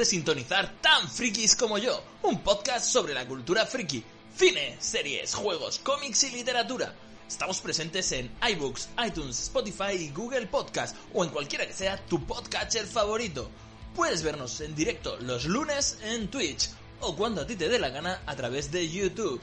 De 0.00 0.06
sintonizar 0.06 0.80
Tan 0.80 1.10
Frikis 1.10 1.54
como 1.54 1.76
yo, 1.76 2.02
un 2.22 2.42
podcast 2.42 2.86
sobre 2.86 3.12
la 3.12 3.28
cultura 3.28 3.66
friki, 3.66 4.02
cine, 4.34 4.78
series, 4.80 5.34
juegos, 5.34 5.78
cómics 5.80 6.24
y 6.24 6.30
literatura. 6.30 6.94
Estamos 7.28 7.60
presentes 7.60 8.10
en 8.12 8.30
iBooks, 8.52 8.88
iTunes, 9.06 9.38
Spotify 9.38 9.92
y 9.98 10.08
Google 10.08 10.46
Podcast 10.46 10.96
o 11.12 11.22
en 11.22 11.28
cualquiera 11.28 11.66
que 11.66 11.74
sea 11.74 12.02
tu 12.06 12.24
podcatcher 12.24 12.86
favorito. 12.86 13.50
Puedes 13.94 14.22
vernos 14.22 14.62
en 14.62 14.74
directo 14.74 15.18
los 15.18 15.44
lunes 15.44 15.98
en 16.02 16.28
Twitch 16.28 16.70
o 17.00 17.14
cuando 17.14 17.42
a 17.42 17.46
ti 17.46 17.54
te 17.56 17.68
dé 17.68 17.78
la 17.78 17.90
gana 17.90 18.22
a 18.24 18.34
través 18.34 18.72
de 18.72 18.88
YouTube. 18.88 19.38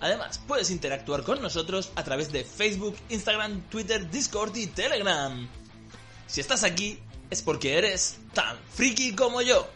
Además, 0.00 0.42
puedes 0.46 0.70
interactuar 0.70 1.22
con 1.22 1.40
nosotros 1.40 1.90
a 1.94 2.04
través 2.04 2.30
de 2.30 2.44
Facebook, 2.44 2.96
Instagram, 3.08 3.62
Twitter, 3.70 4.10
Discord 4.10 4.54
y 4.56 4.66
Telegram. 4.66 5.48
Si 6.26 6.42
estás 6.42 6.64
aquí, 6.64 6.98
es 7.30 7.40
porque 7.40 7.78
eres 7.78 8.18
tan 8.34 8.58
friki 8.74 9.14
como 9.14 9.40
yo. 9.40 9.66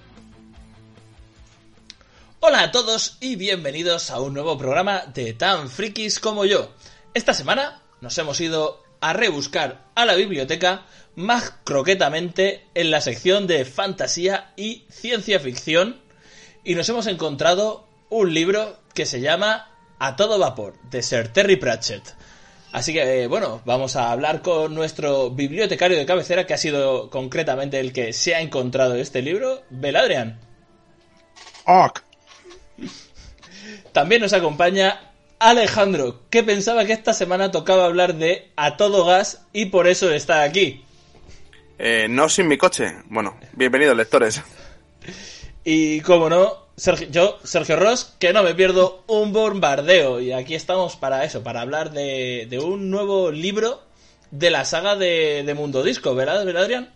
Hola 2.38 2.64
a 2.64 2.70
todos 2.70 3.16
y 3.20 3.36
bienvenidos 3.36 4.10
a 4.10 4.20
un 4.20 4.34
nuevo 4.34 4.58
programa 4.58 5.06
de 5.06 5.32
Tan 5.32 5.70
Frikis 5.70 6.20
como 6.20 6.44
yo. 6.44 6.70
Esta 7.14 7.32
semana 7.32 7.82
nos 8.02 8.16
hemos 8.18 8.38
ido 8.42 8.84
a 9.00 9.14
rebuscar 9.14 9.86
a 9.94 10.04
la 10.04 10.14
biblioteca 10.14 10.84
más 11.14 11.54
croquetamente 11.64 12.66
en 12.74 12.90
la 12.90 13.00
sección 13.00 13.46
de 13.46 13.64
fantasía 13.64 14.52
y 14.54 14.84
ciencia 14.90 15.40
ficción 15.40 16.02
y 16.62 16.74
nos 16.74 16.86
hemos 16.90 17.06
encontrado 17.06 17.88
un 18.10 18.34
libro 18.34 18.80
que 18.92 19.06
se 19.06 19.22
llama 19.22 19.70
A 19.98 20.14
todo 20.16 20.38
vapor 20.38 20.78
de 20.90 21.02
Sir 21.02 21.28
Terry 21.28 21.56
Pratchett. 21.56 22.14
Así 22.70 22.92
que, 22.92 23.22
eh, 23.22 23.26
bueno, 23.28 23.62
vamos 23.64 23.96
a 23.96 24.12
hablar 24.12 24.42
con 24.42 24.74
nuestro 24.74 25.30
bibliotecario 25.30 25.96
de 25.96 26.04
cabecera, 26.04 26.46
que 26.46 26.52
ha 26.52 26.58
sido 26.58 27.08
concretamente 27.08 27.80
el 27.80 27.94
que 27.94 28.12
se 28.12 28.34
ha 28.34 28.42
encontrado 28.42 28.94
este 28.96 29.22
libro, 29.22 29.62
Beladrian. 29.70 30.38
Ok. 31.64 32.05
También 33.92 34.22
nos 34.22 34.32
acompaña 34.32 35.12
Alejandro, 35.38 36.22
que 36.30 36.42
pensaba 36.42 36.84
que 36.84 36.92
esta 36.92 37.12
semana 37.12 37.50
tocaba 37.50 37.84
hablar 37.84 38.14
de 38.14 38.50
A 38.56 38.76
todo 38.76 39.04
gas 39.04 39.46
y 39.52 39.66
por 39.66 39.86
eso 39.86 40.10
está 40.10 40.42
aquí. 40.42 40.84
Eh, 41.78 42.06
no 42.08 42.28
sin 42.28 42.48
mi 42.48 42.56
coche. 42.56 42.94
Bueno, 43.06 43.38
bienvenidos 43.52 43.96
lectores. 43.96 44.42
Y 45.62 46.00
como 46.00 46.30
no, 46.30 46.66
Sergio, 46.76 47.08
yo, 47.10 47.38
Sergio 47.42 47.76
Ross, 47.76 48.14
que 48.18 48.32
no 48.32 48.42
me 48.42 48.54
pierdo 48.54 49.04
un 49.08 49.32
bombardeo. 49.32 50.20
Y 50.20 50.32
aquí 50.32 50.54
estamos 50.54 50.96
para 50.96 51.24
eso, 51.24 51.42
para 51.42 51.60
hablar 51.60 51.90
de, 51.90 52.46
de 52.48 52.58
un 52.58 52.90
nuevo 52.90 53.30
libro 53.30 53.82
de 54.30 54.50
la 54.50 54.64
saga 54.64 54.96
de, 54.96 55.42
de 55.44 55.54
Mundo 55.54 55.82
Disco, 55.82 56.14
¿verdad, 56.14 56.44
¿verdad, 56.44 56.64
Adrián? 56.64 56.95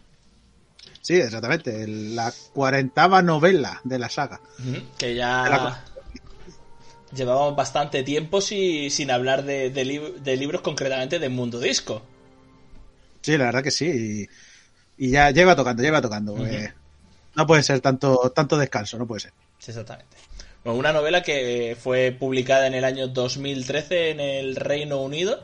Sí, 1.01 1.15
exactamente. 1.15 1.87
La 1.87 2.33
cuarentava 2.53 3.23
novela 3.23 3.81
de 3.85 3.99
la 3.99 4.09
saga. 4.09 4.41
Que 4.99 5.15
ya 5.15 5.83
llevábamos 7.15 7.57
bastante 7.57 8.03
tiempo 8.03 8.41
si- 8.41 8.91
sin 8.91 9.11
hablar 9.11 9.45
de, 9.45 9.71
de 9.71 9.85
lib- 9.85 10.15
de 10.17 10.37
libros 10.37 10.61
concretamente 10.63 11.19
de 11.19 11.29
Mundo 11.29 11.59
Disco. 11.61 12.03
Sí, 13.23 13.37
la 13.37 13.47
verdad 13.47 13.63
que 13.63 13.71
sí. 13.71 14.29
Y, 14.99 15.07
y 15.07 15.11
ya 15.11 15.31
lleva 15.31 15.57
tocando, 15.57 15.83
lleva 15.83 16.01
tocando. 16.01 16.47
eh, 16.47 16.73
no 17.35 17.47
puede 17.47 17.63
ser 17.63 17.81
tanto, 17.81 18.33
tanto 18.35 18.57
descanso, 18.59 18.99
no 18.99 19.07
puede 19.07 19.21
ser. 19.21 19.33
Sí, 19.59 19.71
exactamente. 19.71 20.17
Bueno, 20.65 20.79
una 20.79 20.93
novela 20.93 21.23
que 21.23 21.77
fue 21.81 22.13
publicada 22.19 22.67
en 22.67 22.75
el 22.75 22.85
año 22.85 23.09
2013 23.09 24.11
en 24.11 24.21
el 24.21 24.57
Reino 24.57 25.01
Unido. 25.01 25.43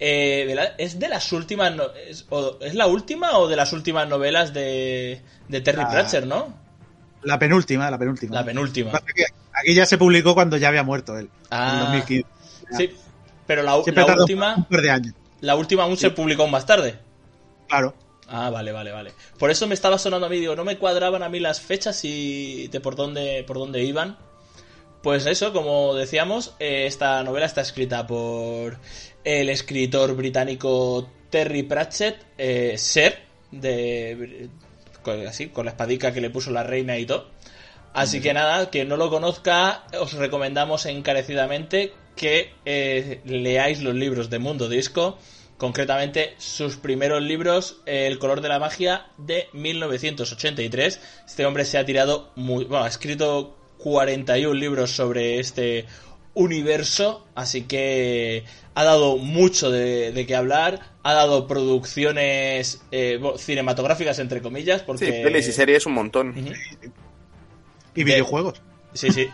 Eh, 0.00 0.44
de 0.46 0.54
la- 0.54 0.74
es 0.78 0.98
de 0.98 1.08
las 1.08 1.32
últimas. 1.32 1.74
no- 1.74 1.92
es, 2.08 2.26
o- 2.30 2.58
¿es 2.60 2.74
la 2.74 2.86
última 2.86 3.38
o 3.38 3.48
de 3.48 3.56
las 3.56 3.72
últimas 3.72 4.08
novelas 4.08 4.52
de, 4.52 5.22
de 5.48 5.60
Terry 5.60 5.82
Ah. 5.84 5.90
Pratchett, 5.90 6.24
no? 6.24 6.52
La 7.22 7.38
penúltima, 7.38 7.90
la 7.90 7.98
penúltima. 7.98 8.34
La 8.34 8.44
penúltima. 8.44 8.92
Aquí 9.52 9.74
ya 9.74 9.86
se 9.86 9.96
publicó 9.96 10.34
cuando 10.34 10.56
ya 10.56 10.68
había 10.68 10.82
muerto 10.82 11.16
él. 11.16 11.30
Ah. 11.50 11.72
En 11.74 11.80
2015. 11.80 12.26
Sí, 12.76 12.90
pero 13.46 13.62
la, 13.62 13.70
la 13.72 13.76
última. 14.16 14.66
de 14.68 14.90
años. 14.90 15.14
La 15.40 15.54
última 15.56 15.84
aún 15.84 15.96
se 15.96 16.10
publicó 16.10 16.46
más 16.48 16.66
tarde. 16.66 16.98
Claro. 17.68 17.94
Ah, 18.28 18.50
vale, 18.50 18.72
vale, 18.72 18.90
vale. 18.90 19.12
Por 19.38 19.50
eso 19.50 19.66
me 19.66 19.74
estaba 19.74 19.98
sonando 19.98 20.26
a 20.26 20.30
mí, 20.30 20.38
digo, 20.38 20.56
no 20.56 20.64
me 20.64 20.78
cuadraban 20.78 21.22
a 21.22 21.28
mí 21.28 21.40
las 21.40 21.60
fechas 21.60 22.00
y 22.04 22.68
de 22.68 22.80
por 22.80 22.96
dónde, 22.96 23.44
por 23.46 23.58
dónde 23.58 23.82
iban. 23.84 24.16
Pues 25.02 25.26
eso, 25.26 25.52
como 25.52 25.94
decíamos, 25.94 26.54
eh, 26.58 26.86
esta 26.86 27.22
novela 27.22 27.44
está 27.44 27.60
escrita 27.60 28.06
por 28.06 28.78
el 29.24 29.48
escritor 29.48 30.14
británico 30.14 31.08
Terry 31.30 31.62
Pratchett, 31.64 32.16
eh, 32.38 32.74
Ser, 32.78 33.20
de 33.50 34.48
con- 35.02 35.26
así, 35.26 35.48
con 35.48 35.64
la 35.66 35.72
espadica 35.72 36.12
que 36.12 36.20
le 36.20 36.30
puso 36.30 36.50
la 36.50 36.62
reina 36.62 36.98
y 36.98 37.06
todo. 37.06 37.28
Así 37.92 38.20
que 38.20 38.34
nada, 38.34 38.70
quien 38.70 38.88
no 38.88 38.96
lo 38.96 39.08
conozca, 39.08 39.84
os 40.00 40.12
recomendamos 40.14 40.84
encarecidamente 40.86 41.92
que 42.16 42.52
eh, 42.64 43.20
leáis 43.24 43.82
los 43.82 43.94
libros 43.94 44.30
de 44.30 44.38
Mundo 44.40 44.68
Disco, 44.68 45.16
concretamente 45.58 46.34
sus 46.38 46.76
primeros 46.76 47.22
libros, 47.22 47.80
eh, 47.86 48.06
El 48.08 48.18
color 48.18 48.40
de 48.40 48.48
la 48.48 48.58
magia 48.58 49.06
de 49.18 49.46
1983. 49.52 51.00
Este 51.26 51.46
hombre 51.46 51.64
se 51.64 51.78
ha 51.78 51.84
tirado, 51.84 52.30
muy, 52.34 52.64
bueno, 52.64 52.84
ha 52.84 52.88
escrito 52.88 53.56
41 53.78 54.54
libros 54.54 54.90
sobre 54.90 55.38
este 55.38 55.86
universo, 56.34 57.26
así 57.34 57.62
que 57.62 58.44
ha 58.74 58.84
dado 58.84 59.16
mucho 59.18 59.70
de, 59.70 60.12
de 60.12 60.26
qué 60.26 60.34
hablar, 60.34 60.80
ha 61.02 61.12
dado 61.14 61.46
producciones 61.46 62.82
eh, 62.90 63.20
cinematográficas 63.38 64.18
entre 64.18 64.42
comillas, 64.42 64.82
porque 64.82 65.06
Sí, 65.06 65.12
pelis 65.22 65.46
y 65.48 65.52
series 65.52 65.86
un 65.86 65.92
montón. 65.92 66.34
Y 66.36 66.42
De- 68.02 68.04
videojuegos. 68.04 68.60
Sí, 68.92 69.10
sí. 69.10 69.28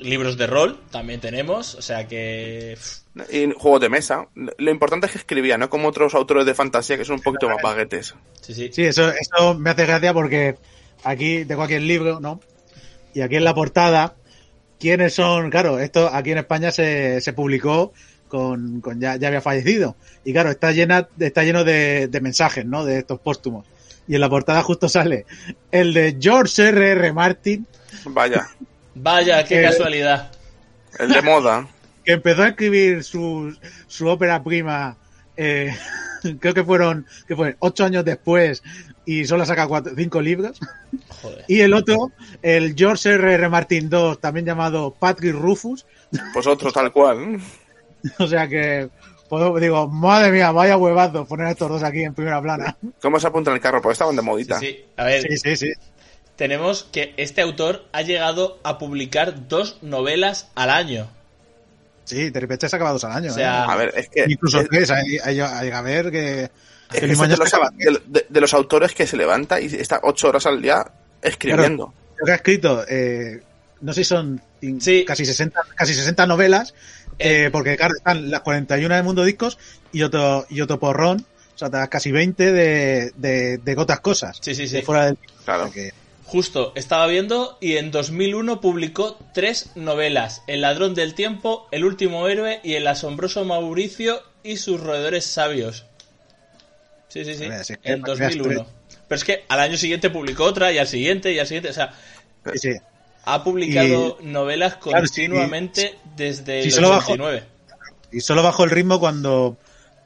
Libros 0.00 0.36
de 0.38 0.46
rol 0.46 0.80
también 0.90 1.20
tenemos, 1.20 1.74
o 1.74 1.82
sea 1.82 2.08
que... 2.08 2.76
Y 3.30 3.50
juegos 3.52 3.80
de 3.80 3.88
mesa. 3.88 4.26
Lo 4.34 4.70
importante 4.70 5.06
es 5.06 5.12
que 5.12 5.18
escribía, 5.18 5.56
no 5.58 5.68
como 5.70 5.88
otros 5.88 6.14
autores 6.14 6.46
de 6.46 6.54
fantasía 6.54 6.96
que 6.96 7.04
son 7.04 7.16
un 7.16 7.22
poquito 7.22 7.48
más 7.48 7.58
baguetes. 7.62 8.14
Sí, 8.40 8.54
sí. 8.54 8.70
Sí, 8.72 8.82
eso, 8.84 9.08
eso 9.10 9.54
me 9.54 9.70
hace 9.70 9.86
gracia 9.86 10.12
porque 10.12 10.56
aquí 11.04 11.44
tengo 11.44 11.62
aquí 11.62 11.74
el 11.74 11.86
libro, 11.86 12.18
¿no? 12.18 12.40
Y 13.14 13.20
aquí 13.20 13.36
en 13.36 13.44
la 13.44 13.54
portada, 13.54 14.14
¿quiénes 14.78 15.14
son? 15.14 15.50
Claro, 15.50 15.78
esto 15.78 16.08
aquí 16.12 16.32
en 16.32 16.38
España 16.38 16.70
se, 16.70 17.20
se 17.20 17.32
publicó 17.32 17.92
con, 18.28 18.80
con 18.80 19.00
ya, 19.00 19.16
ya 19.16 19.28
había 19.28 19.40
fallecido. 19.40 19.96
Y 20.24 20.32
claro, 20.32 20.50
está 20.50 20.72
llena, 20.72 21.08
está 21.18 21.42
lleno 21.44 21.64
de, 21.64 22.08
de 22.08 22.20
mensajes, 22.20 22.64
¿no? 22.66 22.84
De 22.84 22.98
estos 22.98 23.20
póstumos. 23.20 23.66
Y 24.06 24.14
en 24.16 24.20
la 24.20 24.28
portada 24.28 24.62
justo 24.62 24.88
sale 24.88 25.24
el 25.70 25.94
de 25.94 26.16
George 26.20 26.68
R. 26.68 26.90
R. 26.92 27.12
Martin, 27.12 27.66
Vaya, 28.06 28.48
Vaya, 28.94 29.44
qué 29.44 29.62
casualidad. 29.62 30.30
el 30.98 31.08
de 31.10 31.22
moda. 31.22 31.66
que 32.04 32.12
empezó 32.12 32.42
a 32.42 32.48
escribir 32.48 33.02
su, 33.02 33.56
su 33.86 34.06
ópera 34.08 34.42
prima, 34.42 34.96
eh, 35.36 35.74
creo 36.40 36.52
que 36.54 36.64
fueron, 36.64 37.06
que 37.26 37.34
fue 37.34 37.56
ocho 37.60 37.84
años 37.84 38.04
después, 38.04 38.62
y 39.06 39.24
solo 39.24 39.44
saca 39.44 39.66
cuatro, 39.66 39.92
cinco 39.96 40.20
libros. 40.20 40.58
Joder. 41.22 41.44
Y 41.48 41.60
el 41.60 41.74
otro, 41.74 42.12
el 42.42 42.74
George 42.76 43.10
R. 43.12 43.34
R. 43.34 43.48
Martin 43.48 43.88
II, 43.92 44.16
también 44.20 44.46
llamado 44.46 44.92
Patrick 44.98 45.34
Rufus. 45.34 45.84
Pues 46.32 46.46
otro 46.46 46.70
tal 46.72 46.92
cual. 46.92 47.40
O 48.18 48.26
sea 48.26 48.46
que, 48.46 48.90
pues, 49.30 49.60
digo, 49.62 49.88
madre 49.88 50.30
mía, 50.30 50.50
vaya 50.52 50.76
huevazo 50.76 51.24
poner 51.24 51.46
a 51.46 51.50
estos 51.52 51.70
dos 51.70 51.82
aquí 51.82 52.02
en 52.02 52.12
primera 52.12 52.42
plana. 52.42 52.76
¿Cómo 53.00 53.18
se 53.18 53.26
apunta 53.26 53.50
en 53.50 53.54
el 53.56 53.62
carro? 53.62 53.80
Porque 53.80 53.94
estaban 53.94 54.14
de 54.14 54.20
modita. 54.20 54.58
Sí, 54.60 54.66
sí. 54.66 54.84
A 54.98 55.04
ver, 55.04 55.22
Sí, 55.22 55.38
sí, 55.38 55.56
sí. 55.56 55.72
tenemos 56.36 56.84
que 56.92 57.14
este 57.16 57.40
autor 57.40 57.86
ha 57.92 58.02
llegado 58.02 58.58
a 58.62 58.76
publicar 58.76 59.48
dos 59.48 59.78
novelas 59.80 60.50
al 60.54 60.68
año. 60.68 61.08
Sí, 62.04 62.28
de 62.28 62.38
repente 62.40 62.68
se 62.68 62.76
acaba 62.76 62.92
dos 62.92 63.04
al 63.04 63.12
año. 63.12 63.30
O 63.30 63.34
sea, 63.34 63.60
¿eh? 63.62 63.66
A 63.70 63.76
ver, 63.76 63.92
es 63.96 64.08
que... 64.10 64.26
Incluso 64.28 64.60
es- 64.60 64.68
tres, 64.68 64.90
hay, 64.90 65.16
hay, 65.24 65.40
hay 65.40 65.70
que 65.70 65.80
ver 65.80 66.10
que... 66.10 66.50
es 66.92 67.00
que 67.00 67.06
de, 67.06 67.36
los, 67.36 67.50
de- 67.76 68.02
de- 68.06 68.26
de 68.28 68.40
los 68.40 68.54
autores 68.54 68.92
que 68.94 69.06
se 69.06 69.16
levanta 69.16 69.60
y 69.60 69.66
está 69.66 70.00
ocho 70.02 70.28
horas 70.28 70.46
al 70.46 70.60
día 70.62 70.84
escribiendo. 71.22 71.92
Lo 72.18 72.26
que 72.26 72.32
ha 72.32 72.36
escrito, 72.36 72.84
eh, 72.88 73.42
no 73.80 73.92
sé 73.92 74.04
si 74.04 74.08
son 74.08 74.40
Sí. 74.80 75.04
casi 75.04 75.26
60, 75.26 75.60
casi 75.76 75.94
60 75.94 76.26
novelas, 76.26 76.74
Eh. 77.18 77.44
eh, 77.46 77.50
porque 77.50 77.76
claro, 77.76 77.94
están 77.96 78.30
las 78.30 78.40
41 78.40 78.94
de 78.96 79.02
Mundo 79.02 79.24
Discos 79.24 79.58
y 79.92 80.02
otro, 80.02 80.46
y 80.48 80.60
otro 80.60 80.78
porrón 80.78 81.26
O 81.54 81.58
sea, 81.58 81.70
te 81.70 81.76
das 81.76 81.88
casi 81.88 82.10
20 82.10 82.50
de, 82.52 83.12
de, 83.16 83.58
de 83.58 83.74
gotas 83.76 84.00
cosas. 84.00 84.38
Sí, 84.40 84.56
sí, 84.56 84.66
sí. 84.66 84.76
de 84.76 84.82
fuera 84.82 85.06
del... 85.06 85.18
Claro. 85.44 85.64
o 85.64 85.66
sea 85.66 85.72
que- 85.74 85.92
Justo, 86.24 86.72
estaba 86.74 87.06
viendo 87.06 87.58
y 87.60 87.76
en 87.76 87.90
2001 87.92 88.60
publicó 88.60 89.18
tres 89.32 89.70
novelas: 89.76 90.42
El 90.48 90.62
ladrón 90.62 90.94
del 90.94 91.14
tiempo, 91.14 91.68
El 91.70 91.84
último 91.84 92.26
héroe 92.26 92.58
y 92.64 92.74
El 92.74 92.86
asombroso 92.88 93.44
Mauricio 93.44 94.20
y 94.42 94.56
sus 94.56 94.80
roedores 94.80 95.26
sabios. 95.26 95.86
Sí, 97.08 97.24
sí, 97.24 97.34
sí. 97.34 97.44
Mira, 97.44 97.62
si 97.64 97.72
es 97.74 97.78
que 97.78 97.92
En 97.92 98.00
para 98.02 98.14
que 98.14 98.20
veas 98.20 98.36
2001. 98.36 98.66
Pero 99.08 99.16
es 99.16 99.24
que 99.24 99.44
al 99.48 99.60
año 99.60 99.76
siguiente 99.76 100.10
publicó 100.10 100.44
otra 100.44 100.72
y 100.72 100.78
al 100.78 100.86
siguiente 100.88 101.32
y 101.32 101.38
al 101.38 101.46
siguiente. 101.46 101.68
O 101.70 101.72
sea, 101.72 101.92
sí, 102.54 102.58
sí. 102.58 102.76
ha 103.24 103.44
publicado 103.44 104.18
novelas 104.22 104.76
Claro, 104.76 105.06
sí, 105.06 105.26
continuamente 105.26 105.96
desde 106.16 106.62
sí, 106.62 106.68
el 106.68 106.72
solo 106.74 106.90
bajo- 106.90 107.12
89. 107.12 107.44
Y 108.12 108.20
solo 108.20 108.42
bajó 108.42 108.64
el 108.64 108.70
ritmo 108.70 108.98
cuando 109.00 109.56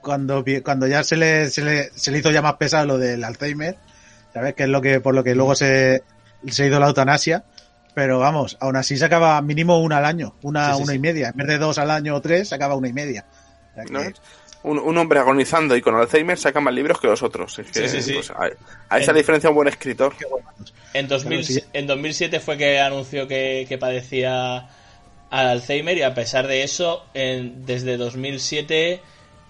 cuando 0.00 0.44
cuando 0.64 0.86
ya 0.86 1.02
se 1.04 1.16
le, 1.16 1.50
se 1.50 1.62
le, 1.62 1.90
se 1.94 2.10
le 2.10 2.18
hizo 2.18 2.30
ya 2.30 2.40
más 2.42 2.54
pesado 2.54 2.86
lo 2.86 2.98
del 2.98 3.22
Alzheimer, 3.24 3.76
¿sabes? 4.32 4.54
Que 4.54 4.62
es 4.64 4.68
lo 4.68 4.80
que 4.80 5.00
por 5.00 5.14
lo 5.14 5.22
que 5.24 5.34
luego 5.34 5.54
se, 5.54 6.02
se 6.48 6.66
hizo 6.68 6.78
la 6.80 6.86
eutanasia. 6.88 7.44
Pero 7.94 8.18
vamos, 8.20 8.56
aún 8.60 8.76
así 8.76 8.96
se 8.96 9.04
acaba 9.04 9.40
mínimo 9.42 9.80
una 9.80 9.98
al 9.98 10.04
año, 10.04 10.36
una, 10.42 10.70
Sí, 10.70 10.76
sí, 10.76 10.82
una 10.84 10.92
sí. 10.92 10.96
y 10.96 11.00
media. 11.00 11.28
En 11.30 11.36
vez 11.36 11.48
de 11.48 11.58
dos 11.58 11.78
al 11.78 11.90
año 11.90 12.14
o 12.14 12.20
tres, 12.20 12.48
se 12.48 12.54
acaba 12.54 12.76
una 12.76 12.88
y 12.88 12.92
media. 12.92 13.24
O 13.72 13.74
sea 13.74 13.84
que- 13.84 13.92
¿no? 13.92 14.00
Un, 14.64 14.78
un 14.78 14.98
hombre 14.98 15.20
agonizando 15.20 15.76
y 15.76 15.80
con 15.80 15.94
Alzheimer 15.94 16.36
saca 16.36 16.60
más 16.60 16.74
libros 16.74 17.00
que 17.00 17.06
los 17.06 17.22
otros. 17.22 17.58
Es 17.58 17.70
que, 17.70 17.88
Sí, 17.88 17.96
sí, 18.00 18.02
sí. 18.02 18.12
pues, 18.14 18.30
a, 18.30 18.50
a 18.88 18.98
esa 18.98 19.12
En- 19.12 19.16
diferencia 19.16 19.50
un 19.50 19.56
buen 19.56 19.68
escritor. 19.68 20.14
En, 20.94 21.06
2000 21.06 21.46
Claro, 21.46 21.60
sí. 21.60 21.64
en 21.72 21.86
2007 21.86 22.40
fue 22.40 22.56
que 22.58 22.80
anunció 22.80 23.28
que, 23.28 23.66
que 23.68 23.78
padecía 23.78 24.68
Alzheimer 25.30 25.96
y 25.98 26.02
a 26.02 26.12
pesar 26.14 26.46
de 26.48 26.62
eso, 26.64 27.04
en- 27.14 27.64
desde 27.66 27.96
2007 27.96 29.00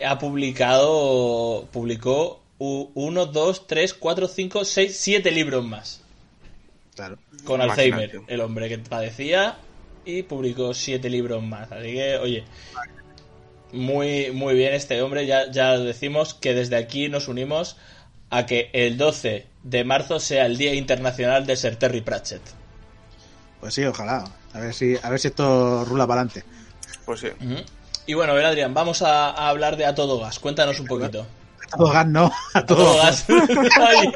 ha 0.05 0.19
publicado, 0.19 1.67
publicó 1.73 2.43
1, 2.59 3.27
2, 3.27 3.67
3, 3.67 3.95
4, 3.95 4.29
5, 4.29 4.65
6, 4.65 4.97
7 4.99 5.31
libros 5.31 5.65
más 5.65 6.03
claro. 6.95 7.17
con 7.45 7.61
Alzheimer. 7.63 8.21
El 8.27 8.41
hombre 8.41 8.69
que 8.69 8.79
padecía 8.79 9.57
y 10.05 10.23
publicó 10.25 10.75
7 10.75 11.09
libros 11.09 11.43
más. 11.43 11.71
Así 11.73 11.93
que, 11.95 12.17
oye, 12.19 12.45
muy, 13.73 14.31
muy 14.33 14.55
bien 14.55 14.75
este 14.75 15.01
hombre. 15.03 15.27
Ya, 15.27 15.51
ya 15.51 15.79
decimos 15.79 16.35
que 16.35 16.55
desde 16.55 16.77
aquí 16.77 17.09
nos 17.09 17.29
unimos 17.29 17.77
a 18.31 18.47
que 18.47 18.71
el 18.73 18.97
12 18.97 19.47
de 19.63 19.85
marzo 19.85 20.21
sea 20.21 20.47
el 20.47 20.57
Día 20.59 20.75
Internacional 20.75 21.47
de 21.47 21.57
Sir 21.57 21.77
Terry 21.77 22.01
Pratchett. 22.01 22.43
Pues 23.61 23.75
sí, 23.75 23.85
ojalá. 23.85 24.25
A 24.55 24.61
ver 24.61 24.75
si, 24.75 24.97
a 25.03 25.11
ver 25.11 25.21
si 25.21 25.29
esto 25.29 25.85
rula 25.85 26.07
para 26.07 26.23
adelante. 26.23 26.45
Pues 27.05 27.21
sí. 27.21 27.29
Y 28.07 28.15
bueno, 28.15 28.33
a 28.33 28.35
ver, 28.37 28.47
Adrián, 28.47 28.73
vamos 28.73 29.03
a, 29.03 29.31
a 29.31 29.49
hablar 29.49 29.77
de 29.77 29.87
A 29.87 29.95
Todo 29.95 30.19
Gas. 30.21 30.39
Cuéntanos 30.39 30.81
un 30.81 30.87
poquito. 30.87 31.27
A 31.71 31.77
todo 31.77 31.91
gas 31.91 32.07
no, 32.07 32.33
a 32.55 32.59
A 32.61 32.67
Todo 32.67 32.79
todo 32.85 32.97
Gas. 32.97 33.27
Ay, 33.29 34.13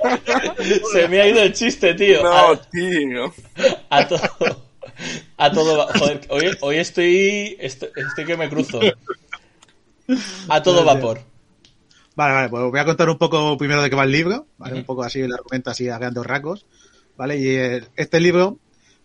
se 0.93 1.09
me 1.09 1.21
ha 1.21 1.29
ido 1.29 1.43
el 1.43 1.53
chiste, 1.53 1.93
tío. 1.95 2.23
No, 2.23 2.53
A, 2.53 2.63
tío. 2.63 3.35
a 3.91 4.09
todo. 4.09 4.63
A 5.37 5.53
todo. 5.53 5.87
Joder, 5.99 6.21
hoy, 6.31 6.57
hoy 6.61 6.77
estoy, 6.79 7.57
estoy. 7.61 7.91
Estoy 7.95 8.25
que 8.25 8.37
me 8.37 8.49
cruzo. 8.49 8.81
A 10.49 10.63
todo 10.63 10.85
vapor. 10.85 11.21
Vale, 12.15 12.35
vale, 12.35 12.49
pues 12.51 12.63
voy 12.65 12.79
a 12.81 12.85
contar 12.85 13.09
un 13.09 13.17
poco 13.19 13.57
primero 13.57 13.83
de 13.83 13.89
qué 13.89 13.97
va 13.97 14.05
el 14.05 14.13
libro, 14.13 14.47
¿vale? 14.59 14.75
Un 14.75 14.85
poco 14.85 15.03
así 15.03 15.21
el 15.21 15.33
argumento 15.33 15.71
así 15.71 15.89
a 15.89 15.99
grandes 15.99 16.25
rasgos, 16.27 16.67
¿vale? 17.17 17.39
Y 17.39 17.49
eh, 17.49 17.85
este 17.97 18.21
libro, 18.21 18.59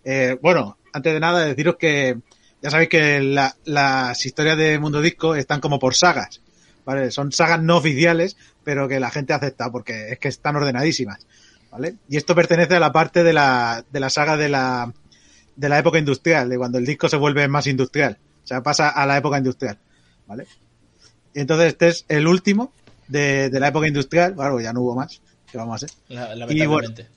eh, 0.04 0.38
bueno, 0.42 0.78
antes 0.92 1.14
de 1.14 1.20
nada 1.20 1.46
deciros 1.46 1.78
que 1.78 2.18
ya 2.62 2.70
sabéis 2.70 2.90
que 2.90 3.22
la- 3.22 3.56
las 3.66 4.26
historias 4.26 4.58
de 4.58 4.78
Mundo 4.80 5.00
Disco 5.02 5.36
están 5.36 5.62
como 5.62 5.80
por 5.80 5.96
sagas, 5.96 6.42
¿vale? 6.86 7.12
Son 7.12 7.32
sagas 7.32 7.62
no 7.62 7.78
oficiales, 7.78 8.36
pero 8.64 8.90
que 8.90 9.00
la 9.00 9.10
gente 9.10 9.32
acepta 9.34 9.72
porque 9.72 10.10
es 10.12 10.20
que 10.20 10.28
están 10.28 10.58
ordenadísimas, 10.58 11.26
¿vale? 11.72 11.96
Y 12.10 12.18
esto 12.18 12.36
pertenece 12.36 12.76
a 12.76 12.80
la 12.82 12.92
parte 12.92 13.24
de 13.24 13.32
la, 13.32 13.86
de 13.90 14.00
la 14.02 14.10
saga 14.10 14.36
de 14.36 14.50
la, 14.50 14.92
de 15.56 15.70
la 15.70 15.80
época 15.80 15.98
industrial, 15.98 16.50
de 16.50 16.58
cuando 16.58 16.78
el 16.78 16.86
disco 16.86 17.08
se 17.08 17.16
vuelve 17.16 17.48
más 17.48 17.68
industrial, 17.68 18.18
o 18.44 18.48
sea, 18.48 18.62
pasa 18.62 18.90
a 18.90 19.06
la 19.06 19.16
época 19.18 19.38
industrial, 19.38 19.78
¿vale? 20.26 20.46
Y 21.38 21.42
entonces 21.42 21.68
este 21.68 21.88
es 21.89 22.06
el 22.07 22.25
último 22.28 22.72
de, 23.07 23.50
de 23.51 23.60
la 23.60 23.68
época 23.68 23.88
industrial, 23.88 24.34
claro, 24.34 24.60
ya 24.60 24.74
no 24.74 24.81
hubo 24.81 24.95
más, 24.95 25.22
que 25.51 25.56
vamos 25.57 25.74
a 25.74 25.86
hacer, 25.86 25.89
La- 26.10 26.34
Lamentablemente. 26.36 27.07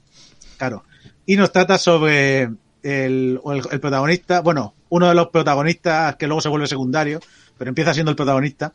claro. 0.58 0.84
Y 1.24 1.36
nos 1.36 1.52
trata 1.52 1.78
sobre 1.78 2.42
el, 2.42 2.58
el, 2.82 3.62
el 3.70 3.80
protagonista, 3.80 4.42
bueno, 4.42 4.74
uno 4.90 5.08
de 5.08 5.14
los 5.14 5.28
protagonistas 5.28 6.16
que 6.16 6.26
luego 6.26 6.42
se 6.42 6.50
vuelve 6.50 6.66
secundario, 6.66 7.20
pero 7.56 7.70
empieza 7.70 7.94
siendo 7.94 8.10
el 8.10 8.16
protagonista, 8.16 8.74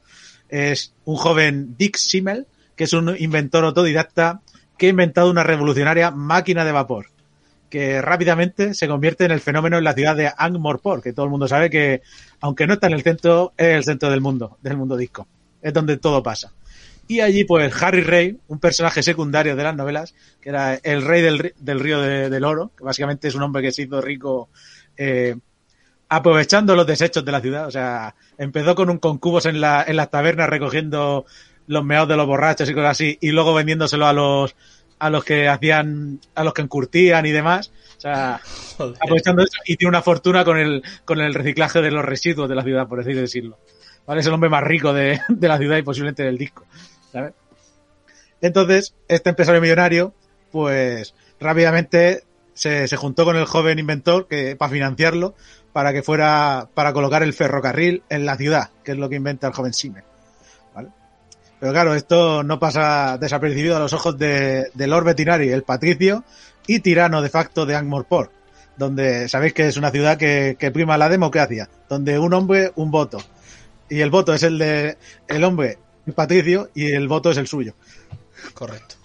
es 0.50 0.94
un 1.06 1.16
joven 1.16 1.76
Dick 1.78 1.96
Simmel, 1.98 2.48
que 2.76 2.86
es 2.86 2.94
un 2.94 3.16
inventor 3.20 3.66
autodidacta 3.66 4.42
que 4.80 4.88
ha 4.88 4.90
inventado 4.90 5.30
una 5.30 5.44
revolucionaria 5.44 6.10
máquina 6.10 6.66
de 6.66 6.72
vapor, 6.72 7.08
que 7.70 8.02
rápidamente 8.02 8.74
se 8.74 8.88
convierte 8.88 9.26
en 9.26 9.32
el 9.32 9.42
fenómeno 9.42 9.78
en 9.78 9.84
la 9.84 9.94
ciudad 9.94 10.16
de 10.16 10.28
Ankh-Morpork, 10.28 11.04
que 11.04 11.14
todo 11.14 11.26
el 11.26 11.32
mundo 11.32 11.48
sabe 11.48 11.70
que, 11.70 12.02
aunque 12.42 12.68
no 12.68 12.74
está 12.74 12.88
en 12.88 12.94
el 12.94 13.04
centro, 13.04 13.54
es 13.58 13.76
el 13.76 13.84
centro 13.84 14.10
del 14.10 14.22
mundo, 14.22 14.58
del 14.62 14.78
mundo 14.78 14.98
disco. 14.98 15.28
Es 15.66 15.74
donde 15.74 15.98
todo 15.98 16.22
pasa. 16.22 16.54
Y 17.08 17.20
allí, 17.22 17.44
pues, 17.44 17.74
Harry 17.82 18.02
Ray, 18.02 18.38
un 18.48 18.60
personaje 18.60 19.02
secundario 19.04 19.56
de 19.56 19.64
las 19.64 19.76
novelas, 19.76 20.14
que 20.42 20.50
era 20.50 20.76
el 20.76 21.02
rey 21.04 21.22
del, 21.22 21.54
del 21.60 21.80
río 21.80 22.00
de- 22.02 22.30
del 22.30 22.44
oro, 22.44 22.72
que 22.78 22.84
básicamente 22.84 23.28
es 23.28 23.36
un 23.36 23.44
hombre 23.44 23.62
que 23.64 23.72
se 23.72 23.84
hizo 23.84 24.02
rico 24.02 24.50
eh, 24.98 25.36
aprovechando 26.10 26.76
los 26.76 26.86
desechos 26.88 27.24
de 27.26 27.32
la 27.32 27.42
ciudad. 27.42 27.68
O 27.68 27.72
sea, 27.72 28.16
empezó 28.38 28.76
con 28.76 28.90
un 28.90 28.98
concubos 28.98 29.46
en, 29.46 29.60
la, 29.62 29.84
en 29.88 29.96
las 29.96 30.10
tabernas 30.10 30.50
recogiendo 30.50 31.26
los 31.68 31.84
meados 31.84 32.10
de 32.10 32.16
los 32.18 32.28
borrachos 32.28 32.70
y 32.70 32.74
cosas 32.74 32.92
así, 32.92 33.18
y 33.22 33.32
luego 33.32 33.54
vendiéndoselo 33.54 34.06
a 34.08 34.14
los 34.14 34.56
a 34.98 35.10
los 35.10 35.26
que 35.26 35.50
hacían, 35.50 36.22
a 36.36 36.44
los 36.46 36.54
que 36.54 36.62
encurtían 36.62 37.26
y 37.26 37.32
demás. 37.32 37.72
O 37.98 38.02
sea, 38.02 38.40
Joder. 38.78 38.96
aprovechando 39.02 39.44
eso 39.44 39.58
y 39.66 39.76
tiene 39.76 39.90
una 39.90 40.02
fortuna 40.02 40.46
con 40.46 40.58
el, 40.58 40.84
con 41.04 41.20
el 41.20 41.34
reciclaje 41.34 41.82
de 41.82 41.92
los 41.92 42.06
residuos 42.06 42.48
de 42.48 42.56
la 42.56 42.64
ciudad, 42.64 42.88
por 42.88 43.02
así 43.02 43.14
decirlo. 43.14 43.58
Es 44.08 44.26
el 44.26 44.34
hombre 44.34 44.50
más 44.50 44.64
rico 44.64 44.94
de, 44.94 45.20
de 45.30 45.48
la 45.48 45.58
ciudad 45.58 45.78
y 45.78 45.84
posiblemente 45.84 46.24
del 46.24 46.38
disco. 46.38 46.66
¿sabes? 47.12 47.34
Entonces, 48.42 48.94
este 49.08 49.30
empresario 49.30 49.62
millonario, 49.62 50.14
pues 50.52 51.16
rápidamente 51.40 52.24
se, 52.54 52.88
se 52.88 52.98
juntó 52.98 53.26
con 53.26 53.36
el 53.36 53.46
joven 53.46 53.80
inventor 53.80 54.28
que, 54.28 54.56
para 54.56 54.72
financiarlo, 54.72 55.36
para 55.74 55.94
que 55.94 56.04
fuera, 56.04 56.70
para 56.74 56.94
colocar 56.94 57.24
el 57.24 57.34
ferrocarril 57.34 58.04
en 58.10 58.26
la 58.26 58.38
ciudad, 58.38 58.70
que 58.84 58.94
es 58.94 58.98
lo 58.98 59.10
que 59.10 59.16
inventa 59.16 59.48
el 59.48 59.54
joven 59.54 59.74
Siemens. 59.74 60.06
¿Vale? 60.74 60.90
Pero 61.60 61.74
claro, 61.74 61.96
esto 61.96 62.44
no 62.44 62.60
pasa 62.60 63.18
desapercibido 63.18 63.76
a 63.76 63.80
los 63.80 63.94
ojos 63.94 64.18
de, 64.18 64.72
Lord 64.76 65.06
Bettinari, 65.06 65.50
el 65.50 65.64
patricio 65.64 66.24
y 66.68 66.80
tirano 66.80 67.22
de 67.22 67.30
facto 67.30 67.66
de 67.66 67.76
Ankh-Morpork, 67.76 68.32
donde 68.78 69.28
sabéis 69.28 69.54
que 69.54 69.68
es 69.68 69.78
una 69.78 69.92
ciudad 69.92 70.18
que, 70.18 70.56
que 70.58 70.72
prima 70.72 70.98
la 70.98 71.10
democracia, 71.10 71.70
donde 71.90 72.20
un 72.20 72.34
hombre, 72.34 72.72
un 72.76 72.92
voto. 72.92 73.20
Y 73.90 74.02
el 74.02 74.10
voto 74.10 74.34
es 74.34 74.44
el 74.44 74.58
de 74.58 74.98
el 75.28 75.44
hombre, 75.44 75.78
patricio, 76.16 76.70
y 76.74 76.92
el 76.92 77.08
voto 77.08 77.32
es 77.32 77.38
el 77.38 77.48
suyo. 77.48 77.76
Correcto. 78.54 78.96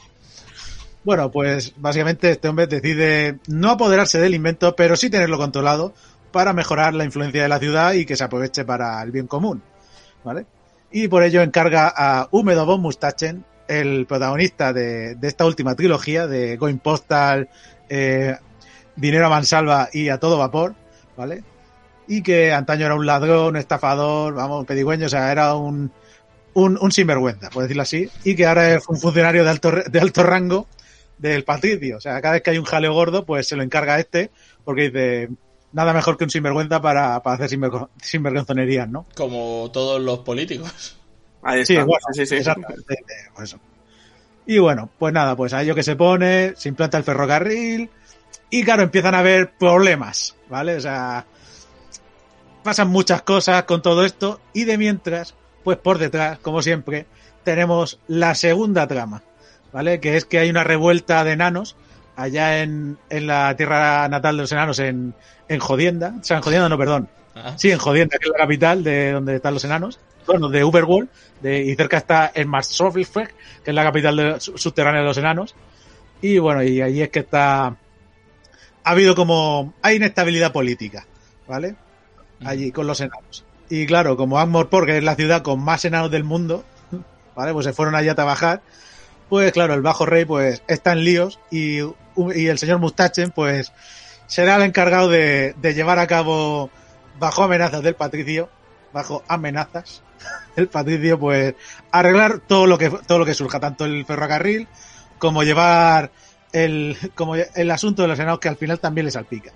Bueno, 1.03 1.31
pues 1.31 1.73
básicamente 1.77 2.31
este 2.31 2.49
hombre 2.49 2.67
decide 2.67 3.39
no 3.47 3.71
apoderarse 3.71 4.21
del 4.21 4.35
invento, 4.35 4.77
pero 4.77 4.97
sí 4.97 5.09
tenerlo 5.09 5.39
controlado 5.39 5.95
para 6.31 6.53
mejorar 6.53 6.95
la 6.95 7.05
influencia 7.05 7.43
de 7.43 7.49
la 7.49 7.59
ciudad 7.59 7.95
y 7.95 8.05
que 8.05 8.17
se 8.17 8.25
aproveche 8.25 8.65
para 8.65 9.03
el 9.03 9.11
bien 9.11 9.27
común. 9.27 9.63
¿Vale? 10.23 10.47
Y 10.93 11.09
por 11.09 11.23
ello 11.23 11.41
encarga 11.41 11.93
a 11.95 12.29
Húmedo 12.31 12.67
von 12.67 12.83
Mustachen, 12.83 13.45
el 13.69 14.07
protagonista 14.07 14.73
de, 14.73 15.15
de 15.15 15.29
esta 15.29 15.47
última 15.47 15.75
trilogía 15.75 16.27
de 16.27 16.57
Going 16.57 16.79
Postal, 16.79 17.49
eh, 17.89 18.37
Dinero 18.97 19.27
a 19.27 19.31
Mansalva 19.31 19.89
y 19.93 20.09
A 20.09 20.19
Todo 20.19 20.37
Vapor, 20.37 20.75
¿vale? 21.17 21.45
Y 22.13 22.23
que 22.23 22.53
antaño 22.53 22.87
era 22.87 22.95
un 22.97 23.07
ladrón, 23.07 23.47
un 23.51 23.57
estafador, 23.57 24.35
vamos, 24.35 24.61
un 24.61 24.67
pedigüeño, 24.67 25.07
o 25.07 25.09
sea, 25.09 25.31
era 25.31 25.55
un, 25.55 25.93
un, 26.55 26.77
un 26.81 26.91
sinvergüenza, 26.93 27.51
por 27.51 27.63
decirlo 27.63 27.83
así, 27.83 28.11
y 28.25 28.35
que 28.35 28.47
ahora 28.47 28.75
es 28.75 28.89
un 28.89 28.99
funcionario 28.99 29.45
de 29.45 29.51
alto, 29.51 29.71
de 29.71 30.01
alto 30.01 30.23
rango 30.25 30.67
del 31.19 31.45
patricio. 31.45 31.99
O 31.99 32.01
sea, 32.01 32.21
cada 32.21 32.33
vez 32.35 32.43
que 32.43 32.51
hay 32.51 32.59
un 32.59 32.65
jaleo 32.65 32.93
gordo, 32.95 33.25
pues 33.25 33.47
se 33.47 33.55
lo 33.55 33.63
encarga 33.63 33.95
a 33.95 34.01
este, 34.01 34.31
porque 34.65 34.91
dice, 34.91 35.29
nada 35.73 35.93
mejor 35.93 36.17
que 36.17 36.25
un 36.25 36.31
sinvergüenza 36.31 36.83
para, 36.83 37.23
para 37.23 37.37
hacer 37.37 37.59
sinvergo- 37.61 37.91
sinvergonzonerías, 38.03 38.89
¿no? 38.89 39.07
Como 39.15 39.71
todos 39.73 40.01
los 40.01 40.19
políticos. 40.21 40.97
Ahí 41.43 41.65
Sí, 41.65 41.75
está. 41.75 41.85
bueno, 41.85 42.05
sí, 42.13 42.23
sí, 42.23 42.27
sí. 42.27 42.35
exactamente, 42.37 42.97
por 43.35 43.45
eso. 43.45 43.61
Y 44.47 44.59
bueno, 44.59 44.91
pues 44.99 45.15
nada, 45.15 45.37
pues 45.37 45.53
a 45.53 45.63
ello 45.63 45.77
que 45.77 45.85
se 45.85 45.95
pone, 45.95 46.55
se 46.57 46.69
implanta 46.69 46.99
el 46.99 47.05
ferrocarril 47.05 47.89
y 48.51 48.65
claro, 48.65 48.83
empiezan 48.83 49.15
a 49.15 49.21
haber 49.21 49.53
problemas, 49.53 50.35
¿vale? 50.49 50.75
O 50.77 50.81
sea, 50.81 51.25
pasan 52.63 52.89
muchas 52.89 53.23
cosas 53.23 53.65
con 53.65 53.83
todo 53.83 54.05
esto 54.05 54.41
y 54.53 54.65
de 54.65 54.79
mientras, 54.79 55.35
pues 55.65 55.79
por 55.79 55.99
detrás, 55.99 56.39
como 56.39 56.63
siempre, 56.63 57.07
tenemos 57.45 57.99
la 58.09 58.35
segunda 58.35 58.87
trama, 58.87 59.23
¿vale? 59.73 60.01
Que 60.01 60.17
es 60.17 60.25
que 60.25 60.39
hay 60.39 60.51
una 60.51 60.65
revuelta 60.65 61.25
de 61.25 61.33
enanos 61.33 61.77
allá 62.17 62.63
en, 62.63 62.99
en 63.09 63.27
la 63.27 63.57
tierra 63.57 64.09
natal 64.09 64.37
de 64.37 64.43
los 64.43 64.53
enanos, 64.53 64.79
en, 64.79 65.15
en 65.49 65.59
Jodienda, 65.61 66.15
o 66.21 66.25
sea, 66.25 66.37
en 66.39 66.43
Jodienda 66.43 66.69
no, 66.69 66.79
perdón, 66.79 67.09
Ah. 67.33 67.55
Sí, 67.57 67.71
en 67.71 67.79
Jodienda, 67.79 68.19
que 68.19 68.27
es 68.27 68.33
la 68.33 68.39
capital 68.39 68.83
de 68.83 69.13
donde 69.13 69.37
están 69.37 69.55
los 69.55 69.65
enanos. 69.65 70.01
Bueno, 70.27 70.49
de 70.49 70.65
Uberworld. 70.65 71.09
De, 71.41 71.63
y 71.63 71.77
cerca 71.77 71.97
está 71.99 72.33
el 72.35 72.47
Marsovifeg, 72.47 73.29
que 73.65 73.71
es 73.71 73.75
la 73.75 73.85
capital 73.85 74.17
de- 74.17 74.41
su- 74.41 74.59
subterránea 74.59 75.01
de 75.03 75.07
los 75.07 75.17
enanos. 75.17 75.55
Y 76.21 76.39
bueno, 76.39 76.65
y 76.65 76.81
ahí 76.81 77.01
es 77.01 77.09
que 77.09 77.21
está. 77.21 77.67
Ha 77.67 77.77
habido 78.83 79.15
como. 79.15 79.73
Hay 79.81 79.97
inestabilidad 79.97 80.53
política, 80.53 81.07
¿vale? 81.47 81.77
Allí 82.45 82.73
con 82.73 82.87
los 82.87 83.01
enanos. 83.01 83.45
Y 83.69 83.87
claro, 83.87 84.17
como 84.17 84.39
Ankh-Morpork, 84.39 84.87
que 84.87 84.99
es 84.99 85.05
la 85.05 85.15
ciudad 85.15 85.43
con 85.43 85.61
más 85.61 85.85
enanos 85.85 86.11
del 86.11 86.25
mundo, 86.25 86.65
¿vale? 87.37 87.53
Pues 87.53 87.67
se 87.67 87.73
fueron 87.73 87.95
allí 87.95 88.09
a 88.09 88.15
trabajar. 88.15 88.63
Pues 89.29 89.53
claro, 89.53 89.75
el 89.75 89.83
Bajo 89.83 90.07
Rey, 90.07 90.25
pues 90.25 90.63
está 90.67 90.93
en 90.93 91.05
líos. 91.05 91.39
Y, 91.51 91.79
y 91.81 92.47
el 92.47 92.59
señor 92.59 92.79
Mustachen, 92.79 93.31
pues 93.31 93.73
será 94.27 94.57
el 94.57 94.63
encargado 94.63 95.09
de, 95.09 95.55
de 95.61 95.75
llevar 95.75 95.99
a 95.99 96.07
cabo 96.07 96.71
bajo 97.19 97.45
amenazas 97.45 97.83
del 97.83 97.95
patricio, 97.95 98.49
bajo 98.93 99.23
amenazas 99.29 100.03
del 100.57 100.69
patricio, 100.69 101.19
pues 101.19 101.55
arreglar 101.93 102.41
todo 102.41 102.67
lo 102.67 102.79
que 102.79 102.91
todo 102.91 103.19
lo 103.19 103.27
que 103.27 103.35
surja, 103.35 103.61
tanto 103.61 103.85
el 103.85 104.05
ferrocarril 104.05 104.67
como 105.19 105.43
llevar 105.43 106.11
el 106.53 106.97
como 107.15 107.37
el 107.37 107.71
asunto 107.71 108.03
de 108.03 108.09
los 108.09 108.19
enanos 108.19 108.41
que 108.41 108.49
al 108.49 108.57
final 108.57 108.81
también 108.81 109.05
les 109.05 109.15
salpica. 109.15 109.53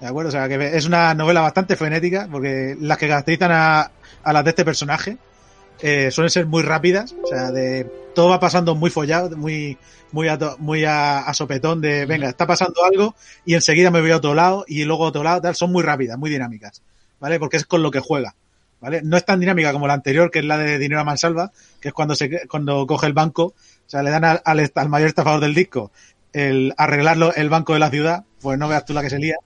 ¿De 0.00 0.06
acuerdo? 0.06 0.28
O 0.28 0.32
sea, 0.32 0.48
que 0.48 0.76
es 0.76 0.86
una 0.86 1.14
novela 1.14 1.40
bastante 1.40 1.76
frenética, 1.76 2.28
porque 2.30 2.76
las 2.80 2.98
que 2.98 3.08
caracterizan 3.08 3.52
a, 3.52 3.90
a 4.22 4.32
las 4.32 4.44
de 4.44 4.50
este 4.50 4.64
personaje 4.64 5.16
eh, 5.80 6.10
suelen 6.10 6.30
ser 6.30 6.46
muy 6.46 6.62
rápidas, 6.62 7.14
o 7.22 7.26
sea, 7.26 7.50
de 7.50 7.84
todo 8.14 8.28
va 8.28 8.40
pasando 8.40 8.74
muy 8.74 8.90
follado, 8.90 9.36
muy 9.36 9.78
muy 10.12 10.28
a, 10.28 10.38
muy 10.58 10.84
a, 10.84 11.18
a 11.20 11.34
sopetón 11.34 11.80
de, 11.80 12.06
venga, 12.06 12.28
está 12.28 12.46
pasando 12.46 12.84
algo 12.84 13.14
y 13.44 13.54
enseguida 13.54 13.90
me 13.90 14.00
voy 14.00 14.10
a 14.10 14.16
otro 14.16 14.34
lado 14.34 14.64
y 14.66 14.84
luego 14.84 15.04
a 15.04 15.08
otro 15.08 15.22
lado, 15.22 15.40
tal, 15.40 15.54
son 15.54 15.72
muy 15.72 15.82
rápidas, 15.82 16.16
muy 16.18 16.30
dinámicas, 16.30 16.82
¿vale? 17.20 17.38
Porque 17.38 17.58
es 17.58 17.66
con 17.66 17.82
lo 17.82 17.90
que 17.90 18.00
juega, 18.00 18.34
¿vale? 18.80 19.02
No 19.02 19.16
es 19.16 19.24
tan 19.24 19.40
dinámica 19.40 19.72
como 19.72 19.86
la 19.86 19.94
anterior, 19.94 20.30
que 20.30 20.38
es 20.38 20.44
la 20.44 20.56
de 20.58 20.78
Dinero 20.78 21.00
a 21.00 21.04
Mansalva, 21.04 21.52
que 21.80 21.88
es 21.88 21.94
cuando 21.94 22.14
se 22.14 22.46
cuando 22.48 22.86
coge 22.86 23.06
el 23.06 23.12
banco, 23.12 23.44
o 23.44 23.54
sea, 23.88 24.02
le 24.02 24.10
dan 24.10 24.24
al, 24.24 24.42
al 24.44 24.88
mayor 24.88 25.08
estafador 25.08 25.40
del 25.40 25.54
disco 25.54 25.90
el 26.32 26.74
arreglarlo 26.76 27.34
el 27.34 27.48
banco 27.48 27.72
de 27.72 27.78
la 27.78 27.90
ciudad, 27.90 28.24
pues 28.42 28.58
no 28.58 28.68
veas 28.68 28.84
tú 28.84 28.92
la 28.92 29.02
que 29.02 29.08
se 29.08 29.18
lía, 29.18 29.36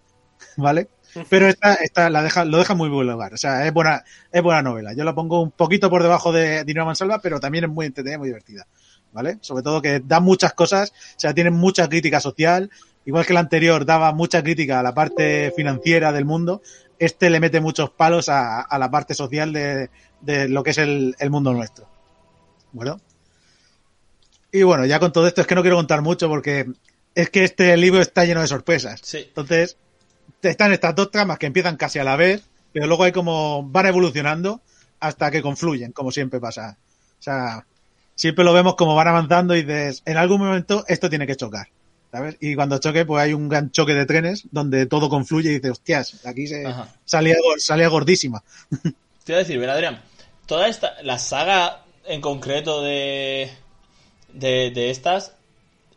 ¿vale? 0.57 0.89
Pero 1.29 1.49
esta, 1.49 1.75
esta 1.75 2.09
la 2.09 2.23
deja, 2.23 2.45
lo 2.45 2.59
deja 2.59 2.75
muy 2.75 2.89
buen 2.89 3.09
lugar. 3.09 3.35
O 3.35 3.37
sea, 3.37 3.67
es 3.67 3.73
buena, 3.73 4.05
es 4.31 4.43
buena 4.43 4.63
novela. 4.63 4.93
Yo 4.93 5.05
la 5.05 5.15
pongo 5.15 5.43
un 5.43 5.51
poquito 5.51 5.91
por 5.91 6.03
debajo 6.03 6.33
de 6.33 6.65
Dinero 6.65 6.87
Mansalva, 6.87 7.21
pero 7.21 7.41
también 7.41 7.65
es 7.65 7.71
muy 7.71 7.87
entretenida, 7.87 8.19
muy 8.19 8.29
divertida. 8.29 8.67
¿Vale? 9.13 9.39
Sobre 9.41 9.65
todo 9.65 9.83
que 9.83 10.01
da 10.01 10.21
muchas 10.21 10.53
cosas, 10.53 10.93
o 11.17 11.19
sea, 11.21 11.35
tiene 11.35 11.51
mucha 11.51 11.89
crítica 11.89 12.21
social, 12.21 12.71
igual 13.05 13.27
que 13.27 13.33
la 13.33 13.41
anterior 13.41 13.85
daba 13.85 14.13
mucha 14.13 14.41
crítica 14.41 14.79
a 14.79 14.85
la 14.85 14.95
parte 14.95 15.53
financiera 15.57 16.13
del 16.13 16.25
mundo, 16.25 16.63
este 17.01 17.29
le 17.29 17.41
mete 17.41 17.61
muchos 17.61 17.91
palos 17.91 18.29
a, 18.29 18.61
a 18.61 18.79
la 18.79 18.89
parte 18.89 19.15
social 19.15 19.53
de, 19.53 19.91
de 20.21 20.49
lo 20.49 20.63
que 20.63 20.71
es 20.71 20.79
el, 20.79 21.17
el 21.19 21.31
mundo 21.31 21.53
nuestro. 21.53 21.89
Bueno. 22.71 23.01
Y 24.53 24.63
bueno, 24.63 24.85
ya 24.85 25.01
con 25.01 25.13
todo 25.13 25.27
esto 25.27 25.41
es 25.41 25.47
que 25.49 25.55
no 25.57 25.63
quiero 25.63 25.77
contar 25.77 26.03
mucho 26.03 26.29
porque 26.29 26.67
es 27.15 27.31
que 27.31 27.45
este 27.45 27.77
libro 27.77 28.01
está 28.01 28.25
lleno 28.25 28.41
de 28.41 28.47
sorpresas. 28.47 29.01
Sí. 29.03 29.25
Entonces, 29.29 29.77
están 30.43 30.73
estas 30.73 30.95
dos 30.95 31.11
tramas 31.11 31.39
que 31.39 31.47
empiezan 31.47 31.77
casi 31.77 31.99
a 31.99 32.05
la 32.05 32.17
vez, 32.17 32.43
pero 32.73 32.87
luego 32.87 33.05
hay 33.05 33.13
como 33.13 33.63
van 33.65 33.87
evolucionando 33.87 34.61
hasta 35.01 35.31
que 35.31 35.43
confluyen, 35.43 35.93
como 35.93 36.13
siempre 36.13 36.41
pasa. 36.41 36.77
O 37.19 37.23
sea, 37.23 37.67
siempre 38.15 38.45
lo 38.45 38.53
vemos 38.53 38.77
como 38.77 38.95
van 38.95 39.09
avanzando 39.09 39.55
y 39.57 39.63
dices, 39.63 40.03
en 40.05 40.17
algún 40.17 40.41
momento 40.41 40.85
esto 40.89 41.09
tiene 41.09 41.27
que 41.27 41.37
chocar. 41.37 41.69
¿Sabes? 42.13 42.37
Y 42.41 42.57
cuando 42.57 42.79
choque, 42.79 43.05
pues 43.05 43.23
hay 43.23 43.35
un 43.35 43.49
gran 43.49 43.71
choque 43.71 43.95
de 43.95 44.05
trenes 44.05 44.43
donde 44.51 44.87
todo 44.87 45.09
confluye 45.09 45.51
y 45.51 45.55
dices, 45.55 45.71
hostias, 45.71 46.27
aquí 46.27 46.49
se 46.49 46.67
Ajá. 46.67 46.89
salía, 47.05 47.37
salía 47.59 47.87
gordísima. 47.87 48.43
Te 49.25 49.33
iba 49.33 49.37
a 49.37 49.43
decir, 49.43 49.61
ven 49.61 49.71
Adrián, 49.71 50.03
toda 50.47 50.67
esta, 50.67 51.01
la 51.05 51.19
saga 51.21 51.85
en 52.05 52.21
concreto 52.21 52.83
de, 52.83 53.49
de, 54.33 54.73
de 54.73 54.91
estas, 54.91 55.35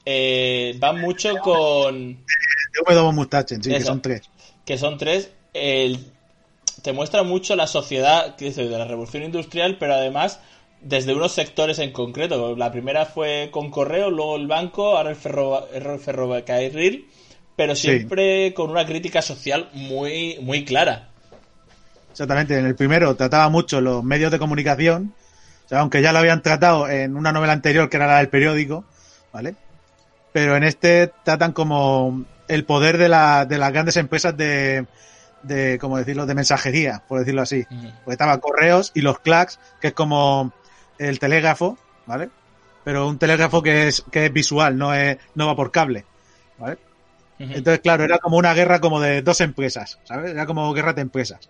eh, 0.05 0.77
va 0.83 0.93
mucho 0.93 1.37
con, 1.37 2.13
De 2.13 2.93
W 2.93 3.11
Mustachen, 3.13 3.63
sí, 3.63 3.71
que 3.71 3.81
son 3.81 4.01
tres. 4.01 4.29
Que 4.65 4.77
son 4.77 4.97
tres, 4.97 5.31
el- 5.53 6.11
te 6.81 6.93
muestra 6.93 7.23
mucho 7.23 7.55
la 7.55 7.67
sociedad 7.67 8.35
que 8.35 8.45
dice, 8.45 8.65
de 8.65 8.77
la 8.77 8.85
revolución 8.85 9.23
industrial, 9.23 9.77
pero 9.79 9.93
además 9.93 10.39
desde 10.81 11.13
unos 11.15 11.31
sectores 11.31 11.79
en 11.79 11.91
concreto. 11.91 12.55
La 12.57 12.71
primera 12.71 13.05
fue 13.05 13.49
con 13.51 13.71
correo, 13.71 14.09
luego 14.09 14.35
el 14.35 14.47
banco, 14.47 14.97
ahora 14.97 15.11
el, 15.11 15.15
ferro, 15.15 15.67
el 15.71 15.99
ferrocarril, 15.99 17.07
pero 17.55 17.75
Sí. 17.75 17.87
siempre 17.89 18.53
con 18.53 18.69
una 18.69 18.85
crítica 18.85 19.21
social 19.21 19.69
muy, 19.73 20.37
muy 20.41 20.65
clara. 20.65 21.09
Exactamente, 22.11 22.57
en 22.57 22.65
el 22.65 22.75
primero 22.75 23.15
trataba 23.15 23.49
mucho 23.49 23.81
los 23.81 24.03
medios 24.03 24.31
de 24.31 24.39
comunicación, 24.39 25.13
o 25.65 25.69
sea, 25.69 25.79
aunque 25.79 26.01
ya 26.01 26.11
lo 26.11 26.19
habían 26.19 26.41
tratado 26.41 26.87
en 26.89 27.15
una 27.15 27.31
novela 27.31 27.53
anterior 27.53 27.89
que 27.89 27.97
era 27.97 28.07
la 28.07 28.17
del 28.17 28.29
periódico, 28.29 28.83
¿vale? 29.31 29.55
Pero 30.31 30.55
en 30.55 30.63
este 30.63 31.11
tratan 31.23 31.53
como 31.53 32.23
el 32.53 32.65
poder 32.65 32.97
de, 32.97 33.09
la, 33.09 33.45
de 33.45 33.57
las 33.57 33.71
grandes 33.71 33.97
empresas 33.97 34.35
de, 34.37 34.85
de, 35.43 35.77
como 35.79 35.97
decirlo, 35.97 36.25
de 36.25 36.35
mensajería, 36.35 37.01
por 37.07 37.19
decirlo 37.19 37.41
así. 37.41 37.65
Porque 38.03 38.11
estaba 38.11 38.37
correos 38.39 38.91
y 38.93 39.01
los 39.01 39.19
clacks, 39.19 39.59
que 39.81 39.87
es 39.87 39.93
como 39.93 40.53
el 40.99 41.19
telégrafo, 41.19 41.77
¿vale? 42.05 42.29
Pero 42.83 43.07
un 43.07 43.17
telégrafo 43.17 43.61
que 43.63 43.87
es, 43.87 44.03
que 44.11 44.25
es 44.25 44.33
visual, 44.33 44.77
no 44.77 44.93
es, 44.93 45.17
no 45.35 45.47
va 45.47 45.55
por 45.55 45.71
cable, 45.71 46.05
¿vale? 46.57 46.77
Entonces, 47.39 47.79
claro, 47.79 48.03
era 48.03 48.19
como 48.19 48.37
una 48.37 48.53
guerra 48.53 48.79
como 48.79 49.01
de 49.01 49.21
dos 49.21 49.41
empresas, 49.41 49.99
¿sabes? 50.03 50.31
Era 50.31 50.45
como 50.45 50.71
guerra 50.73 50.93
de 50.93 51.01
empresas. 51.01 51.49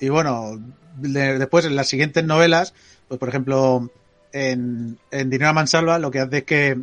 Y 0.00 0.08
bueno, 0.08 0.60
de- 0.96 1.38
después 1.38 1.64
en 1.64 1.76
las 1.76 1.88
siguientes 1.88 2.24
novelas, 2.24 2.74
pues 3.08 3.18
por 3.20 3.28
ejemplo, 3.28 3.90
en, 4.32 4.98
en 5.10 5.30
Dinero 5.30 5.50
a 5.50 5.52
Mansalva, 5.54 5.98
lo 5.98 6.10
que 6.10 6.20
hace 6.20 6.38
es 6.38 6.44
que 6.44 6.78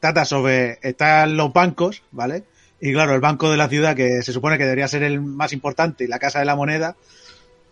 trata 0.00 0.24
sobre, 0.24 0.78
están 0.82 1.36
los 1.36 1.52
bancos, 1.52 2.02
¿vale? 2.12 2.44
Y 2.80 2.92
claro, 2.92 3.14
el 3.14 3.20
banco 3.20 3.50
de 3.50 3.56
la 3.56 3.68
ciudad, 3.68 3.96
que 3.96 4.22
se 4.22 4.32
supone 4.32 4.56
que 4.58 4.64
debería 4.64 4.88
ser 4.88 5.02
el 5.02 5.20
más 5.20 5.52
importante, 5.52 6.04
y 6.04 6.06
la 6.06 6.18
Casa 6.18 6.38
de 6.38 6.44
la 6.44 6.54
Moneda, 6.56 6.96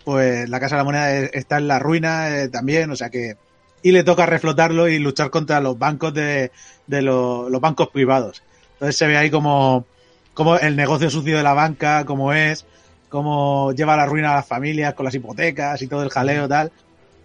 pues 0.05 0.49
la 0.49 0.61
Casa 0.61 0.77
de 0.77 0.81
la 0.81 0.85
Moneda 0.85 1.13
es- 1.17 1.31
está 1.35 1.59
en 1.59 1.69
la 1.69 1.79
ruina 1.79 2.37
eh, 2.39 2.49
también, 2.49 2.91
o 2.91 2.97
sea 2.97 3.11
que... 3.11 3.37
Y 3.83 3.93
le 3.93 4.03
toca 4.05 4.27
reflotarlo 4.27 4.89
y 4.89 4.99
luchar 4.99 5.31
contra 5.31 5.61
los 5.61 5.79
bancos 5.79 6.13
de, 6.15 6.51
de 6.87 7.03
lo- 7.03 7.49
los 7.51 7.61
bancos 7.61 7.89
privados. 7.89 8.43
Entonces 8.75 8.97
se 8.97 9.07
ve 9.07 9.17
ahí 9.17 9.31
como, 9.31 9.87
como 10.35 10.57
el 10.59 10.75
negocio 10.77 11.09
sucio 11.11 11.37
de 11.37 11.43
la 11.43 11.53
banca, 11.55 12.05
cómo 12.05 12.33
es, 12.33 12.67
cómo 13.09 13.73
lleva 13.73 13.95
a 13.95 13.99
la 13.99 14.07
ruina 14.07 14.33
a 14.33 14.37
las 14.37 14.47
familias 14.47 14.95
con 14.95 15.05
las 15.05 15.15
hipotecas 15.15 15.81
y 15.83 15.87
todo 15.87 16.03
el 16.03 16.11
jaleo 16.11 16.49
tal. 16.49 16.73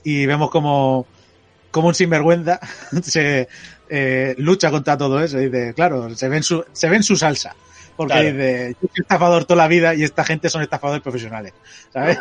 Y 0.04 0.26
vemos 0.28 0.52
como, 0.52 1.08
como 1.72 1.88
un 1.90 1.96
sinvergüenza 1.96 2.60
se 3.02 3.48
eh, 3.94 4.36
lucha 4.38 4.72
contra 4.72 4.98
todo 4.98 5.22
eso. 5.22 5.40
Y 5.40 5.50
dice, 5.50 5.74
claro, 5.76 6.16
se 6.16 6.30
ve 6.30 6.38
en 6.38 6.44
su, 6.44 6.64
se 6.72 6.88
ve 6.90 6.96
en 6.96 7.04
su 7.04 7.16
salsa. 7.18 7.54
Porque 7.98 8.14
Claro. 8.14 8.32
dice, 8.32 8.76
yo 8.82 8.88
soy 8.88 9.02
estafador 9.02 9.44
toda 9.46 9.58
la 9.58 9.68
vida 9.68 9.94
y 9.94 10.04
esta 10.04 10.24
gente 10.24 10.50
son 10.50 10.62
estafadores 10.62 11.04
profesionales. 11.04 11.54
¿Sabes? 11.94 12.18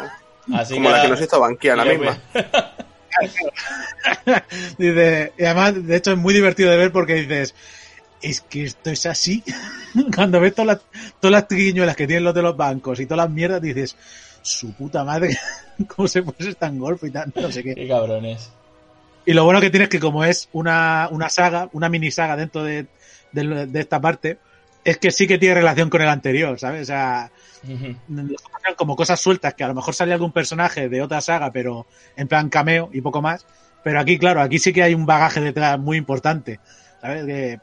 Así 0.53 0.75
Como 0.75 0.91
la 0.91 1.03
que 1.03 1.09
nos 1.09 1.21
hizo 1.21 1.39
Bankia, 1.41 1.77
la 1.77 1.85
misma. 1.85 2.19
Dice, 4.79 5.33
y 5.39 5.45
además, 5.45 5.87
de 5.87 5.97
hecho, 5.97 6.13
es 6.13 6.19
muy 6.19 6.35
divertido 6.35 6.71
de 6.71 6.77
ver 6.77 6.93
porque 6.93 7.15
dices, 7.15 7.55
es 8.23 8.41
que 8.41 8.65
esto 8.65 8.91
es 8.91 9.07
así. 9.07 9.43
Cuando 10.15 10.41
ves 10.41 10.55
todas 10.55 10.67
las, 10.67 10.81
todas 11.21 11.33
las 11.33 11.49
triquiñuelas 11.49 11.97
que 11.97 12.07
tienen 12.07 12.25
los 12.25 12.35
de 12.35 12.43
los 12.43 12.57
bancos 12.57 13.01
y 13.01 13.07
todas 13.07 13.27
las 13.27 13.35
mierdas, 13.35 13.61
dices, 13.63 13.97
su 14.43 14.73
puta 14.73 15.05
madre, 15.05 15.37
¿cómo 15.95 16.09
se 16.09 16.23
puede 16.23 16.45
ser 16.45 16.55
tan 16.55 16.79
golfo 16.79 17.07
y 17.07 17.11
tan 17.11 17.33
no 17.35 17.51
sé 17.53 17.63
qué? 17.63 17.75
Qué 17.75 17.89
cabrones. 17.89 18.51
Y 19.31 19.33
lo 19.33 19.45
bueno 19.45 19.61
que 19.61 19.71
tiene 19.71 19.85
es 19.85 19.91
que 19.91 20.01
como 20.01 20.25
es 20.25 20.49
una, 20.51 21.09
una 21.13 21.29
saga, 21.29 21.69
una 21.73 21.89
mini 21.89 22.11
saga 22.11 22.35
dentro 22.35 22.65
de, 22.65 22.89
de, 23.31 23.67
de 23.69 23.81
esta 23.81 24.01
parte, 24.01 24.39
es 24.83 24.99
que 24.99 25.13
sí 25.13 25.29
que 25.29 25.39
tiene 25.39 25.55
relación 25.55 25.89
con 25.89 26.03
el 26.03 26.09
anterior, 26.09 26.59
¿sabes? 26.59 26.83
O 26.83 26.87
sea, 26.87 27.31
como 28.77 28.97
cosas 28.97 29.21
sueltas 29.21 29.55
que 29.55 29.63
a 29.63 29.69
lo 29.69 29.75
mejor 29.77 29.95
sale 29.95 30.13
algún 30.13 30.33
personaje 30.33 30.89
de 30.89 31.01
otra 31.01 31.21
saga, 31.21 31.53
pero 31.53 31.87
en 32.17 32.27
plan 32.27 32.49
cameo 32.49 32.91
y 32.93 33.03
poco 33.03 33.23
más. 33.23 33.47
Pero 33.85 34.01
aquí, 34.01 34.19
claro, 34.19 34.41
aquí 34.41 34.59
sí 34.59 34.73
que 34.73 34.83
hay 34.83 34.95
un 34.95 35.07
bagaje 35.07 35.41
detrás 35.41 35.79
muy 35.79 35.97
importante. 35.97 36.59
¿Sabes? 37.01 37.25
Que, 37.25 37.61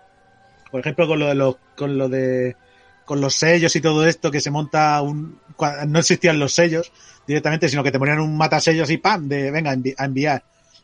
por 0.72 0.80
ejemplo, 0.80 1.06
con 1.06 1.20
lo 1.20 1.28
de 1.28 1.36
los, 1.36 1.58
con 1.76 1.98
lo 1.98 2.08
de, 2.08 2.56
con 3.04 3.20
los 3.20 3.36
sellos 3.36 3.76
y 3.76 3.82
todo 3.82 4.08
esto, 4.08 4.32
que 4.32 4.40
se 4.40 4.52
monta 4.52 5.02
un, 5.02 5.42
no 5.86 6.00
existían 6.00 6.40
los 6.40 6.54
sellos 6.54 6.94
directamente, 7.28 7.68
sino 7.68 7.84
que 7.84 7.92
te 7.92 8.00
ponían 8.00 8.22
un 8.22 8.38
matasellos 8.38 8.90
y 8.90 9.00
¡pam! 9.00 9.28
de 9.28 9.52
venga, 9.52 9.72
a 9.72 10.06
enviar. 10.06 10.44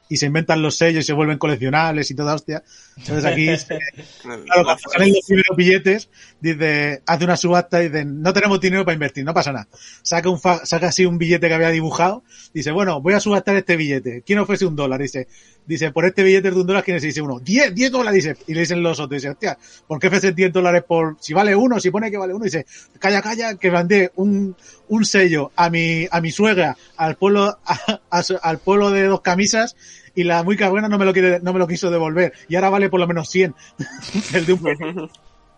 Y 0.09 0.17
se 0.17 0.25
inventan 0.27 0.61
los 0.61 0.75
sellos 0.75 1.03
y 1.03 1.07
se 1.07 1.13
vuelven 1.13 1.37
coleccionables 1.37 2.11
y 2.11 2.15
toda 2.15 2.35
hostia. 2.35 2.63
Entonces 2.97 3.25
aquí 3.25 3.47
Claro, 4.21 4.63
cuando 4.63 4.77
salen 4.91 5.09
los 5.13 5.25
primeros 5.25 5.57
billetes, 5.57 6.09
dice, 6.39 7.01
hace 7.05 7.23
una 7.23 7.37
subasta 7.37 7.81
y 7.81 7.87
dice, 7.89 8.05
no 8.05 8.31
tenemos 8.33 8.59
dinero 8.59 8.85
para 8.85 8.93
invertir, 8.93 9.23
no 9.25 9.33
pasa 9.33 9.51
nada. 9.51 9.67
Saca 10.01 10.29
un 10.29 10.39
fa- 10.39 10.65
saca 10.65 10.87
así 10.87 11.05
un 11.05 11.17
billete 11.17 11.47
que 11.47 11.53
había 11.53 11.69
dibujado, 11.69 12.23
dice, 12.53 12.71
bueno, 12.71 13.01
voy 13.01 13.13
a 13.13 13.19
subastar 13.19 13.55
este 13.55 13.75
billete. 13.77 14.23
¿Quién 14.25 14.39
ofrece 14.39 14.65
un 14.65 14.75
dólar? 14.75 15.01
Dice, 15.01 15.27
dice, 15.65 15.91
por 15.91 16.05
este 16.05 16.23
billete 16.23 16.51
de 16.51 16.59
un 16.59 16.67
dólar, 16.67 16.83
¿quién? 16.83 16.97
Y 16.97 16.99
dice 16.99 17.21
uno, 17.21 17.39
10, 17.39 17.73
10 17.73 17.91
dólares, 17.91 18.23
dice, 18.23 18.37
y 18.47 18.53
le 18.53 18.61
dicen 18.61 18.81
los 18.83 18.99
otros, 18.99 19.21
dice, 19.21 19.29
hostia, 19.31 19.57
¿por 19.87 19.99
qué 19.99 20.07
ofreces 20.07 20.35
10 20.35 20.51
dólares 20.53 20.83
por, 20.87 21.17
si 21.19 21.33
vale 21.33 21.55
uno, 21.55 21.79
si 21.79 21.89
pone 21.91 22.09
que 22.11 22.17
vale 22.17 22.33
uno? 22.33 22.43
dice, 22.45 22.65
calla, 22.99 23.21
calla, 23.21 23.55
que 23.55 23.71
mandé 23.71 24.11
un, 24.15 24.55
un 24.89 25.05
sello 25.05 25.51
a 25.55 25.69
mi, 25.69 26.07
a 26.11 26.21
mi 26.21 26.31
suegra, 26.31 26.75
al 26.97 27.15
pueblo, 27.15 27.57
a- 27.65 27.99
a 28.09 28.23
al 28.41 28.59
pueblo 28.59 28.91
de 28.91 29.03
dos 29.03 29.21
camisas, 29.21 29.75
y 30.15 30.23
la 30.25 30.43
muy 30.43 30.57
cabrona 30.57 30.87
no 30.89 30.97
me 30.99 31.05
lo 31.05 31.13
quiere, 31.13 31.39
no 31.41 31.53
me 31.53 31.59
lo 31.59 31.67
quiso 31.67 31.89
devolver, 31.89 32.33
y 32.47 32.55
ahora 32.55 32.69
vale 32.69 32.89
por 32.89 32.99
lo 32.99 33.07
menos 33.07 33.29
100, 33.29 33.55
el 34.33 34.45
de 34.45 34.53
un. 34.53 35.09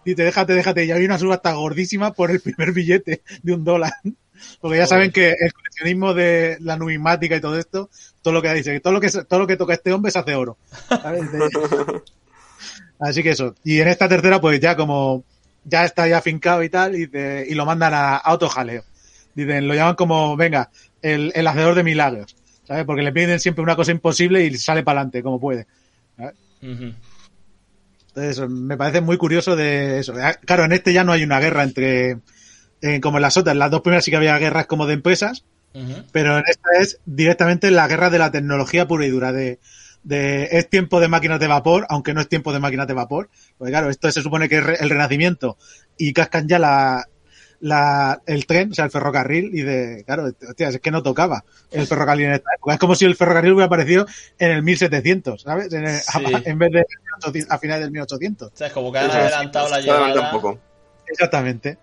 Dice, 0.06 0.24
déjate, 0.24 0.54
déjate, 0.54 0.86
y 0.86 0.92
había 0.92 1.08
una 1.08 1.18
subasta 1.18 1.54
gordísima 1.54 2.14
por 2.14 2.30
el 2.30 2.40
primer 2.40 2.72
billete 2.74 3.24
de 3.42 3.54
un 3.54 3.64
dólar. 3.64 3.92
Porque 4.62 4.78
ya 4.78 4.88
saben 4.88 5.12
que 5.12 5.30
el 5.40 5.54
coleccionismo 5.54 6.14
de 6.14 6.58
la 6.62 6.78
numismática 6.78 7.36
y 7.36 7.42
todo 7.42 7.58
esto, 7.58 7.90
todo 8.22 8.34
lo 8.34 8.42
que 8.42 8.54
dice, 8.54 8.74
que 8.74 8.80
todo 8.80 8.94
lo 8.94 9.02
que 9.02 9.10
todo 9.10 9.40
lo 9.40 9.48
que 9.48 9.58
toca 9.58 9.74
este 9.74 9.94
hombre 9.94 10.12
se 10.12 10.20
hace 10.20 10.36
oro. 10.36 10.58
Así 13.00 13.24
que 13.24 13.32
eso. 13.32 13.56
Y 13.64 13.80
en 13.80 13.88
esta 13.88 14.08
tercera, 14.08 14.40
pues 14.42 14.60
ya 14.60 14.76
como 14.76 15.24
ya 15.64 15.86
está 15.86 16.08
ya 16.08 16.22
fincado 16.22 16.64
y 16.64 16.70
tal, 16.70 16.96
y, 16.96 17.08
de- 17.08 17.46
y 17.50 17.56
lo 17.56 17.66
mandan 17.66 17.94
a, 17.94 18.16
a 18.18 18.34
otro 18.34 18.50
jaleo. 18.50 18.84
Dicen, 19.34 19.68
lo 19.68 19.74
llaman 19.74 19.96
como, 19.96 20.38
venga, 20.38 20.70
el, 21.02 21.32
el 21.36 21.48
hacedor 21.48 21.76
de 21.76 21.84
milagros. 21.84 22.36
¿Sabes? 22.66 22.86
Porque 22.86 23.04
le 23.04 23.12
piden 23.12 23.40
siempre 23.40 23.62
una 23.64 23.76
cosa 23.76 23.92
imposible 23.92 24.44
y 24.44 24.58
sale 24.58 24.82
para 24.84 25.02
adelante 25.02 25.22
como 25.22 25.40
puede. 25.40 25.68
Entonces, 28.16 28.50
me 28.50 28.78
parece 28.78 29.02
muy 29.02 29.18
curioso 29.18 29.56
de 29.56 30.00
eso. 30.00 30.14
Ah, 30.20 30.34
Claro, 30.34 30.66
en 30.66 30.72
este 30.72 30.94
ya 30.94 31.04
no 31.04 31.12
hay 31.12 31.24
una 31.24 31.40
guerra 31.40 31.64
entre, 31.64 32.18
eh, 32.86 33.02
como 33.02 33.18
en 33.18 33.24
las 33.24 33.38
otras. 33.38 33.56
Las 33.56 33.72
dos 33.72 33.82
primeras 33.82 34.06
sí 34.06 34.12
que 34.12 34.18
había 34.18 34.38
guerras 34.38 34.66
como 34.68 34.86
de 34.88 34.94
empresas, 34.94 35.44
pero 36.14 36.38
en 36.38 36.44
esta 36.48 36.70
es 36.80 37.00
directamente 37.06 37.70
la 37.72 37.88
guerra 37.88 38.10
de 38.10 38.20
la 38.20 38.32
tecnología 38.32 38.88
pura 38.88 39.06
y 39.06 39.10
dura. 39.10 39.32
De, 39.34 39.60
de 40.04 40.48
es 40.52 40.70
tiempo 40.70 41.00
de 41.00 41.08
máquinas 41.08 41.40
de 41.40 41.48
vapor, 41.48 41.86
aunque 41.90 42.14
no 42.14 42.22
es 42.22 42.30
tiempo 42.30 42.54
de 42.54 42.60
máquinas 42.60 42.88
de 42.88 42.94
vapor. 42.94 43.30
Porque 43.58 43.72
claro, 43.72 43.90
esto 43.90 44.10
se 44.12 44.22
supone 44.22 44.48
que 44.48 44.58
es 44.58 44.64
re- 44.64 44.78
el 44.80 44.90
renacimiento 44.90 45.58
y 45.98 46.14
cascan 46.14 46.48
ya 46.48 46.60
la, 46.60 47.06
la, 47.60 48.22
el 48.28 48.46
tren, 48.46 48.72
o 48.72 48.74
sea, 48.76 48.86
el 48.86 48.92
ferrocarril, 48.92 49.50
y 49.54 49.64
de, 49.64 50.04
claro, 50.06 50.26
hostia, 50.48 50.68
es 50.70 50.80
que 50.80 50.92
no 50.92 51.02
tocaba 51.02 51.44
el 51.72 51.88
ferrocarril 51.88 52.26
en 52.28 52.34
esta 52.34 52.50
época. 52.56 52.74
Es 52.74 52.80
como 52.80 52.94
si 52.96 53.06
el 53.06 53.16
ferrocarril 53.16 53.54
hubiera 53.54 53.66
aparecido 53.66 54.06
en 54.38 54.52
el 54.52 54.62
1700, 54.62 55.42
¿sabes? 55.42 55.74
En, 55.74 55.86
el- 55.88 56.00
Sí. 56.00 56.10
en 56.46 56.60
vez 56.60 56.72
de 56.72 56.86
a 57.50 57.58
finales 57.58 57.82
del 57.84 57.92
1800. 57.92 58.50
O 58.54 58.56
sea, 58.56 58.68
es 58.68 58.74
como 58.74 58.92
que 58.92 59.00
han 59.00 59.10
adelantado 59.10 59.70
la 59.70 59.78
llegada. 59.82 60.32
Exactamente. 61.08 61.78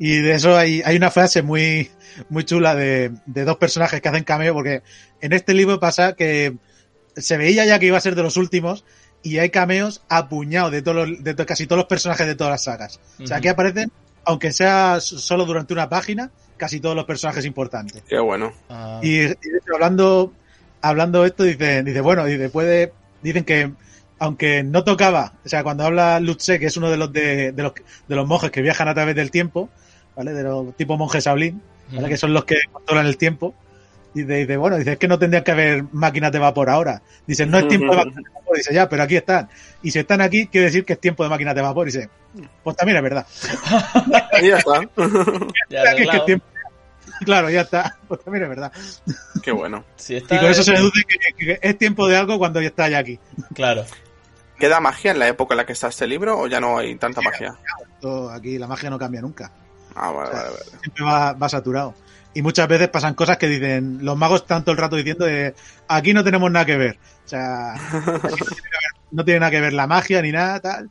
Y 0.00 0.16
de 0.22 0.32
eso 0.32 0.56
hay, 0.56 0.80
hay 0.84 0.96
una 0.96 1.10
frase 1.10 1.42
muy, 1.42 1.90
muy 2.30 2.42
chula 2.44 2.74
de, 2.74 3.12
de 3.26 3.44
dos 3.44 3.58
personajes 3.58 4.00
que 4.00 4.08
hacen 4.08 4.24
cameo, 4.24 4.54
porque 4.54 4.82
en 5.20 5.32
este 5.34 5.52
libro 5.54 5.78
pasa 5.78 6.14
que 6.14 6.56
se 7.16 7.36
veía 7.36 7.64
ya 7.66 7.78
que 7.78 7.86
iba 7.86 7.98
a 7.98 8.00
ser 8.00 8.14
de 8.14 8.22
los 8.22 8.36
últimos 8.38 8.84
y 9.22 9.38
hay 9.38 9.50
cameos 9.50 10.02
apuñados 10.08 10.72
de, 10.72 10.80
todos 10.80 11.06
los- 11.08 11.22
de 11.22 11.34
to- 11.34 11.44
casi 11.44 11.66
todos 11.66 11.76
los 11.80 11.86
personajes 11.86 12.26
de 12.26 12.34
todas 12.34 12.50
las 12.52 12.64
sagas. 12.64 12.98
O 13.22 13.26
sea, 13.26 13.36
aquí 13.36 13.48
aparecen, 13.48 13.92
aunque 14.24 14.52
sea 14.52 15.00
solo 15.00 15.44
durante 15.44 15.74
una 15.74 15.88
página, 15.90 16.30
casi 16.56 16.80
todos 16.80 16.96
los 16.96 17.04
personajes 17.04 17.44
importantes. 17.44 18.02
Qué 18.08 18.18
bueno. 18.18 18.54
Ah, 18.70 19.00
Y, 19.02 19.16
y 19.16 19.20
de 19.26 19.34
hecho, 19.34 19.74
hablando, 19.74 20.32
hablando 20.80 21.26
esto, 21.26 21.42
dice, 21.44 21.82
dice, 21.82 22.00
bueno, 22.00 22.24
dice, 22.24 22.48
puede, 22.48 22.92
dicen 23.22 23.44
que 23.44 23.70
aunque 24.18 24.62
no 24.62 24.84
tocaba, 24.84 25.34
o 25.44 25.48
sea, 25.48 25.62
cuando 25.62 25.84
habla 25.84 26.20
Lutze, 26.20 26.58
que 26.58 26.66
es 26.66 26.76
uno 26.78 26.90
de 26.90 26.96
los 26.98 27.10
de, 27.12 27.52
de 27.52 27.62
los 27.62 27.72
de 28.08 28.16
los 28.16 28.26
monjes 28.26 28.50
que 28.50 28.60
viajan 28.62 28.86
a 28.88 28.94
través 28.94 29.14
del 29.14 29.30
tiempo, 29.30 29.70
¿vale? 30.16 30.32
De 30.32 30.42
los 30.42 30.76
tipo 30.76 30.96
monjes 30.96 31.24
Shaolin. 31.24 31.60
Que 32.06 32.16
son 32.16 32.32
los 32.32 32.44
que 32.44 32.56
controlan 32.70 33.06
el 33.06 33.16
tiempo. 33.16 33.54
Dice, 34.14 34.32
dice, 34.34 34.56
bueno, 34.56 34.76
dice, 34.76 34.92
es 34.92 34.98
que 34.98 35.06
no 35.08 35.18
tendrían 35.18 35.44
que 35.44 35.50
haber 35.52 35.84
máquinas 35.92 36.32
de 36.32 36.38
vapor 36.40 36.68
ahora. 36.70 37.00
Dice, 37.26 37.46
no 37.46 37.58
es 37.58 37.68
tiempo 37.68 37.90
de 37.92 37.96
máquinas 37.96 38.24
de 38.24 38.30
vapor. 38.34 38.56
Dice, 38.56 38.74
ya, 38.74 38.88
pero 38.88 39.02
aquí 39.04 39.16
están. 39.16 39.48
Y 39.82 39.90
si 39.90 39.98
están 40.00 40.20
aquí, 40.20 40.46
quiere 40.48 40.66
decir 40.66 40.84
que 40.84 40.92
es 40.94 41.00
tiempo 41.00 41.22
de 41.24 41.30
máquinas 41.30 41.54
de 41.54 41.62
vapor. 41.62 41.86
Dice, 41.86 42.08
pues 42.62 42.76
también 42.76 42.96
es 42.96 43.02
verdad. 43.02 43.26
Y 44.42 44.48
ya 44.48 44.58
está. 44.58 44.80
ya 44.82 44.88
Que 44.88 44.94
es 44.96 45.68
que 45.68 45.78
arreglado. 45.88 46.18
es 46.18 46.24
tiempo- 46.26 46.46
Claro, 47.24 47.50
ya 47.50 47.60
está. 47.62 47.98
Pues 48.08 48.22
también 48.24 48.44
es 48.44 48.48
verdad. 48.50 48.72
Qué 49.42 49.52
bueno. 49.52 49.84
Si 49.96 50.16
está 50.16 50.36
Y 50.36 50.38
con 50.38 50.50
eso 50.50 50.62
se 50.62 50.72
deduce 50.72 51.02
que, 51.04 51.46
que 51.46 51.58
es 51.62 51.78
tiempo 51.78 52.08
de 52.08 52.16
algo 52.16 52.38
cuando 52.38 52.60
ya 52.60 52.68
está 52.68 52.88
ya 52.88 52.98
aquí. 52.98 53.18
Claro. 53.54 53.84
¿Queda 54.58 54.80
magia 54.80 55.10
en 55.12 55.18
la 55.18 55.28
época 55.28 55.54
en 55.54 55.58
la 55.58 55.66
que 55.66 55.72
está 55.72 55.88
este 55.88 56.06
libro 56.06 56.38
o 56.38 56.46
ya 56.46 56.60
no 56.60 56.78
hay 56.78 56.94
tanta 56.96 57.20
magia? 57.20 57.56
Aquí 58.32 58.58
la 58.58 58.66
magia 58.66 58.90
no 58.90 58.98
cambia 58.98 59.20
nunca. 59.20 59.50
Ah, 59.94 60.10
vale, 60.12 60.30
vale, 60.30 60.50
vale. 60.50 60.64
Siempre 60.82 61.04
va, 61.04 61.32
va 61.34 61.48
saturado. 61.48 61.94
Y 62.32 62.42
muchas 62.42 62.68
veces 62.68 62.88
pasan 62.88 63.14
cosas 63.14 63.38
que 63.38 63.48
dicen, 63.48 63.98
los 64.02 64.16
magos 64.16 64.46
todo 64.46 64.62
el 64.70 64.76
rato 64.76 64.94
diciendo 64.96 65.24
de, 65.26 65.54
aquí 65.88 66.12
no 66.14 66.22
tenemos 66.22 66.50
nada 66.50 66.64
que 66.64 66.76
ver. 66.76 66.98
O 67.24 67.28
sea, 67.28 67.74
no 69.10 69.24
tiene, 69.24 69.40
nada 69.40 69.50
que 69.50 69.60
ver 69.60 69.72
la 69.72 69.86
magia 69.86 70.22
ni 70.22 70.32
nada, 70.32 70.60
tal. 70.60 70.90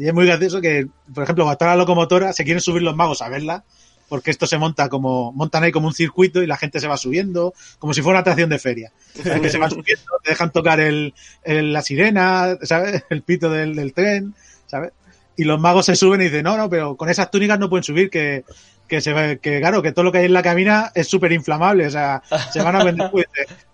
Y 0.00 0.06
es 0.06 0.14
muy 0.14 0.26
gracioso 0.26 0.60
que, 0.60 0.86
por 1.12 1.24
ejemplo, 1.24 1.44
cuando 1.44 1.52
está 1.54 1.66
la 1.66 1.76
locomotora, 1.76 2.32
se 2.32 2.44
quieren 2.44 2.60
subir 2.60 2.82
los 2.82 2.96
magos 2.96 3.22
a 3.22 3.28
verla, 3.28 3.64
porque 4.08 4.30
esto 4.30 4.46
se 4.46 4.58
monta 4.58 4.88
como, 4.88 5.32
montan 5.32 5.62
ahí 5.64 5.72
como 5.72 5.86
un 5.88 5.94
circuito 5.94 6.42
y 6.42 6.46
la 6.46 6.56
gente 6.56 6.80
se 6.80 6.88
va 6.88 6.96
subiendo, 6.96 7.52
como 7.78 7.92
si 7.94 8.00
fuera 8.02 8.14
una 8.16 8.20
atracción 8.20 8.50
de 8.50 8.58
feria. 8.58 8.92
O 9.18 9.22
sea, 9.22 9.40
que 9.40 9.50
se 9.50 9.58
va 9.58 9.68
subiendo, 9.70 10.04
te 10.22 10.30
dejan 10.30 10.50
tocar 10.52 10.80
el, 10.80 11.14
el- 11.42 11.72
la 11.72 11.82
sirena, 11.82 12.56
¿sabes? 12.62 13.04
El 13.10 13.22
pito 13.22 13.50
del, 13.50 13.74
del 13.76 13.92
tren, 13.92 14.34
¿sabes? 14.66 14.92
Y 15.38 15.44
los 15.44 15.58
magos 15.58 15.86
se 15.86 15.96
suben 15.96 16.20
y 16.20 16.24
dicen, 16.24 16.42
no, 16.42 16.56
no, 16.56 16.68
pero 16.68 16.96
con 16.96 17.08
esas 17.08 17.30
túnicas 17.30 17.58
no 17.58 17.70
pueden 17.70 17.84
subir, 17.84 18.10
que, 18.10 18.44
que 18.88 19.00
se 19.00 19.38
que 19.38 19.60
claro, 19.60 19.80
que 19.82 19.92
todo 19.92 20.04
lo 20.04 20.10
que 20.10 20.18
hay 20.18 20.24
en 20.24 20.32
la 20.32 20.42
cabina 20.42 20.90
es 20.94 21.06
súper 21.06 21.30
inflamable, 21.32 21.86
o 21.86 21.90
sea, 21.90 22.22
se 22.52 22.60
van 22.60 22.74
a 22.74 22.82
vender. 22.84 23.10
Dice, 23.12 23.28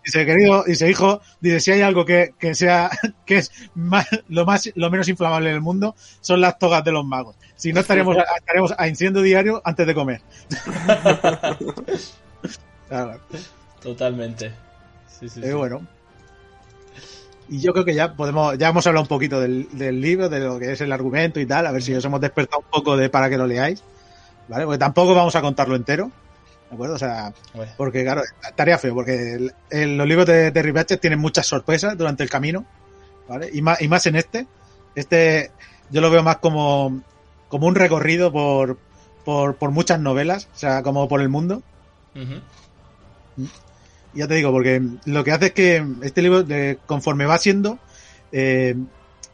dice, 0.04 0.26
querido, 0.26 0.62
dice, 0.64 0.90
hijo, 0.90 1.22
dice, 1.40 1.60
si 1.60 1.70
hay 1.72 1.80
algo 1.80 2.04
que, 2.04 2.34
que 2.38 2.54
sea, 2.54 2.90
que 3.26 3.38
es 3.38 3.50
más, 3.74 4.06
lo 4.28 4.44
más, 4.44 4.70
lo 4.74 4.90
menos 4.90 5.08
inflamable 5.08 5.50
del 5.50 5.62
mundo, 5.62 5.96
son 6.20 6.40
las 6.42 6.58
togas 6.58 6.84
de 6.84 6.92
los 6.92 7.04
magos. 7.04 7.34
Si 7.56 7.72
no 7.72 7.80
estaríamos, 7.80 8.16
estaríamos 8.36 8.74
a 8.76 8.86
incendio 8.86 9.22
diario 9.22 9.62
antes 9.64 9.86
de 9.86 9.94
comer. 9.94 10.20
Claro. 12.88 13.20
Totalmente. 13.82 14.52
Sí, 15.08 15.28
sí, 15.28 15.40
Eh, 15.40 15.46
sí. 15.46 15.52
bueno. 15.52 15.86
Y 17.48 17.60
yo 17.60 17.72
creo 17.72 17.84
que 17.84 17.94
ya 17.94 18.14
podemos, 18.14 18.56
ya 18.58 18.68
hemos 18.68 18.86
hablado 18.86 19.02
un 19.02 19.08
poquito 19.08 19.40
del, 19.40 19.68
del 19.72 20.00
libro, 20.00 20.28
de 20.28 20.40
lo 20.40 20.58
que 20.58 20.72
es 20.72 20.80
el 20.80 20.92
argumento 20.92 21.40
y 21.40 21.46
tal, 21.46 21.66
a 21.66 21.72
ver 21.72 21.82
si 21.82 21.94
os 21.94 22.04
hemos 22.04 22.20
despertado 22.20 22.60
un 22.62 22.70
poco 22.70 22.96
de 22.96 23.10
para 23.10 23.28
que 23.28 23.36
lo 23.36 23.46
leáis. 23.46 23.82
¿Vale? 24.48 24.64
Porque 24.64 24.78
tampoco 24.78 25.14
vamos 25.14 25.34
a 25.36 25.40
contarlo 25.42 25.76
entero. 25.76 26.10
¿De 26.70 26.74
acuerdo? 26.74 26.94
O 26.94 26.98
sea, 26.98 27.32
Bueno, 27.54 27.72
porque 27.76 28.02
claro, 28.02 28.22
estaría 28.48 28.78
feo, 28.78 28.94
porque 28.94 29.34
el- 29.34 29.52
el- 29.70 29.96
los 29.96 30.06
libros 30.06 30.26
de 30.26 30.50
Terry 30.52 30.72
Pratchett 30.72 31.00
tienen 31.00 31.18
muchas 31.18 31.46
sorpresas 31.46 31.96
durante 31.96 32.22
el 32.22 32.30
camino. 32.30 32.64
¿Vale? 33.28 33.48
Y 33.52 33.62
más, 33.62 33.80
y 33.80 33.88
más 33.88 34.04
en 34.06 34.16
este. 34.16 34.46
Este, 34.94 35.50
yo 35.90 36.00
lo 36.00 36.10
veo 36.10 36.22
más 36.22 36.38
como, 36.38 37.00
como 37.48 37.66
un 37.66 37.74
recorrido 37.74 38.32
por, 38.32 38.78
por, 39.24 39.56
por 39.56 39.70
muchas 39.70 39.98
novelas, 40.00 40.48
o 40.54 40.58
sea, 40.58 40.82
como 40.82 41.08
por 41.08 41.20
el 41.20 41.28
mundo. 41.28 41.62
ujú. 42.14 42.40
Ya 44.14 44.28
te 44.28 44.34
digo, 44.34 44.52
porque 44.52 44.80
lo 45.06 45.24
que 45.24 45.32
hace 45.32 45.46
es 45.46 45.52
que 45.52 45.84
este 46.02 46.22
libro, 46.22 46.42
de- 46.42 46.78
conforme 46.86 47.26
va 47.26 47.38
siendo, 47.38 47.78
eh, 48.30 48.74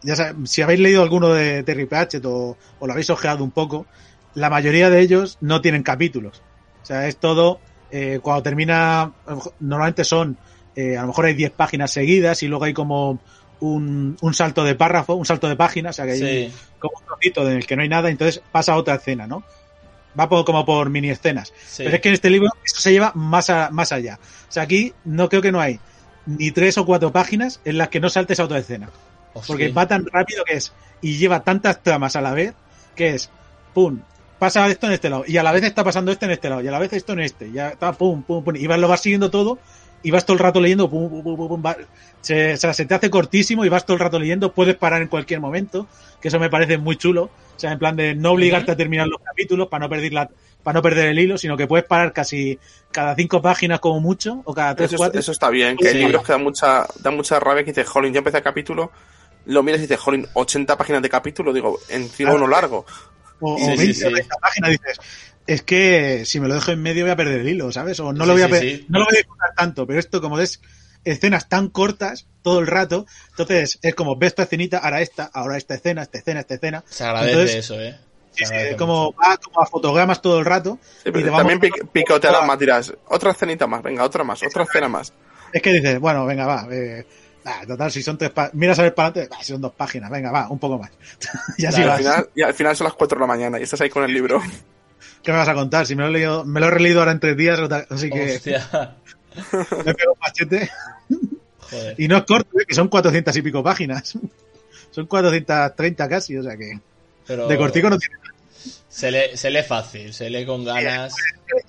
ya 0.02 0.34
si 0.44 0.62
habéis 0.62 0.80
leído 0.80 1.02
alguno 1.02 1.28
de 1.34 1.62
Terry 1.62 1.86
Pratchett 1.86 2.24
o, 2.24 2.56
o 2.78 2.86
lo 2.86 2.92
habéis 2.92 3.10
ojeado 3.10 3.44
un 3.44 3.52
poco, 3.52 3.86
la 4.34 4.48
mayoría 4.48 4.88
de 4.90 5.00
ellos 5.00 5.36
no 5.40 5.60
tienen 5.60 5.82
capítulos. 5.82 6.38
O 6.82 6.84
sea, 6.86 7.06
es 7.08 7.18
todo, 7.18 7.60
eh, 7.90 8.20
cuando 8.22 8.42
termina, 8.42 9.12
normalmente 9.58 10.04
son, 10.04 10.38
eh, 10.74 10.96
a 10.96 11.02
lo 11.02 11.08
mejor 11.08 11.26
hay 11.26 11.34
10 11.34 11.52
páginas 11.52 11.90
seguidas 11.92 12.42
y 12.42 12.48
luego 12.48 12.64
hay 12.64 12.72
como 12.72 13.22
un, 13.58 14.16
un 14.20 14.34
salto 14.34 14.64
de 14.64 14.74
párrafo, 14.76 15.14
un 15.14 15.26
salto 15.26 15.48
de 15.48 15.56
página, 15.56 15.90
o 15.90 15.92
sea 15.92 16.06
que 16.06 16.12
hay 16.12 16.50
Sí. 16.50 16.54
como 16.78 16.92
un 16.98 17.04
trocito 17.06 17.46
en 17.50 17.56
el 17.58 17.66
que 17.66 17.76
no 17.76 17.82
hay 17.82 17.88
nada, 17.90 18.08
entonces 18.08 18.42
pasa 18.50 18.72
a 18.72 18.76
otra 18.78 18.94
escena, 18.94 19.26
¿no? 19.26 19.44
Va 20.18 20.28
por- 20.28 20.44
como 20.44 20.64
por 20.64 20.90
mini 20.90 21.10
escenas. 21.10 21.52
sí. 21.66 21.84
Pero 21.84 21.96
es 21.96 22.00
que 22.02 22.08
en 22.08 22.14
este 22.14 22.30
libro 22.30 22.50
eso 22.64 22.80
se 22.80 22.92
lleva 22.92 23.12
más, 23.14 23.48
a- 23.50 23.70
más 23.70 23.92
allá. 23.92 24.18
O 24.48 24.52
sea, 24.52 24.64
aquí 24.64 24.92
no 25.04 25.28
creo 25.28 25.42
que 25.42 25.52
no 25.52 25.60
hay 25.60 25.78
ni 26.26 26.50
tres 26.50 26.78
o 26.78 26.84
cuatro 26.86 27.12
páginas 27.12 27.60
en 27.64 27.78
las 27.78 27.88
que 27.88 28.00
no 28.00 28.10
saltes 28.10 28.40
a 28.40 28.44
otra 28.44 28.58
escena. 28.58 28.90
Porque 29.46 29.68
va 29.72 29.86
tan 29.86 30.04
rápido 30.06 30.44
que 30.44 30.54
es. 30.54 30.72
Y 31.00 31.16
lleva 31.16 31.40
tantas 31.40 31.82
tramas 31.82 32.16
a 32.16 32.20
la 32.20 32.32
vez 32.32 32.54
que 32.96 33.14
es. 33.14 33.30
Pum. 33.72 34.00
Pasa 34.38 34.66
esto 34.68 34.86
en 34.86 34.94
este 34.94 35.08
lado. 35.10 35.24
Y 35.26 35.36
a 35.36 35.42
la 35.42 35.52
vez 35.52 35.62
está 35.64 35.84
pasando 35.84 36.10
esto 36.10 36.24
en 36.24 36.32
este 36.32 36.48
lado. 36.48 36.62
Y 36.62 36.68
a 36.68 36.70
la 36.72 36.78
vez 36.78 36.92
esto 36.92 37.12
en 37.12 37.20
este. 37.20 37.52
Ya 37.52 37.68
está, 37.70 37.92
pum, 37.92 38.22
pum, 38.22 38.42
pum. 38.42 38.56
Y 38.56 38.66
vas, 38.66 38.78
lo 38.78 38.88
vas 38.88 39.00
siguiendo 39.00 39.30
todo. 39.30 39.58
Y 40.02 40.10
vas 40.10 40.24
todo 40.24 40.34
el 40.34 40.38
rato 40.40 40.60
leyendo. 40.60 40.88
Pum, 40.88 41.08
pum, 41.10 41.22
pum, 41.22 41.36
pum, 41.36 41.48
pum, 41.48 41.62
va- 41.64 41.76
se, 42.20 42.54
o 42.54 42.56
sea, 42.56 42.72
se 42.72 42.86
te 42.86 42.94
hace 42.94 43.10
cortísimo 43.10 43.64
y 43.64 43.68
vas 43.68 43.84
todo 43.84 43.94
el 43.94 44.00
rato 44.00 44.18
leyendo. 44.18 44.52
Puedes 44.52 44.76
parar 44.76 45.02
en 45.02 45.08
cualquier 45.08 45.40
momento. 45.40 45.86
Que 46.20 46.28
eso 46.28 46.38
me 46.38 46.48
parece 46.50 46.78
muy 46.78 46.96
chulo. 46.96 47.24
O 47.24 47.58
sea, 47.60 47.72
en 47.72 47.78
plan 47.78 47.96
de 47.96 48.14
no 48.14 48.32
obligarte 48.32 48.72
a 48.72 48.76
terminar 48.76 49.06
los 49.08 49.20
capítulos 49.22 49.68
para 49.68 49.84
no 49.84 49.90
perder 49.90 50.12
la, 50.12 50.30
para 50.62 50.78
no 50.78 50.82
perder 50.82 51.06
el 51.08 51.18
hilo, 51.18 51.36
sino 51.38 51.56
que 51.56 51.66
puedes 51.66 51.86
parar 51.86 52.12
casi 52.12 52.58
cada 52.90 53.14
cinco 53.14 53.40
páginas 53.42 53.80
como 53.80 54.00
mucho, 54.00 54.42
o 54.44 54.54
cada 54.54 54.74
tres, 54.74 54.88
Eso, 54.90 54.96
cuatro. 54.98 55.20
eso 55.20 55.32
está 55.32 55.48
bien, 55.50 55.76
que 55.76 55.88
hay 55.88 55.94
libros 55.94 56.22
que 56.22 56.32
dan 56.32 56.42
mucha, 56.42 56.86
dan 57.02 57.16
mucha 57.16 57.38
rabia 57.40 57.62
que 57.64 57.70
dices, 57.72 57.88
jolín, 57.88 58.12
yo 58.12 58.18
empecé 58.18 58.38
el 58.38 58.42
capítulo, 58.42 58.90
lo 59.46 59.62
miras 59.62 59.78
y 59.80 59.82
dices, 59.82 59.98
jolín, 60.00 60.26
80 60.34 60.76
páginas 60.76 61.00
de 61.02 61.08
capítulo, 61.08 61.52
digo, 61.52 61.78
encima 61.88 62.30
Claro. 62.30 62.44
uno 62.44 62.50
largo. 62.50 62.84
o, 63.40 63.56
Sí, 63.56 63.62
o 63.64 63.66
sí, 63.72 63.76
20 63.78 63.94
sí. 63.94 64.04
o 64.04 64.10
30 64.10 64.36
páginas, 64.36 64.70
dices, 64.70 64.98
es 65.46 65.62
que 65.62 66.24
si 66.24 66.40
me 66.40 66.48
lo 66.48 66.54
dejo 66.54 66.70
en 66.70 66.82
medio 66.82 67.04
voy 67.04 67.12
a 67.12 67.16
perder 67.16 67.40
el 67.40 67.48
hilo, 67.48 67.72
¿sabes? 67.72 67.98
O 68.00 68.12
no 68.12 68.26
lo 68.26 68.32
voy 68.34 68.42
a 68.42 68.48
sí, 68.48 68.84
no 68.88 68.98
lo 68.98 69.04
voy 69.06 69.14
a 69.14 69.18
disfrutar 69.18 69.54
tanto, 69.56 69.86
pero 69.86 69.98
esto 69.98 70.20
como 70.20 70.38
es 70.38 70.60
escenas 71.04 71.48
tan 71.48 71.68
cortas 71.68 72.26
todo 72.42 72.60
el 72.60 72.66
rato. 72.66 73.06
Entonces 73.30 73.78
es 73.82 73.94
como, 73.94 74.16
ves 74.16 74.28
esta 74.28 74.42
escenita, 74.44 74.78
ahora 74.78 75.00
esta, 75.00 75.24
ahora 75.32 75.56
esta 75.56 75.74
escena, 75.74 76.02
esta 76.02 76.18
escena, 76.18 76.40
esta 76.40 76.54
escena. 76.54 76.84
Se 76.88 77.04
agradece 77.04 77.32
Entonces, 77.32 77.56
eso, 77.58 77.80
¿eh? 77.80 77.96
Sí, 78.32 78.44
sí, 78.44 78.76
como 78.78 79.12
va 79.12 79.36
como 79.38 79.60
a 79.60 79.66
fotogramas 79.66 80.22
todo 80.22 80.38
el 80.38 80.44
rato. 80.44 80.78
Sí, 81.02 81.08
y 81.08 81.12
te 81.12 81.30
también 81.30 81.60
pic- 81.60 81.88
picoteadas 81.90 82.46
más, 82.46 82.58
dirás, 82.58 82.94
otra 83.08 83.32
escenita 83.32 83.66
más, 83.66 83.82
venga, 83.82 84.04
otra 84.04 84.22
más, 84.24 84.40
otra 84.42 84.62
escena 84.64 84.88
más. 84.88 85.12
Es 85.52 85.60
que 85.62 85.72
dices, 85.72 85.98
bueno, 85.98 86.24
venga, 86.26 86.46
va. 86.46 86.66
eh, 86.70 87.04
ah, 87.44 87.62
total, 87.66 87.90
si 87.90 88.02
son 88.02 88.16
tres 88.16 88.30
páginas, 88.30 88.54
miras 88.54 88.78
a 88.78 88.82
ver 88.82 88.94
para 88.94 89.08
adelante, 89.08 89.34
ah, 89.36 89.42
si 89.42 89.52
son 89.52 89.60
dos 89.60 89.72
páginas, 89.74 90.10
venga, 90.10 90.30
va, 90.30 90.48
un 90.48 90.58
poco 90.60 90.78
más. 90.78 90.90
y 91.58 91.66
así 91.66 91.82
al, 91.82 91.88
vas. 91.88 91.98
final, 91.98 92.28
y 92.34 92.42
al 92.42 92.54
final 92.54 92.76
son 92.76 92.84
las 92.84 92.94
4 92.94 93.16
de 93.18 93.20
la 93.22 93.26
mañana 93.26 93.58
y 93.58 93.62
estás 93.64 93.80
ahí 93.80 93.90
con 93.90 94.04
el 94.04 94.12
libro. 94.14 94.40
¿Qué 95.22 95.32
me 95.32 95.38
vas 95.38 95.48
a 95.48 95.54
contar? 95.54 95.86
Si 95.86 95.94
me 95.94 96.02
lo 96.02 96.08
he 96.08 96.12
leído, 96.12 96.44
me 96.44 96.60
lo 96.60 96.66
he 96.66 96.70
releído 96.70 97.00
ahora 97.00 97.12
en 97.12 97.20
tres 97.20 97.36
días, 97.36 97.60
así 97.88 98.10
que 98.10 98.36
Hostia. 98.36 98.68
me 99.84 99.94
pego 99.94 100.12
un 100.12 100.18
machete. 100.20 100.70
Joder. 101.58 101.94
Y 101.98 102.08
no 102.08 102.16
es 102.16 102.24
corto, 102.24 102.60
eh, 102.60 102.64
que 102.66 102.74
son 102.74 102.88
400 102.88 103.36
y 103.36 103.42
pico 103.42 103.62
páginas. 103.62 104.18
Son 104.90 105.06
430 105.06 106.08
casi, 106.08 106.36
o 106.36 106.42
sea 106.42 106.56
que 106.56 106.78
Pero 107.26 107.46
de 107.46 107.56
cortico 107.56 107.88
no 107.88 107.98
tiene 107.98 108.16
se, 108.88 109.10
lee, 109.10 109.36
se 109.36 109.50
lee 109.50 109.62
fácil, 109.62 110.12
se 110.12 110.28
lee 110.28 110.44
con 110.44 110.64
ganas. 110.64 111.14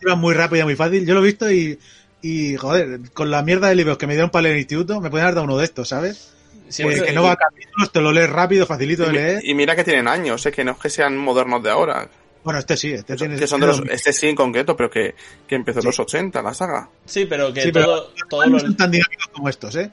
Iba 0.02 0.16
muy 0.16 0.34
rápido 0.34 0.64
y 0.64 0.66
muy 0.66 0.76
fácil. 0.76 1.06
Yo 1.06 1.14
lo 1.14 1.22
he 1.22 1.26
visto 1.26 1.52
y, 1.52 1.80
y, 2.22 2.56
joder, 2.58 3.00
con 3.14 3.32
la 3.32 3.44
mierda 3.44 3.70
de 3.70 3.76
libros 3.76 3.98
que 3.98 4.08
me 4.08 4.14
dieron 4.14 4.30
para 4.30 4.44
leer 4.44 4.54
en 4.54 4.58
el 4.58 4.62
instituto, 4.62 5.00
me 5.00 5.10
pueden 5.10 5.26
haber 5.26 5.36
dado 5.36 5.46
uno 5.46 5.58
de 5.58 5.66
estos, 5.66 5.88
¿sabes? 5.90 6.34
Siempre- 6.68 6.98
Eh, 6.98 7.04
que 7.04 7.14
no 7.14 7.24
va 7.24 7.34
a 7.34 7.36
capítulos, 7.36 7.92
te 7.92 8.02
lo 8.02 8.12
lees 8.12 8.30
rápido, 8.30 8.66
facilito 8.66 9.04
de 9.04 9.14
leer. 9.14 9.40
Y, 9.44 9.52
y 9.52 9.54
mira 9.54 9.76
que 9.76 9.84
tienen 9.84 10.08
años, 10.08 10.46
¿eh? 10.46 10.52
que 10.52 10.64
no 10.64 10.72
es 10.72 10.78
que 10.78 10.90
sean 10.90 11.18
modernos 11.18 11.62
de 11.64 11.70
ahora. 11.70 12.10
Bueno, 12.44 12.60
este 12.60 12.76
sí, 12.76 12.92
este 12.92 13.16
tiene... 13.16 13.36
Que 13.36 13.46
son 13.48 13.62
de 13.62 13.68
los, 13.68 13.82
este 13.90 14.12
sí 14.14 14.28
en 14.28 14.36
concreto, 14.36 14.76
pero 14.76 14.90
que, 14.90 15.14
que 15.48 15.56
empezó 15.56 15.80
en 15.80 15.86
los 15.86 16.00
80, 16.00 16.42
la 16.42 16.54
saga. 16.54 16.90
Sí, 17.06 17.26
pero 17.26 17.54
que 17.54 17.62
Sí, 17.62 17.72
pero 17.72 17.86
todo, 17.86 18.12
todo 18.30 18.46
no 18.46 18.54
lo- 18.54 18.60
son 18.60 18.76
tan 18.76 18.90
dinámicos 18.92 19.28
como 19.32 19.48
estos, 19.50 19.76
¿eh? 19.76 19.92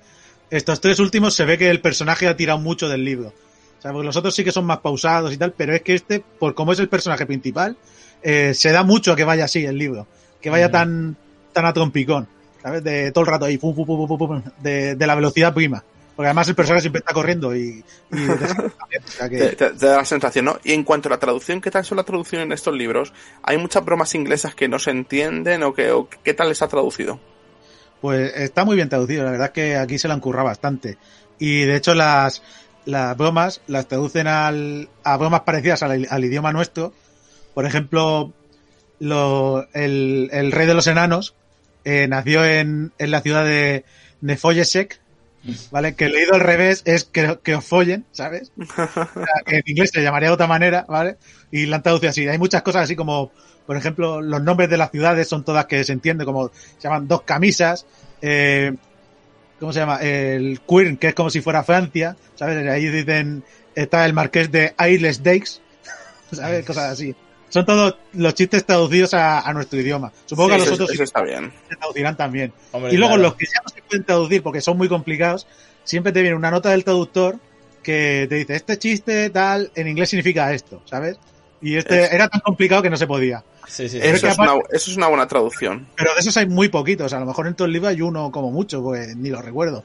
Estos 0.50 0.80
tres 0.80 0.98
últimos 0.98 1.34
se 1.34 1.44
ve 1.44 1.58
que 1.58 1.68
el 1.68 1.80
personaje 1.82 2.26
ha 2.26 2.36
tirado 2.36 2.58
mucho 2.58 2.88
del 2.88 3.04
libro. 3.04 3.34
O 3.78 3.82
sea, 3.82 3.92
porque 3.92 4.06
los 4.06 4.16
otros 4.16 4.34
sí 4.34 4.44
que 4.44 4.50
son 4.52 4.64
más 4.64 4.78
pausados 4.78 5.32
y 5.32 5.36
tal, 5.36 5.52
pero 5.52 5.74
es 5.74 5.82
que 5.82 5.94
este, 5.94 6.20
por 6.20 6.54
como 6.54 6.72
es 6.72 6.78
el 6.78 6.88
personaje 6.88 7.26
principal, 7.26 7.76
eh, 8.22 8.54
se 8.54 8.72
da 8.72 8.82
mucho 8.82 9.12
a 9.12 9.16
que 9.16 9.24
vaya 9.24 9.44
así 9.44 9.64
el 9.66 9.76
libro. 9.76 10.06
Que 10.40 10.48
vaya 10.50 10.66
Ujú. 10.66 10.72
tan, 10.72 11.16
tan 11.52 11.66
a 11.66 11.72
trompicón, 11.74 12.26
¿sabes? 12.62 12.82
De 12.82 13.12
todo 13.12 13.24
el 13.24 13.30
rato 13.30 13.44
ahí, 13.44 13.58
pum, 13.58 13.74
pum, 13.74 13.84
pum, 13.84 14.08
pum, 14.08 14.18
pum, 14.18 14.28
pum, 14.28 14.42
de, 14.62 14.94
de 14.96 15.06
la 15.06 15.14
velocidad 15.14 15.52
prima. 15.52 15.84
Porque 16.16 16.26
además 16.28 16.48
el 16.48 16.54
personaje 16.56 16.80
siempre 16.80 17.00
está 17.00 17.12
corriendo 17.12 17.54
y... 17.54 17.84
y 18.10 18.16
sea 19.06 19.28
Te, 19.28 19.36
que, 19.36 19.56
te- 19.56 19.70
te 19.70 19.86
da 19.86 19.98
la 19.98 20.04
sensación, 20.04 20.44
¿no? 20.46 20.58
Y 20.64 20.72
en 20.72 20.84
cuanto 20.84 21.08
a 21.08 21.10
la 21.12 21.18
traducción, 21.18 21.60
¿qué 21.60 21.70
tal 21.70 21.84
son 21.84 21.96
las 21.96 22.06
traducciones 22.06 22.46
en 22.46 22.52
estos 22.52 22.74
libros? 22.74 23.12
¿Hay 23.42 23.58
muchas 23.58 23.84
bromas 23.84 24.14
inglesas 24.14 24.54
que 24.54 24.68
no 24.68 24.78
se 24.78 24.90
entienden 24.90 25.62
o, 25.62 25.72
que, 25.74 25.90
o 25.92 26.08
qué 26.08 26.34
tal 26.34 26.50
está 26.50 26.68
traducido? 26.68 27.20
Pues 28.00 28.32
está 28.36 28.64
muy 28.64 28.76
bien 28.76 28.88
traducido, 28.88 29.24
la 29.24 29.32
verdad 29.32 29.46
es 29.48 29.52
que 29.52 29.76
aquí 29.76 29.98
se 29.98 30.06
la 30.08 30.14
han 30.14 30.20
currado 30.20 30.46
bastante. 30.46 30.98
Y 31.38 31.64
de 31.64 31.76
hecho 31.76 31.94
las, 31.94 32.42
las 32.84 33.16
bromas 33.16 33.60
las 33.66 33.88
traducen 33.88 34.26
al, 34.28 34.88
a 35.04 35.16
bromas 35.16 35.40
parecidas 35.42 35.82
al, 35.82 36.06
al 36.08 36.24
idioma 36.24 36.52
nuestro. 36.52 36.92
Por 37.54 37.66
ejemplo, 37.66 38.32
lo, 39.00 39.66
el, 39.72 40.28
el 40.32 40.52
rey 40.52 40.66
de 40.66 40.74
los 40.74 40.86
enanos 40.86 41.34
eh, 41.84 42.06
nació 42.08 42.44
en, 42.44 42.92
en 42.98 43.10
la 43.10 43.20
ciudad 43.20 43.44
de 43.44 43.84
Nefoyesek, 44.20 45.00
¿vale? 45.70 45.94
Que 45.94 46.08
leído 46.08 46.34
al 46.34 46.40
revés 46.40 46.82
es 46.84 47.04
que, 47.04 47.38
que 47.42 47.54
os 47.54 47.64
follen, 47.64 48.04
¿sabes? 48.12 48.52
O 48.58 48.66
sea, 48.66 49.42
que 49.44 49.56
en 49.56 49.62
inglés 49.66 49.90
se 49.92 50.02
llamaría 50.02 50.28
de 50.28 50.34
otra 50.34 50.46
manera, 50.46 50.84
¿vale? 50.88 51.16
Y 51.50 51.66
la 51.66 51.76
han 51.76 51.82
traducido 51.82 52.10
así. 52.10 52.28
Hay 52.28 52.38
muchas 52.38 52.62
cosas 52.62 52.84
así 52.84 52.96
como, 52.96 53.32
por 53.66 53.76
ejemplo, 53.76 54.20
los 54.20 54.42
nombres 54.42 54.70
de 54.70 54.76
las 54.76 54.90
ciudades 54.90 55.28
son 55.28 55.44
todas 55.44 55.66
que 55.66 55.84
se 55.84 55.92
entiende, 55.92 56.24
como 56.24 56.48
se 56.48 56.80
llaman 56.80 57.08
dos 57.08 57.22
camisas, 57.22 57.86
eh, 58.22 58.74
¿cómo 59.60 59.72
se 59.72 59.80
llama? 59.80 59.96
El 59.96 60.60
Queen, 60.68 60.96
que 60.96 61.08
es 61.08 61.14
como 61.14 61.30
si 61.30 61.40
fuera 61.40 61.64
Francia, 61.64 62.16
¿sabes? 62.34 62.66
Ahí 62.68 62.88
dicen, 62.88 63.44
está 63.74 64.06
el 64.06 64.12
marqués 64.12 64.50
de 64.50 64.74
Isles 64.88 65.22
Dakes, 65.22 65.60
¿sabes? 66.32 66.64
Cosas 66.64 66.92
así. 66.92 67.14
Son 67.48 67.64
todos 67.64 67.96
los 68.12 68.34
chistes 68.34 68.64
traducidos 68.64 69.14
a, 69.14 69.40
a 69.40 69.52
nuestro 69.54 69.80
idioma. 69.80 70.12
Supongo 70.26 70.48
Sí, 70.50 70.50
que 70.50 70.54
a 70.54 70.58
los 70.58 70.66
eso, 70.66 70.74
otros 70.74 70.90
eso 70.94 71.02
está 71.04 71.22
bien. 71.22 71.52
se 71.68 71.76
traducirán 71.76 72.16
también. 72.16 72.52
Hombre, 72.72 72.92
Y 72.92 72.96
luego 72.96 73.14
claro. 73.14 73.22
los 73.30 73.34
que 73.36 73.46
ya 73.46 73.60
no 73.62 73.68
se 73.68 73.82
pueden 73.82 74.04
traducir 74.04 74.42
porque 74.42 74.60
son 74.60 74.76
muy 74.76 74.88
complicados, 74.88 75.46
siempre 75.84 76.12
te 76.12 76.20
viene 76.22 76.36
una 76.36 76.50
nota 76.50 76.70
del 76.70 76.84
traductor 76.84 77.36
que 77.82 78.26
te 78.28 78.34
dice, 78.34 78.54
este 78.56 78.78
chiste 78.78 79.30
tal, 79.30 79.70
en 79.74 79.88
inglés 79.88 80.10
significa 80.10 80.52
esto, 80.52 80.82
¿sabes? 80.84 81.16
Y 81.62 81.76
este 81.76 82.04
Es- 82.04 82.12
era 82.12 82.28
tan 82.28 82.40
complicado 82.40 82.82
que 82.82 82.90
no 82.90 82.96
se 82.96 83.06
podía. 83.06 83.42
Sí, 83.66 83.84
sí, 83.88 83.96
sí. 83.96 83.98
Pero 84.00 84.16
Eso 84.16 84.28
es, 84.28 84.38
una, 84.38 84.52
eso 84.70 84.90
es 84.90 84.96
una 84.96 85.08
buena 85.08 85.26
traducción. 85.26 85.88
Pero 85.96 86.12
de 86.14 86.20
esos 86.20 86.36
hay 86.36 86.46
muy 86.46 86.68
poquitos, 86.68 87.12
a 87.12 87.20
lo 87.20 87.26
mejor 87.26 87.46
en 87.46 87.54
todo 87.54 87.66
el 87.66 87.72
libro 87.72 87.88
hay 87.88 88.00
uno 88.00 88.30
como 88.30 88.50
mucho, 88.50 88.82
pues 88.82 89.16
ni 89.16 89.30
lo 89.30 89.40
recuerdo. 89.42 89.84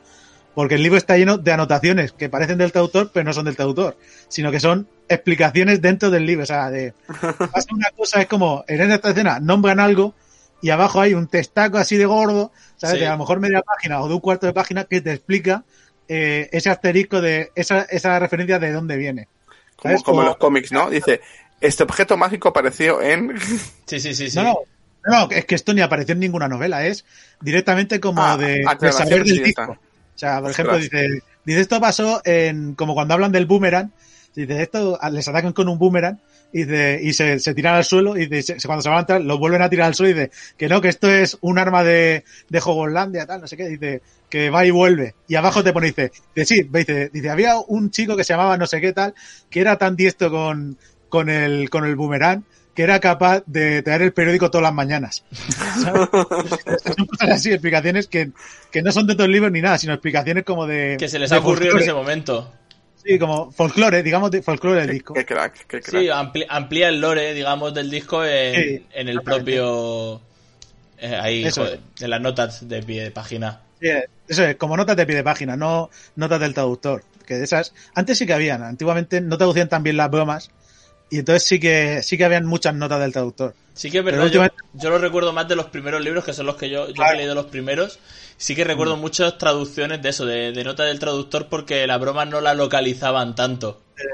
Porque 0.55 0.75
el 0.75 0.83
libro 0.83 0.97
está 0.97 1.17
lleno 1.17 1.37
de 1.37 1.51
anotaciones 1.51 2.11
que 2.11 2.29
parecen 2.29 2.57
del 2.59 2.71
traductor, 2.71 3.09
pero 3.11 3.23
no 3.23 3.33
son 3.33 3.45
del 3.45 3.55
traductor, 3.55 3.97
sino 4.27 4.51
que 4.51 4.59
son 4.59 4.87
explicaciones 5.09 5.81
dentro 5.81 6.11
del 6.11 6.25
libro. 6.25 6.43
O 6.43 6.45
sea, 6.45 6.69
de 6.69 6.93
pasa 7.19 7.67
una 7.71 7.89
cosa, 7.95 8.21
es 8.21 8.27
como 8.27 8.63
en 8.67 8.91
esta 8.91 9.09
escena 9.09 9.39
nombran 9.39 9.79
algo 9.79 10.13
y 10.61 10.69
abajo 10.69 11.01
hay 11.01 11.13
un 11.13 11.27
testaco 11.27 11.77
así 11.77 11.97
de 11.97 12.05
gordo, 12.05 12.51
¿sabes? 12.77 12.95
Sí. 12.95 13.01
De 13.01 13.07
a 13.07 13.13
lo 13.13 13.17
mejor 13.17 13.39
media 13.39 13.61
página 13.61 14.01
o 14.01 14.07
de 14.07 14.13
un 14.13 14.19
cuarto 14.19 14.45
de 14.45 14.53
página 14.53 14.85
que 14.85 15.01
te 15.01 15.11
explica 15.11 15.63
eh, 16.07 16.49
ese 16.51 16.69
asterisco 16.69 17.19
de 17.19 17.51
esa, 17.55 17.81
esa 17.83 18.19
referencia 18.19 18.59
de 18.59 18.71
dónde 18.71 18.95
viene. 18.95 19.27
Como, 19.75 19.91
¿Sabes? 19.91 20.03
como 20.03 20.21
en 20.21 20.27
los 20.27 20.37
cómics, 20.37 20.71
¿no? 20.71 20.89
Dice, 20.89 21.21
este 21.59 21.83
objeto 21.83 22.15
mágico 22.15 22.49
apareció 22.49 23.01
en... 23.01 23.37
Sí, 23.85 23.99
sí, 23.99 24.13
sí. 24.13 24.29
sí. 24.29 24.37
No, 24.37 24.43
no, 25.05 25.27
no, 25.27 25.31
es 25.31 25.45
que 25.45 25.55
esto 25.55 25.73
ni 25.73 25.81
apareció 25.81 26.13
en 26.13 26.19
ninguna 26.19 26.47
novela, 26.47 26.85
es 26.85 27.05
directamente 27.41 27.99
como 27.99 28.21
Ah, 28.23 28.37
de, 28.37 28.63
saber 28.91 29.23
del 29.23 29.43
disco. 29.43 29.77
O 30.15 30.17
sea, 30.17 30.41
por 30.41 30.51
ejemplo, 30.51 30.77
dice, 30.77 31.07
dice, 31.45 31.59
esto 31.61 31.79
pasó 31.81 32.21
en, 32.25 32.75
como 32.75 32.93
cuando 32.93 33.13
hablan 33.13 33.31
del 33.31 33.45
boomerang, 33.45 33.91
dice, 34.35 34.61
esto 34.61 34.99
les 35.11 35.27
atacan 35.27 35.53
con 35.53 35.67
un 35.69 35.77
boomerang, 35.79 36.19
y, 36.51 36.65
dice, 36.65 36.99
y 37.01 37.13
se, 37.13 37.39
se 37.39 37.53
tiran 37.55 37.75
al 37.75 37.83
suelo, 37.83 38.15
y 38.15 38.27
dice, 38.27 38.59
se- 38.59 38.67
cuando 38.67 38.83
se 38.83 38.89
van 38.89 38.97
a 38.99 39.01
entrar, 39.01 39.21
lo 39.21 39.39
vuelven 39.39 39.63
a 39.63 39.69
tirar 39.69 39.87
al 39.87 39.95
suelo, 39.95 40.11
y 40.11 40.13
dice, 40.13 40.31
que 40.55 40.69
no, 40.69 40.81
que 40.81 40.89
esto 40.89 41.09
es 41.11 41.37
un 41.41 41.57
arma 41.57 41.83
de, 41.83 42.23
de 42.49 42.59
Hogwarlandia, 42.59 43.25
tal, 43.25 43.41
no 43.41 43.47
sé 43.47 43.57
qué, 43.57 43.67
dice, 43.67 44.01
que 44.29 44.49
va 44.51 44.65
y 44.65 44.71
vuelve. 44.71 45.15
Y 45.27 45.35
abajo 45.35 45.63
te 45.63 45.73
pone, 45.73 45.87
dice, 45.87 46.11
dice, 46.35 46.45
sí, 46.55 46.69
dice, 46.71 47.09
dice, 47.11 47.29
había 47.31 47.57
un 47.57 47.89
chico 47.89 48.15
que 48.15 48.23
se 48.23 48.33
llamaba 48.33 48.57
no 48.57 48.67
sé 48.67 48.81
qué 48.81 48.93
tal, 48.93 49.15
que 49.49 49.61
era 49.61 49.77
tan 49.77 49.95
diestro 49.95 50.29
con, 50.29 50.77
con 51.09 51.29
el, 51.29 51.69
con 51.71 51.85
el 51.85 51.95
boomerang, 51.95 52.43
que 52.73 52.83
era 52.83 52.99
capaz 52.99 53.43
de 53.45 53.81
traer 53.83 54.01
el 54.01 54.13
periódico 54.13 54.49
todas 54.49 54.63
las 54.63 54.73
mañanas. 54.73 55.23
¿Sabes? 55.83 56.09
Son 56.83 57.05
cosas 57.07 57.29
así, 57.29 57.51
explicaciones 57.51 58.07
que, 58.07 58.31
que 58.71 58.81
no 58.81 58.91
son 58.91 59.05
de 59.07 59.13
todo 59.13 59.25
el 59.25 59.31
libro 59.31 59.49
ni 59.49 59.61
nada, 59.61 59.77
sino 59.77 59.93
explicaciones 59.93 60.43
como 60.43 60.65
de... 60.65 60.95
Que 60.97 61.07
se 61.07 61.19
les 61.19 61.31
ha 61.31 61.39
ocurrido 61.39 61.75
en 61.75 61.83
ese 61.83 61.93
momento. 61.93 62.51
Sí, 63.05 63.19
como 63.19 63.51
folclore, 63.51 64.01
digamos, 64.01 64.31
de 64.31 64.41
folclore 64.41 64.81
del 64.81 64.91
disco. 64.91 65.13
Qué 65.13 65.25
crack, 65.25 65.67
qué 65.67 65.81
crack. 65.81 66.01
Sí, 66.01 66.07
ampli- 66.07 66.45
amplía 66.49 66.87
el 66.89 67.01
lore, 67.01 67.33
digamos, 67.33 67.73
del 67.73 67.91
disco 67.91 68.23
en, 68.25 68.55
Sí, 68.55 68.85
en 68.93 69.09
el 69.09 69.21
propio... 69.21 70.21
eh, 70.97 71.15
ahí, 71.21 71.43
Eso 71.45 71.63
joder, 71.65 71.79
en 71.99 72.09
las 72.09 72.21
notas 72.21 72.67
de 72.67 72.81
pie 72.81 73.03
de 73.03 73.11
página. 73.11 73.59
Sí, 73.81 73.89
eso 74.29 74.45
es, 74.45 74.55
como 74.55 74.77
notas 74.77 74.95
de 74.95 75.05
pie 75.05 75.17
de 75.17 75.23
página, 75.23 75.57
no 75.57 75.89
notas 76.15 76.39
del 76.39 76.53
traductor. 76.53 77.03
Que 77.27 77.35
de 77.35 77.43
esas, 77.43 77.73
antes 77.93 78.17
sí 78.17 78.25
que 78.25 78.33
habían, 78.33 78.63
antiguamente 78.63 79.19
no 79.21 79.37
traducían 79.37 79.67
tan 79.69 79.83
bien 79.83 79.97
las 79.97 80.09
bromas, 80.09 80.49
y 81.15 81.19
entonces 81.19 81.43
sí 81.47 81.59
que, 81.59 82.01
sí 82.03 82.17
que 82.17 82.25
habían 82.25 82.45
muchas 82.45 82.73
notas 82.75 82.99
del 82.99 83.11
traductor. 83.13 83.53
Sí 83.73 83.89
que 83.89 83.99
es 83.99 84.03
verdad, 84.03 84.31
yo, 84.73 84.89
lo 84.89 84.97
recuerdo 84.99 85.33
más 85.33 85.47
de 85.47 85.55
los 85.55 85.65
primeros 85.67 86.01
libros, 86.01 86.23
que 86.23 86.33
son 86.33 86.45
los 86.45 86.55
que 86.55 86.69
yo, 86.69 86.87
yo 86.87 86.93
Claro. 86.93 87.13
he 87.13 87.17
leído 87.17 87.35
los 87.35 87.45
primeros. 87.47 87.99
Sí 88.37 88.55
que 88.55 88.65
Mm. 88.65 88.67
recuerdo 88.67 88.97
muchas 88.97 89.37
traducciones 89.37 90.01
de 90.01 90.09
eso, 90.09 90.25
de, 90.25 90.51
de 90.51 90.63
nota 90.63 90.83
del 90.83 90.99
traductor, 90.99 91.47
porque 91.49 91.85
la 91.87 91.97
broma 91.97 92.25
no 92.25 92.39
la 92.41 92.53
localizaban 92.53 93.35
tanto. 93.35 93.81
Pues- 93.95 94.07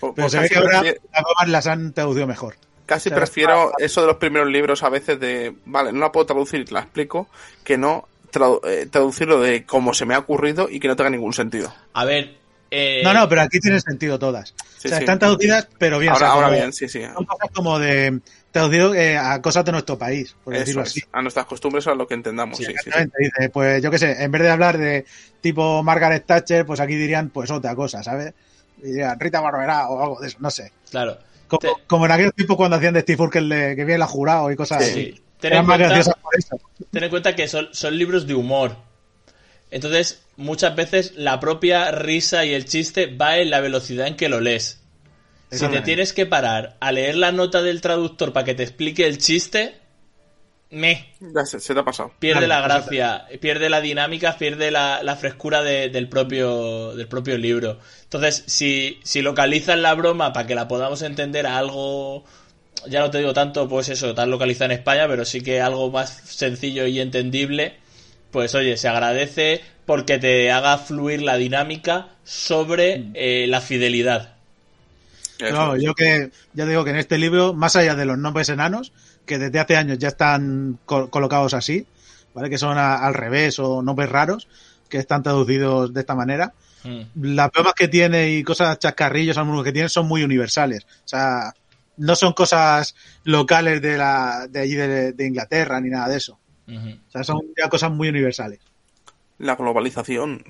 Pero 0.00 0.14
pues 0.14 0.32
se 0.32 0.38
ve 0.38 0.42
casi 0.48 0.54
que 0.54 0.58
ahora 0.60 0.80
prefiero- 0.80 1.00
las 1.12 1.22
bromas 1.22 1.48
las 1.48 1.66
han 1.66 1.92
traducido 1.92 2.26
mejor. 2.26 2.54
Casi 2.86 3.08
O 3.08 3.10
sea, 3.10 3.16
prefiero 3.18 3.72
eso 3.78 4.00
de 4.00 4.06
los 4.08 4.16
primeros 4.16 4.48
libros 4.48 4.82
a 4.82 4.88
veces 4.88 5.20
de, 5.20 5.54
vale, 5.66 5.92
no 5.92 6.00
la 6.00 6.10
puedo 6.12 6.26
traducir 6.26 6.60
y 6.60 6.64
te 6.64 6.72
la 6.74 6.80
explico, 6.80 7.28
que 7.62 7.78
no 7.78 8.08
tradu- 8.32 8.60
eh, 8.66 8.86
traducirlo 8.90 9.40
de 9.40 9.64
cómo 9.64 9.94
se 9.94 10.06
me 10.06 10.14
ha 10.14 10.18
ocurrido 10.18 10.68
y 10.70 10.80
que 10.80 10.88
no 10.88 10.96
tenga 10.96 11.10
ningún 11.10 11.32
sentido. 11.32 11.72
A 11.92 12.04
ver... 12.04 12.39
eh, 12.70 13.00
No, 13.04 13.12
no, 13.12 13.28
pero 13.28 13.42
aquí 13.42 13.58
tienen 13.60 13.80
sentido 13.80 14.18
todas. 14.18 14.54
Sí, 14.78 14.86
o 14.86 14.88
sea, 14.88 14.98
sí. 14.98 15.04
están 15.04 15.18
traducidas, 15.18 15.68
pero 15.78 15.98
bien. 15.98 16.12
o 16.12 16.14
ahora 16.14 16.26
sea, 16.26 16.34
ahora 16.34 16.46
como- 16.48 16.58
bien, 16.58 16.72
sí, 16.72 16.88
sí. 16.88 17.02
Son 17.14 17.24
cosas 17.24 17.50
como 17.52 17.78
de 17.78 18.20
traducido 18.50 18.94
eh, 18.94 19.16
a 19.16 19.40
cosas 19.42 19.64
de 19.64 19.72
nuestro 19.72 19.96
país, 19.98 20.34
por 20.42 20.54
decirlo 20.54 20.82
así. 20.82 21.00
A 21.12 21.22
nuestras 21.22 21.46
costumbres 21.46 21.86
a 21.86 21.94
lo 21.94 22.06
que 22.06 22.14
entendamos, 22.14 22.56
sí, 22.58 22.64
sí, 22.64 22.70
sí. 22.72 22.76
Exactamente, 22.76 23.16
dice, 23.18 23.50
pues 23.50 23.82
yo 23.82 23.90
qué 23.90 23.98
sé, 23.98 24.22
en 24.22 24.30
vez 24.32 24.42
de 24.42 24.50
hablar 24.50 24.78
de 24.78 25.04
tipo 25.40 25.82
Margaret 25.82 26.24
Thatcher, 26.26 26.64
pues 26.66 26.80
aquí 26.80 26.94
dirían 26.96 27.28
pues 27.30 27.50
otra 27.50 27.74
cosa, 27.74 28.02
¿sabes? 28.02 28.32
Dirían 28.78 29.18
Rita 29.20 29.40
Barberá 29.40 29.88
o 29.88 30.02
algo 30.02 30.20
de 30.20 30.28
eso, 30.28 30.38
no 30.40 30.50
sé. 30.50 30.72
Claro. 30.90 31.18
Como, 31.48 31.58
Te- 31.60 31.68
como 31.86 32.06
en 32.06 32.12
aquel 32.12 32.32
tiempo 32.32 32.56
cuando 32.56 32.76
hacían 32.76 32.94
de 32.94 33.00
Steve 33.02 33.22
Urkel 33.22 33.48
de 33.48 33.76
que 33.76 33.84
viene 33.84 33.98
la 33.98 34.06
jurado 34.06 34.50
y 34.50 34.56
cosas 34.56 34.84
Sí. 34.84 34.90
así. 34.90 35.22
Ten 35.40 35.52
en, 35.54 35.58
más 35.66 35.76
cuenta, 35.78 35.86
graciosas 35.94 36.14
por 36.22 36.38
eso. 36.38 36.60
ten 36.90 37.02
en 37.04 37.10
cuenta 37.10 37.34
que 37.34 37.48
son, 37.48 37.68
son 37.72 37.96
libros 37.98 38.26
de 38.26 38.34
humor. 38.34 38.76
Entonces, 39.70 40.22
muchas 40.36 40.74
veces 40.74 41.12
la 41.16 41.38
propia 41.40 41.90
risa 41.92 42.44
y 42.44 42.54
el 42.54 42.64
chiste 42.64 43.06
va 43.06 43.38
en 43.38 43.50
la 43.50 43.60
velocidad 43.60 44.06
en 44.06 44.16
que 44.16 44.28
lo 44.28 44.40
lees. 44.40 44.80
Si 45.50 45.58
te 45.68 45.80
tienes 45.80 46.12
que 46.12 46.26
parar 46.26 46.76
a 46.80 46.92
leer 46.92 47.16
la 47.16 47.32
nota 47.32 47.62
del 47.62 47.80
traductor 47.80 48.32
para 48.32 48.44
que 48.44 48.54
te 48.54 48.62
explique 48.62 49.06
el 49.06 49.18
chiste, 49.18 49.74
me 50.70 51.08
Ya 51.20 51.44
se, 51.44 51.58
se 51.58 51.74
te 51.74 51.80
ha 51.80 51.84
pasado. 51.84 52.12
pierde 52.20 52.46
la 52.46 52.60
pues 52.60 52.68
gracia, 52.68 53.26
pierde 53.40 53.68
la 53.68 53.80
dinámica, 53.80 54.36
pierde 54.38 54.70
la, 54.70 55.02
la 55.02 55.16
frescura 55.16 55.62
de- 55.62 55.88
del, 55.88 56.08
propio, 56.08 56.94
del 56.94 57.08
propio 57.08 57.36
libro. 57.38 57.78
Entonces, 58.04 58.44
si, 58.46 59.00
si 59.02 59.22
localizan 59.22 59.82
la 59.82 59.94
broma 59.94 60.32
para 60.32 60.46
que 60.46 60.54
la 60.54 60.68
podamos 60.68 61.02
entender 61.02 61.46
a 61.46 61.58
algo, 61.58 62.24
ya 62.88 63.00
no 63.00 63.10
te 63.10 63.18
digo 63.18 63.32
tanto, 63.34 63.68
pues 63.68 63.88
eso, 63.88 64.14
tan 64.14 64.30
localizada 64.30 64.66
en 64.66 64.78
España, 64.78 65.08
pero 65.08 65.24
sí 65.24 65.40
que 65.42 65.60
algo 65.60 65.90
más 65.90 66.10
sencillo 66.24 66.86
y 66.86 67.00
entendible, 67.00 67.76
pues 68.30 68.54
oye, 68.54 68.76
se 68.76 68.88
agradece 68.88 69.60
porque 69.86 70.18
te 70.18 70.50
haga 70.50 70.78
fluir 70.78 71.22
la 71.22 71.36
dinámica 71.36 72.08
sobre 72.24 73.06
eh, 73.14 73.46
la 73.48 73.60
fidelidad. 73.60 74.34
No, 75.52 75.76
yo 75.76 75.94
que 75.94 76.30
ya 76.52 76.66
digo 76.66 76.84
que 76.84 76.90
en 76.90 76.96
este 76.96 77.16
libro, 77.18 77.54
más 77.54 77.74
allá 77.76 77.94
de 77.94 78.04
los 78.04 78.18
nombres 78.18 78.48
enanos, 78.50 78.92
que 79.24 79.38
desde 79.38 79.58
hace 79.58 79.76
años 79.76 79.98
ya 79.98 80.08
están 80.08 80.78
col- 80.84 81.08
colocados 81.08 81.54
así, 81.54 81.86
¿vale? 82.34 82.50
Que 82.50 82.58
son 82.58 82.76
a- 82.76 82.96
al 82.96 83.14
revés 83.14 83.58
o 83.58 83.80
nombres 83.82 84.10
raros, 84.10 84.48
que 84.88 84.98
están 84.98 85.22
traducidos 85.22 85.94
de 85.94 86.00
esta 86.00 86.14
manera. 86.14 86.52
Mm. 86.84 87.00
Las 87.34 87.50
bromas 87.52 87.74
que 87.74 87.88
tiene 87.88 88.30
y 88.30 88.42
cosas 88.42 88.78
chascarrillos, 88.78 89.38
algunos 89.38 89.64
que 89.64 89.72
tiene, 89.72 89.88
son 89.88 90.06
muy 90.08 90.22
universales. 90.22 90.84
O 90.84 91.08
sea, 91.08 91.54
no 91.96 92.16
son 92.16 92.32
cosas 92.34 92.94
locales 93.24 93.80
de 93.80 93.96
la, 93.96 94.46
de 94.48 94.60
allí 94.60 94.74
de, 94.74 95.12
de 95.12 95.26
Inglaterra 95.26 95.80
ni 95.80 95.90
nada 95.90 96.08
de 96.08 96.16
eso. 96.18 96.38
O 96.76 97.10
sea, 97.10 97.24
son 97.24 97.40
ya 97.56 97.68
cosas 97.68 97.90
muy 97.90 98.08
universales. 98.08 98.60
La 99.38 99.56
globalización. 99.56 100.44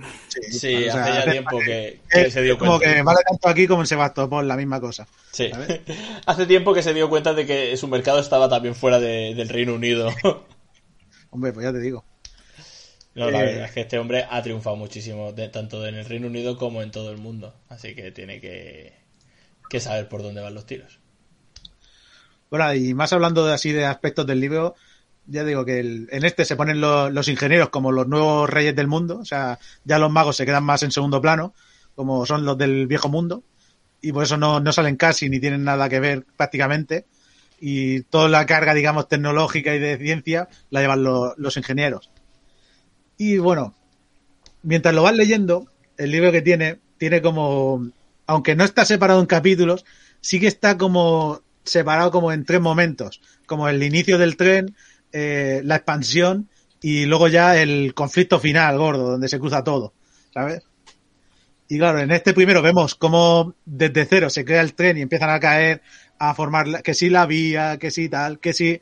Sí, 0.50 0.88
o 0.88 0.92
sea, 0.92 1.04
hace 1.04 1.26
ya 1.26 1.30
tiempo 1.32 1.58
que, 1.60 2.00
que 2.10 2.20
es 2.22 2.32
se 2.32 2.42
dio 2.42 2.58
como 2.58 2.78
cuenta. 2.78 2.92
que 2.96 3.02
vale 3.02 3.20
tanto 3.28 3.48
aquí 3.48 3.66
como 3.68 3.82
en 3.82 3.86
Sebastopol, 3.86 4.48
la 4.48 4.56
misma 4.56 4.80
cosa. 4.80 5.06
Sí. 5.30 5.48
¿sabes? 5.50 5.80
Hace 6.26 6.46
tiempo 6.46 6.74
que 6.74 6.82
se 6.82 6.92
dio 6.92 7.08
cuenta 7.08 7.32
de 7.32 7.46
que 7.46 7.76
su 7.76 7.86
mercado 7.86 8.18
estaba 8.18 8.48
también 8.48 8.74
fuera 8.74 8.98
de- 8.98 9.34
del 9.36 9.48
Reino 9.48 9.74
Unido. 9.74 10.10
Hombre, 11.30 11.52
pues 11.52 11.64
ya 11.64 11.72
te 11.72 11.78
digo. 11.78 12.04
No, 13.14 13.30
la 13.30 13.42
Eh. 13.42 13.46
verdad 13.46 13.64
es 13.66 13.72
que 13.72 13.80
este 13.82 13.98
hombre 13.98 14.26
ha 14.28 14.42
triunfado 14.42 14.74
muchísimo, 14.74 15.32
de- 15.32 15.48
tanto 15.48 15.86
en 15.86 15.94
el 15.94 16.04
Reino 16.04 16.26
Unido 16.26 16.56
como 16.56 16.82
en 16.82 16.90
todo 16.90 17.12
el 17.12 17.18
mundo. 17.18 17.54
Así 17.68 17.94
que 17.94 18.10
tiene 18.10 18.40
que, 18.40 18.92
que 19.68 19.78
saber 19.78 20.08
por 20.08 20.22
dónde 20.24 20.40
van 20.40 20.54
los 20.54 20.66
tiros. 20.66 20.98
Bueno, 22.50 22.74
y 22.74 22.94
más 22.94 23.12
hablando 23.12 23.46
de 23.46 23.54
así 23.54 23.70
de 23.70 23.84
aspectos 23.84 24.26
del 24.26 24.40
libro, 24.40 24.74
ya 25.30 25.44
digo 25.44 25.64
que 25.64 25.80
el- 25.80 26.08
en 26.10 26.24
este 26.24 26.44
se 26.44 26.56
ponen 26.56 26.80
los, 26.80 27.28
ingenieros 27.28 27.70
como 27.70 27.92
los 27.92 28.06
nuevos 28.08 28.50
reyes 28.50 28.74
del 28.74 28.88
mundo, 28.88 29.18
o 29.20 29.24
sea, 29.24 29.58
ya 29.84 29.98
los 29.98 30.10
magos 30.10 30.36
se 30.36 30.44
quedan 30.44 30.64
más 30.64 30.82
en 30.82 30.90
segundo 30.90 31.20
plano, 31.20 31.54
como 31.94 32.26
son 32.26 32.44
los 32.44 32.58
del 32.58 32.86
viejo 32.86 33.08
mundo, 33.08 33.42
y 34.02 34.12
por 34.12 34.24
eso 34.24 34.36
no, 34.36 34.60
no 34.60 34.72
salen 34.72 34.96
casi 34.96 35.28
ni 35.28 35.40
tienen 35.40 35.64
nada 35.64 35.88
que 35.88 36.00
ver 36.00 36.24
prácticamente, 36.36 37.06
y 37.60 38.02
toda 38.02 38.28
la 38.28 38.46
carga, 38.46 38.74
digamos, 38.74 39.08
tecnológica 39.08 39.74
y 39.74 39.78
de 39.78 39.98
ciencia 39.98 40.48
la 40.70 40.80
llevan 40.80 41.04
los, 41.04 41.34
los 41.36 41.56
ingenieros. 41.56 42.10
Y 43.18 43.38
bueno, 43.38 43.74
mientras 44.62 44.94
lo 44.94 45.02
vas 45.02 45.14
leyendo, 45.14 45.66
el 45.96 46.10
libro 46.10 46.32
que 46.32 46.42
tiene, 46.42 46.80
tiene 46.98 47.22
como, 47.22 47.90
aunque 48.26 48.56
no 48.56 48.64
está 48.64 48.84
separado 48.84 49.20
en 49.20 49.26
capítulos, 49.26 49.84
sí 50.20 50.40
que 50.40 50.46
está 50.46 50.78
como 50.78 51.42
separado 51.64 52.10
como 52.10 52.32
en 52.32 52.44
tres 52.44 52.60
momentos, 52.60 53.20
como 53.46 53.68
el 53.68 53.82
inicio 53.82 54.16
del 54.18 54.36
tren, 54.36 54.74
eh, 55.12 55.60
la 55.64 55.76
expansión 55.76 56.48
y 56.82 57.06
luego 57.06 57.28
ya 57.28 57.60
el 57.60 57.94
conflicto 57.94 58.38
final 58.38 58.78
gordo, 58.78 59.10
donde 59.10 59.28
se 59.28 59.38
cruza 59.38 59.64
todo, 59.64 59.92
¿sabes? 60.32 60.62
Y 61.68 61.78
claro, 61.78 62.00
en 62.00 62.10
este 62.10 62.32
primero 62.32 62.62
vemos 62.62 62.94
cómo 62.94 63.54
desde 63.64 64.04
cero 64.04 64.30
se 64.30 64.44
crea 64.44 64.60
el 64.60 64.74
tren 64.74 64.98
y 64.98 65.02
empiezan 65.02 65.30
a 65.30 65.38
caer, 65.38 65.82
a 66.18 66.34
formar, 66.34 66.82
que 66.82 66.94
sí 66.94 67.10
la 67.10 67.26
vía, 67.26 67.78
que 67.78 67.90
sí 67.90 68.08
tal, 68.08 68.38
que 68.40 68.52
sí... 68.52 68.80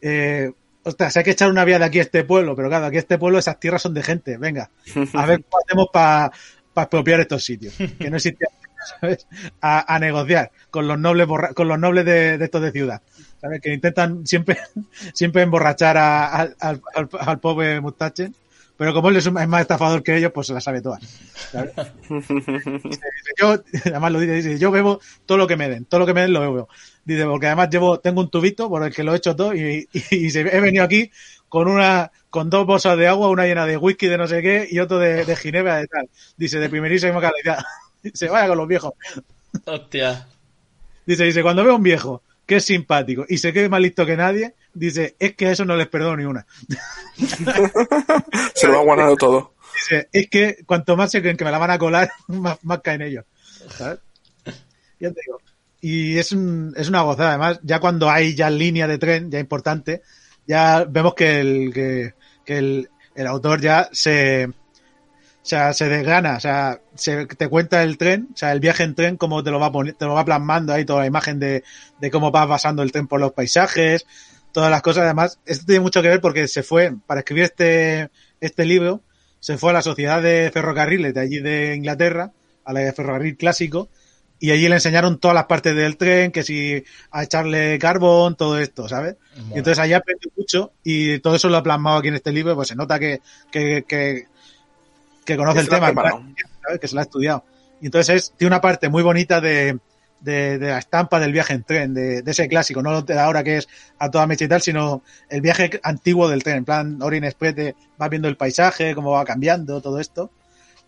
Eh, 0.00 0.50
ostras, 0.82 1.16
hay 1.18 1.24
que 1.24 1.32
echar 1.32 1.50
una 1.50 1.64
vía 1.64 1.78
de 1.78 1.84
aquí 1.84 1.98
a 1.98 2.02
este 2.02 2.24
pueblo, 2.24 2.56
pero 2.56 2.68
claro, 2.68 2.86
aquí 2.86 2.96
a 2.96 3.00
este 3.00 3.18
pueblo 3.18 3.38
esas 3.38 3.60
tierras 3.60 3.82
son 3.82 3.92
de 3.92 4.02
gente, 4.02 4.38
venga, 4.38 4.70
a 5.12 5.26
ver 5.26 5.44
cómo 5.44 5.62
hacemos 5.62 5.86
para 5.92 6.32
expropiar 6.74 7.20
estos 7.20 7.44
sitios, 7.44 7.74
que 7.76 8.08
no 8.08 8.16
existían, 8.16 8.50
¿sabes? 9.00 9.26
A, 9.60 9.98
negociar 9.98 10.50
con 10.70 10.88
los 10.88 10.98
nobles 10.98 11.26
con 11.54 11.68
los 11.68 11.78
nobles 11.78 12.06
de 12.06 12.42
estos 12.42 12.62
de 12.62 12.72
ciudad, 12.72 13.02
¿sabes? 13.40 13.60
Que 13.60 13.72
intentan 13.74 14.26
siempre, 14.26 14.58
siempre 15.14 15.42
emborrachar 15.42 15.96
a- 15.96 16.26
al, 16.26 16.56
al, 16.60 16.80
al- 16.94 17.08
al 17.18 17.40
pobre 17.40 17.80
Mustache, 17.80 18.30
pero 18.76 18.94
como 18.94 19.08
él 19.10 19.16
es, 19.16 19.26
un- 19.26 19.38
es 19.38 19.48
más 19.48 19.62
estafador 19.62 20.02
que 20.02 20.16
ellos, 20.16 20.32
pues 20.32 20.46
se 20.46 20.54
la 20.54 20.60
sabe 20.60 20.80
todas. 20.80 21.00
¿sabes? 21.52 21.72
Dice, 22.08 23.00
yo, 23.38 23.56
además 23.86 24.12
lo 24.12 24.20
dice, 24.20 24.32
dice, 24.34 24.58
yo 24.58 24.70
bebo 24.70 25.00
todo 25.26 25.38
lo 25.38 25.46
que 25.46 25.56
me 25.56 25.68
den, 25.68 25.84
todo 25.84 26.00
lo 26.00 26.06
que 26.06 26.14
me 26.14 26.22
den 26.22 26.32
lo 26.32 26.40
bebo. 26.40 26.68
Dice, 27.04 27.24
porque 27.24 27.46
además 27.46 27.68
llevo, 27.70 27.98
tengo 28.00 28.20
un 28.20 28.30
tubito 28.30 28.68
por 28.68 28.82
el 28.84 28.94
que 28.94 29.02
lo 29.04 29.12
he 29.12 29.16
hecho 29.16 29.34
todo 29.36 29.54
y, 29.54 29.88
y, 29.92 30.16
y 30.26 30.30
se- 30.30 30.40
he 30.40 30.60
venido 30.60 30.84
aquí 30.84 31.10
con 31.48 31.68
una, 31.68 32.10
con 32.30 32.48
dos 32.48 32.64
bolsas 32.66 32.96
de 32.96 33.08
agua, 33.08 33.28
una 33.28 33.44
llena 33.46 33.66
de 33.66 33.76
whisky 33.76 34.06
de 34.06 34.18
no 34.18 34.26
sé 34.28 34.40
qué 34.42 34.68
y 34.70 34.78
otro 34.78 34.98
de, 34.98 35.24
de 35.24 35.36
ginebra 35.36 35.76
de 35.76 35.86
tal. 35.88 36.08
Dice, 36.36 36.58
de 36.58 36.68
primerísima 36.68 37.20
calidad. 37.20 37.58
Dice, 38.02 38.28
vaya 38.28 38.48
con 38.48 38.58
los 38.58 38.68
viejos. 38.68 38.92
Hostia. 39.66 40.26
Dice, 41.04 41.24
dice, 41.24 41.42
cuando 41.42 41.64
veo 41.64 41.72
a 41.72 41.76
un 41.76 41.82
viejo 41.82 42.22
que 42.50 42.56
es 42.56 42.64
simpático 42.64 43.24
y 43.28 43.38
se 43.38 43.52
quede 43.52 43.68
más 43.68 43.80
listo 43.80 44.04
que 44.04 44.16
nadie, 44.16 44.56
dice, 44.74 45.14
es 45.20 45.36
que 45.36 45.46
a 45.46 45.52
eso 45.52 45.64
no 45.64 45.76
les 45.76 45.86
perdono 45.86 46.16
ni 46.16 46.24
una. 46.24 46.44
Se 48.54 48.66
lo 48.66 48.78
ha 48.80 48.82
guardado 48.82 49.16
todo. 49.16 49.54
Dice, 49.72 50.08
es 50.12 50.28
que 50.28 50.56
cuanto 50.66 50.96
más 50.96 51.12
se 51.12 51.20
creen 51.22 51.36
que 51.36 51.44
me 51.44 51.52
la 51.52 51.58
van 51.58 51.70
a 51.70 51.78
colar, 51.78 52.10
más, 52.26 52.58
más 52.62 52.80
caen 52.80 53.02
ellos. 53.02 53.24
¿sabes? 53.76 54.00
Ya 54.98 55.10
te 55.12 55.20
digo. 55.24 55.38
Y 55.80 56.18
es, 56.18 56.32
un- 56.32 56.74
es 56.76 56.88
una 56.88 57.02
gozada. 57.02 57.30
Además, 57.30 57.60
ya 57.62 57.78
cuando 57.78 58.10
hay 58.10 58.34
ya 58.34 58.50
línea 58.50 58.88
de 58.88 58.98
tren, 58.98 59.30
ya 59.30 59.38
importante, 59.38 60.02
ya 60.46 60.84
vemos 60.88 61.14
que 61.14 61.38
el, 61.40 61.72
que, 61.72 62.14
que 62.44 62.58
el, 62.58 62.90
el 63.14 63.26
autor 63.28 63.60
ya 63.60 63.88
se, 63.92 64.50
o 65.42 65.46
sea, 65.46 65.72
se 65.72 65.88
desgana, 65.88 66.36
o 66.36 66.40
sea, 66.40 66.80
se, 66.94 67.26
te 67.26 67.48
cuenta 67.48 67.82
el 67.82 67.96
tren, 67.96 68.28
o 68.34 68.36
sea, 68.36 68.52
el 68.52 68.60
viaje 68.60 68.82
en 68.82 68.94
tren, 68.94 69.16
cómo 69.16 69.42
te 69.42 69.50
lo 69.50 69.58
va 69.58 69.72
poni- 69.72 69.96
te 69.96 70.04
lo 70.04 70.14
va 70.14 70.24
plasmando 70.24 70.72
ahí 70.72 70.84
toda 70.84 71.00
la 71.00 71.06
imagen 71.06 71.38
de, 71.38 71.64
de 71.98 72.10
cómo 72.10 72.30
va 72.30 72.46
pasando 72.46 72.82
el 72.82 72.92
tren 72.92 73.06
por 73.06 73.20
los 73.20 73.32
paisajes, 73.32 74.06
todas 74.52 74.70
las 74.70 74.82
cosas. 74.82 75.04
Además, 75.04 75.38
esto 75.46 75.64
tiene 75.64 75.80
mucho 75.80 76.02
que 76.02 76.08
ver 76.08 76.20
porque 76.20 76.46
se 76.46 76.62
fue, 76.62 76.94
para 77.06 77.20
escribir 77.20 77.44
este, 77.44 78.10
este 78.40 78.64
libro, 78.66 79.00
se 79.38 79.56
fue 79.56 79.70
a 79.70 79.74
la 79.74 79.82
Sociedad 79.82 80.20
de 80.20 80.50
Ferrocarriles 80.52 81.14
de 81.14 81.20
allí 81.20 81.38
de 81.40 81.74
Inglaterra, 81.74 82.32
a 82.64 82.72
la 82.74 82.80
de 82.80 82.92
ferrocarril 82.92 83.38
clásico, 83.38 83.88
y 84.38 84.50
allí 84.50 84.68
le 84.68 84.74
enseñaron 84.74 85.18
todas 85.18 85.34
las 85.34 85.44
partes 85.46 85.74
del 85.74 85.96
tren, 85.96 86.32
que 86.32 86.42
si 86.42 86.84
a 87.10 87.24
echarle 87.24 87.78
carbón, 87.78 88.36
todo 88.36 88.58
esto, 88.58 88.88
¿sabes? 88.88 89.16
Y 89.54 89.58
entonces 89.58 89.78
allí 89.78 89.94
aprendió 89.94 90.30
mucho 90.36 90.72
y 90.82 91.18
todo 91.20 91.36
eso 91.36 91.48
lo 91.48 91.56
ha 91.56 91.62
plasmado 91.62 91.98
aquí 91.98 92.08
en 92.08 92.14
este 92.14 92.32
libro, 92.32 92.54
pues 92.54 92.68
se 92.68 92.76
nota 92.76 92.98
que, 92.98 93.20
que, 93.50 93.84
que, 93.86 94.26
que 95.32 95.36
conoce 95.38 95.58
Que 95.58 95.62
el 95.62 95.68
tema, 95.68 95.86
que 96.80 96.88
se 96.88 96.94
lo 96.94 97.00
ha 97.00 97.04
estudiado. 97.04 97.44
Y 97.80 97.86
entonces 97.86 98.14
es, 98.14 98.32
tiene 98.36 98.48
una 98.54 98.60
parte 98.60 98.88
muy 98.88 99.02
bonita 99.02 99.40
de, 99.40 99.78
de, 100.20 100.58
de 100.58 100.68
la 100.68 100.78
estampa 100.78 101.18
del 101.18 101.32
viaje 101.32 101.54
en 101.54 101.62
tren, 101.64 101.94
de, 101.94 102.22
de 102.22 102.30
ese 102.30 102.46
clásico, 102.48 102.82
no 102.82 103.02
de 103.02 103.18
ahora 103.18 103.42
que 103.42 103.56
es 103.58 103.68
a 103.98 104.10
toda 104.10 104.26
mecha 104.26 104.44
y 104.44 104.48
tal, 104.48 104.60
sino 104.60 105.02
el 105.28 105.40
viaje 105.40 105.80
antiguo 105.82 106.28
del 106.28 106.42
tren, 106.42 106.58
en 106.58 106.64
plan 106.64 107.02
Orient 107.02 107.24
Express, 107.26 107.56
de- 107.56 107.74
vas 107.96 108.10
viendo 108.10 108.28
el 108.28 108.36
paisaje, 108.36 108.94
cómo 108.94 109.12
va 109.12 109.24
cambiando, 109.24 109.80
todo 109.80 109.98
esto. 109.98 110.30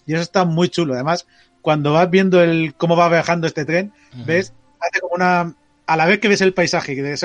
Y 0.07 0.13
eso 0.15 0.23
está 0.23 0.45
muy 0.45 0.69
chulo. 0.69 0.95
Además, 0.95 1.27
cuando 1.61 1.93
vas 1.93 2.11
viendo 2.11 2.43
el 2.43 2.75
cómo 2.77 2.97
va 2.97 3.09
viajando 3.09 3.47
este 3.47 3.65
tren, 3.65 3.93
ves, 4.27 4.53
hace 4.81 5.01
como 5.01 5.15
una, 5.15 5.55
a 5.87 5.97
la 5.97 6.07
vez 6.07 6.19
que 6.19 6.29
ves 6.29 6.41
el 6.41 6.53
paisaje, 6.55 6.95
que 6.95 7.03
ves 7.03 7.25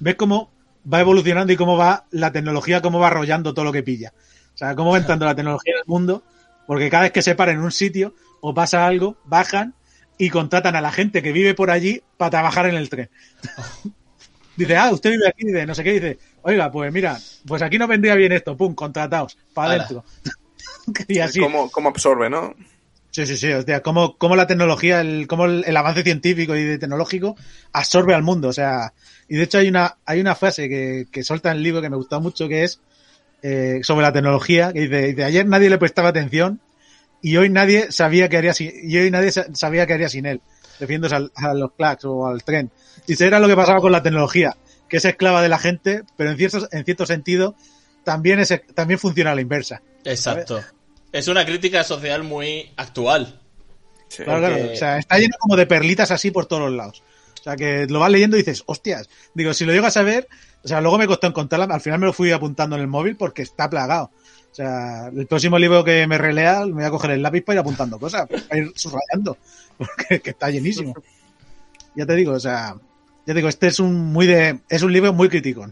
ves 0.00 0.14
cómo 0.16 0.50
va 0.92 1.00
evolucionando 1.00 1.52
y 1.52 1.56
cómo 1.56 1.76
va 1.76 2.04
la 2.10 2.32
tecnología, 2.32 2.82
cómo 2.82 2.98
va 2.98 3.06
arrollando 3.08 3.54
todo 3.54 3.64
lo 3.64 3.72
que 3.72 3.82
pilla. 3.82 4.12
O 4.54 4.56
sea, 4.56 4.74
cómo 4.74 4.90
va 4.92 4.98
entrando 4.98 5.24
la 5.26 5.34
tecnología 5.34 5.72
en 5.74 5.78
el 5.80 5.84
mundo, 5.86 6.22
porque 6.66 6.90
cada 6.90 7.04
vez 7.04 7.12
que 7.12 7.22
se 7.22 7.34
paran 7.34 7.56
en 7.56 7.62
un 7.62 7.72
sitio 7.72 8.14
o 8.40 8.54
pasa 8.54 8.86
algo, 8.86 9.16
bajan 9.24 9.74
y 10.18 10.30
contratan 10.30 10.76
a 10.76 10.80
la 10.80 10.92
gente 10.92 11.22
que 11.22 11.32
vive 11.32 11.54
por 11.54 11.70
allí 11.70 12.02
para 12.16 12.30
trabajar 12.30 12.66
en 12.66 12.76
el 12.76 12.88
tren. 12.88 13.10
dice, 14.56 14.76
ah, 14.76 14.90
usted 14.92 15.10
vive 15.10 15.28
aquí, 15.28 15.46
dice, 15.46 15.66
no 15.66 15.74
sé 15.74 15.84
qué, 15.84 15.92
dice, 15.92 16.18
oiga, 16.42 16.70
pues 16.70 16.92
mira, 16.92 17.18
pues 17.46 17.62
aquí 17.62 17.78
no 17.78 17.88
vendría 17.88 18.14
bien 18.14 18.32
esto, 18.32 18.56
pum, 18.56 18.74
contrataos, 18.74 19.36
para 19.52 19.72
adentro. 19.72 20.04
y 21.08 21.18
así. 21.18 21.40
¿Cómo, 21.40 21.70
cómo 21.70 21.88
absorbe, 21.88 22.30
no? 22.30 22.54
Sí, 23.10 23.26
sí, 23.26 23.36
sí, 23.36 23.52
hostia, 23.52 23.80
cómo, 23.80 24.18
cómo 24.18 24.34
la 24.34 24.48
tecnología, 24.48 25.00
el, 25.00 25.28
cómo 25.28 25.44
el, 25.44 25.64
el 25.66 25.76
avance 25.76 26.02
científico 26.02 26.56
y 26.56 26.78
tecnológico 26.78 27.36
absorbe 27.72 28.12
al 28.12 28.24
mundo, 28.24 28.48
o 28.48 28.52
sea, 28.52 28.92
y 29.28 29.36
de 29.36 29.44
hecho 29.44 29.58
hay 29.58 29.68
una, 29.68 29.98
hay 30.04 30.20
una 30.20 30.34
frase 30.34 30.68
que, 30.68 31.06
que 31.12 31.22
suelta 31.22 31.50
en 31.50 31.58
el 31.58 31.62
libro 31.62 31.80
que 31.80 31.90
me 31.90 31.96
gustó 31.96 32.20
mucho 32.20 32.48
que 32.48 32.64
es 32.64 32.80
eh, 33.46 33.80
sobre 33.82 34.02
la 34.02 34.12
tecnología, 34.12 34.72
que 34.72 34.80
dice, 34.80 35.02
dice, 35.08 35.22
ayer 35.24 35.46
nadie 35.46 35.68
le 35.68 35.76
prestaba 35.78 36.08
atención 36.08 36.60
y 37.22 37.36
hoy 37.36 37.50
nadie 37.50 37.92
sabía 37.92 38.28
que 38.30 38.38
haría 38.38 38.54
sin, 38.54 38.72
y 38.82 38.96
hoy 38.96 39.10
nadie 39.10 39.30
sa- 39.32 39.46
sabía 39.54 39.86
que 39.86 39.92
haría 39.92 40.08
sin 40.08 40.24
él, 40.24 40.40
refiriéndose 40.80 41.14
al- 41.14 41.30
a 41.34 41.52
los 41.52 41.72
clacks 41.72 42.04
o 42.06 42.26
al 42.26 42.42
tren. 42.42 42.70
Dice, 43.06 43.26
era 43.26 43.38
lo 43.40 43.46
que 43.48 43.54
pasaba 43.54 43.80
con 43.80 43.92
la 43.92 44.02
tecnología, 44.02 44.56
que 44.88 44.96
es 44.96 45.04
esclava 45.04 45.42
de 45.42 45.50
la 45.50 45.58
gente, 45.58 46.02
pero 46.16 46.30
en 46.30 46.38
cierto, 46.38 46.66
en 46.72 46.84
cierto 46.86 47.04
sentido 47.06 47.54
también 48.02 48.40
es, 48.40 48.52
también 48.74 48.98
funciona 48.98 49.32
a 49.32 49.34
la 49.34 49.40
inversa. 49.42 49.82
Exacto. 50.04 50.62
Es 51.12 51.28
una 51.28 51.44
crítica 51.46 51.84
social 51.84 52.24
muy 52.24 52.72
actual. 52.76 53.40
Sí. 54.08 54.22
Claro, 54.24 54.40
claro. 54.40 54.72
O 54.72 54.76
sea, 54.76 54.98
está 54.98 55.18
lleno 55.18 55.36
como 55.38 55.56
de 55.56 55.66
perlitas 55.66 56.10
así 56.10 56.30
por 56.30 56.46
todos 56.46 56.62
los 56.62 56.72
lados. 56.72 57.02
O 57.40 57.42
sea, 57.44 57.56
que 57.56 57.86
lo 57.88 58.00
vas 58.00 58.10
leyendo 58.10 58.36
y 58.36 58.40
dices, 58.40 58.62
hostias. 58.66 59.08
Digo, 59.34 59.52
si 59.54 59.64
lo 59.66 59.72
llegas 59.72 59.96
a 59.98 60.02
ver, 60.02 60.28
O 60.64 60.68
sea, 60.68 60.80
luego 60.80 60.96
me 60.96 61.06
costó 61.06 61.26
encontrarla, 61.26 61.74
al 61.74 61.80
final 61.80 62.00
me 62.00 62.06
lo 62.06 62.12
fui 62.12 62.32
apuntando 62.32 62.76
en 62.76 62.82
el 62.82 62.88
móvil 62.88 63.16
porque 63.16 63.42
está 63.42 63.68
plagado. 63.68 64.10
O 64.50 64.54
sea, 64.54 65.08
el 65.08 65.26
próximo 65.26 65.58
libro 65.58 65.84
que 65.84 66.06
me 66.06 66.16
relea 66.16 66.64
me 66.64 66.72
voy 66.72 66.84
a 66.84 66.90
coger 66.90 67.10
el 67.10 67.22
lápiz 67.22 67.42
para 67.42 67.56
ir 67.56 67.60
apuntando 67.60 67.98
cosas, 67.98 68.26
para 68.28 68.60
ir 68.60 68.72
subrayando, 68.74 69.36
porque 69.76 70.20
que 70.20 70.30
está 70.30 70.48
llenísimo. 70.48 70.94
Ya 71.94 72.06
te 72.06 72.14
digo, 72.14 72.32
o 72.32 72.40
sea, 72.40 72.76
ya 73.26 73.32
te 73.32 73.34
digo, 73.34 73.48
este 73.48 73.66
es 73.66 73.78
un 73.78 74.12
muy 74.12 74.26
de, 74.26 74.60
es 74.68 74.82
un 74.82 74.92
libro 74.92 75.12
muy 75.12 75.28
crítico. 75.28 75.66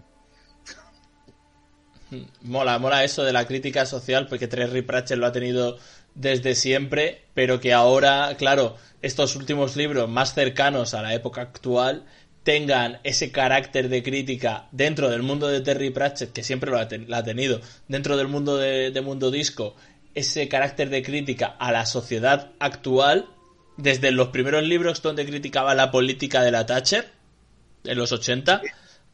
Mola, 2.43 2.79
mola 2.79 3.05
eso 3.05 3.25
de 3.25 3.33
la 3.33 3.47
crítica 3.47 3.87
social, 3.87 4.27
porque 4.29 4.47
Terry 4.47 4.83
Pratchett 4.83 5.19
lo 5.19 5.27
ha 5.27 5.33
tenido 5.33 5.79
desde 6.15 6.55
siempre, 6.55 7.23
pero 7.33 7.61
que 7.61 7.73
ahora, 7.73 8.35
claro, 8.37 8.77
estos 9.01 9.37
últimos 9.37 9.77
libros 9.77 10.09
más 10.11 10.35
cercanos 10.35 10.93
a 10.93 11.03
la 11.03 11.15
época 11.15 11.41
actual 11.41 12.05
tengan 12.43 12.99
ese 13.05 13.31
carácter 13.31 13.89
de 13.89 14.03
crítica 14.03 14.69
dentro 14.73 15.11
del 15.11 15.23
mundo 15.23 15.49
de 15.49 15.61
Terry 15.61 15.91
Pratchett, 15.91 16.33
que 16.33 16.43
siempre 16.43 16.71
lo 16.71 16.79
ha, 16.79 16.89
tenido, 16.89 17.61
dentro 17.89 18.17
del 18.17 18.29
mundo 18.29 18.57
de, 18.57 18.91
de 18.91 19.01
Mundo 19.01 19.31
Disco, 19.31 19.77
ese 20.15 20.49
carácter 20.49 20.91
de 20.91 21.03
crítica 21.03 21.47
a 21.59 21.73
la 21.73 21.87
sociedad 21.87 22.53
actual, 22.59 23.29
desde 23.77 24.11
los 24.11 24.29
primeros 24.29 24.63
libros 24.65 25.03
donde 25.03 25.25
criticaba 25.25 25.75
la 25.75 25.91
política 25.91 26.43
de 26.43 26.51
la 26.51 26.67
Thatcher, 26.67 27.11
en 27.85 27.99
los 27.99 28.13
80, 28.13 28.63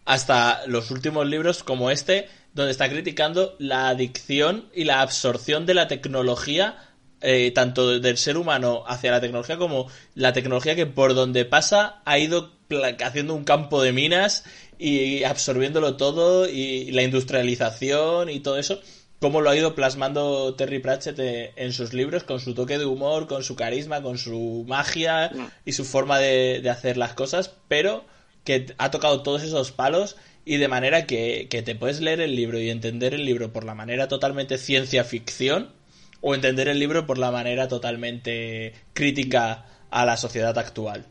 hasta 0.04 0.66
los 0.66 0.90
últimos 0.90 1.26
libros 1.26 1.62
como 1.62 1.90
este, 1.90 2.28
donde 2.54 2.72
está 2.72 2.88
criticando 2.88 3.54
la 3.58 3.88
adicción 3.88 4.68
y 4.74 4.84
la 4.84 5.00
absorción 5.00 5.66
de 5.66 5.74
la 5.74 5.86
tecnología, 5.86 6.78
eh, 7.20 7.50
tanto 7.50 7.98
del 8.00 8.16
ser 8.16 8.36
humano 8.36 8.84
hacia 8.86 9.10
la 9.10 9.20
tecnología 9.20 9.58
como 9.58 9.88
la 10.14 10.32
tecnología 10.32 10.74
que 10.74 10.86
por 10.86 11.14
donde 11.14 11.44
pasa 11.44 12.00
ha 12.04 12.18
ido 12.18 12.58
haciendo 13.02 13.35
un 13.35 13.44
campo 13.44 13.83
de 13.83 13.92
minas 13.92 14.44
y 14.78 15.24
absorbiéndolo 15.24 15.96
todo 15.96 16.48
y 16.48 16.90
la 16.92 17.02
industrialización 17.02 18.31
y 18.31 18.40
todo 18.40 18.59
eso 18.59 18.81
cómo 19.20 19.40
lo 19.40 19.50
ha 19.50 19.57
ido 19.57 19.74
plasmando 19.74 20.54
Terry 20.54 20.78
Pratchett 20.78 21.18
eh, 21.18 21.52
en 21.57 21.72
sus 21.72 21.92
libros, 21.92 22.24
con 22.24 22.40
su 22.40 22.54
toque 22.54 22.78
de 22.78 22.87
humor, 22.87 23.26
con 23.26 23.42
su 23.42 23.57
carisma, 23.57 24.02
con 24.02 24.18
su 24.18 24.64
magia 24.68 25.31
y 25.64 25.72
su 25.72 25.85
forma 25.85 26.18
de, 26.18 26.61
de 26.62 26.70
hacer 26.70 26.96
las 26.96 27.14
cosas, 27.14 27.52
pero 27.68 28.04
que 28.44 28.74
ha 28.78 28.90
tocado 28.90 29.22
todos 29.22 29.42
esos 29.42 29.72
palos 29.72 30.16
y 30.44 30.57
de 30.57 30.68
manera 30.68 31.07
que, 31.07 31.48
que 31.50 31.62
te 31.62 31.74
puedes 31.74 32.00
leer 32.00 32.20
el 32.20 32.35
libro 32.35 32.59
y 32.59 32.70
entender 32.70 33.14
el 33.14 33.24
libro 33.24 33.52
por 33.52 33.64
la 33.64 33.74
manera 33.74 34.09
totalmente 34.09 34.57
ciencia 34.57 35.04
ficción 35.04 35.72
o 36.20 36.35
entender 36.35 36.68
el 36.68 36.78
libro 36.78 37.07
por 37.07 37.18
la 37.18 37.31
manera 37.31 37.68
totalmente 37.68 38.72
crítica 38.92 39.66
a 39.90 40.04
la 40.04 40.16
sociedad 40.16 40.57
actual. 40.59 41.07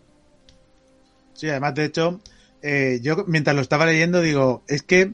Sí, 1.38 1.48
además, 1.48 1.76
de 1.76 1.86
hecho, 1.86 2.20
eh, 2.64 3.00
yo 3.04 3.24
mientras 3.28 3.56
lo 3.56 3.62
estaba 3.62 3.86
leyendo 3.86 4.22
digo, 4.22 4.64
es 4.68 4.82
que 4.82 5.14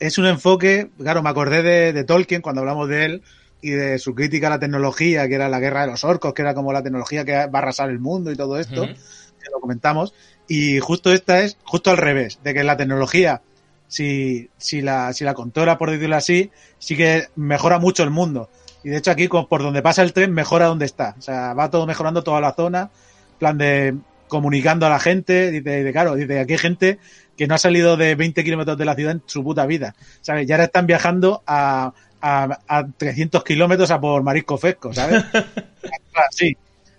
es 0.00 0.16
un 0.16 0.24
enfoque, 0.24 0.90
claro, 0.96 1.22
me 1.22 1.28
acordé 1.28 1.62
de, 1.62 1.92
de 1.92 2.04
Tolkien 2.04 2.40
cuando 2.40 2.62
hablamos 2.62 2.88
de 2.88 3.04
él 3.04 3.22
y 3.60 3.70
de 3.70 3.98
su 3.98 4.14
crítica 4.14 4.46
a 4.46 4.50
la 4.50 4.58
tecnología, 4.58 5.28
que 5.28 5.34
era 5.34 5.50
la 5.50 5.60
guerra 5.60 5.82
de 5.82 5.88
los 5.88 6.04
orcos, 6.04 6.32
que 6.32 6.40
era 6.40 6.54
como 6.54 6.72
la 6.72 6.82
tecnología 6.82 7.26
que 7.26 7.32
va 7.32 7.42
a 7.52 7.58
arrasar 7.58 7.90
el 7.90 7.98
mundo 7.98 8.32
y 8.32 8.36
todo 8.36 8.58
esto, 8.58 8.86
que 8.86 9.50
lo 9.52 9.60
comentamos, 9.60 10.14
y 10.48 10.78
justo 10.78 11.12
esta 11.12 11.40
es 11.40 11.58
justo 11.64 11.90
al 11.90 11.98
revés, 11.98 12.38
de 12.42 12.54
que 12.54 12.64
la 12.64 12.78
tecnología, 12.78 13.42
si, 13.88 14.48
si 14.56 14.80
la, 14.80 15.12
si 15.12 15.24
la 15.24 15.34
controla, 15.34 15.76
por 15.76 15.90
decirlo 15.90 16.16
así, 16.16 16.50
sí 16.78 16.96
que 16.96 17.26
mejora 17.36 17.78
mucho 17.78 18.04
el 18.04 18.10
mundo. 18.10 18.48
Y 18.82 18.88
de 18.88 18.96
hecho 18.96 19.10
aquí, 19.10 19.28
por 19.28 19.62
donde 19.62 19.82
pasa 19.82 20.02
el 20.02 20.14
tren, 20.14 20.32
mejora 20.32 20.64
donde 20.64 20.86
está. 20.86 21.14
O 21.18 21.20
sea, 21.20 21.52
va 21.52 21.70
todo 21.70 21.84
mejorando 21.84 22.22
toda 22.22 22.40
la 22.40 22.54
zona, 22.54 22.90
plan 23.38 23.58
de 23.58 23.96
comunicando 24.28 24.86
a 24.86 24.90
la 24.90 25.00
gente, 25.00 25.50
dice, 25.50 25.78
dice, 25.78 25.92
claro, 25.92 26.14
dice, 26.14 26.38
aquí 26.38 26.52
hay 26.52 26.58
gente 26.58 26.98
que 27.36 27.46
no 27.46 27.54
ha 27.54 27.58
salido 27.58 27.96
de 27.96 28.14
20 28.14 28.44
kilómetros 28.44 28.78
de 28.78 28.84
la 28.84 28.94
ciudad 28.94 29.12
en 29.12 29.22
su 29.26 29.42
puta 29.42 29.66
vida, 29.66 29.94
¿sabes? 30.20 30.48
Y 30.48 30.52
ahora 30.52 30.64
están 30.64 30.86
viajando 30.86 31.42
a, 31.46 31.92
a, 32.20 32.58
a 32.66 32.86
300 32.86 33.44
kilómetros 33.44 33.90
a 33.90 34.00
por 34.00 34.22
marisco 34.22 34.58
fresco, 34.58 34.92
¿sabes? 34.92 35.24
Así. 36.30 36.56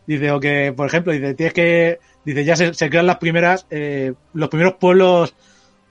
Dice, 0.07 0.31
o 0.31 0.39
que, 0.39 0.73
por 0.75 0.87
ejemplo, 0.87 1.13
dice, 1.13 1.35
tienes 1.35 1.53
que, 1.53 1.99
dice, 2.25 2.43
ya 2.43 2.55
se, 2.55 2.73
se 2.73 2.89
crean 2.89 3.05
las 3.05 3.17
primeras, 3.17 3.67
eh, 3.69 4.13
los 4.33 4.49
primeros 4.49 4.73
pueblos, 4.75 5.35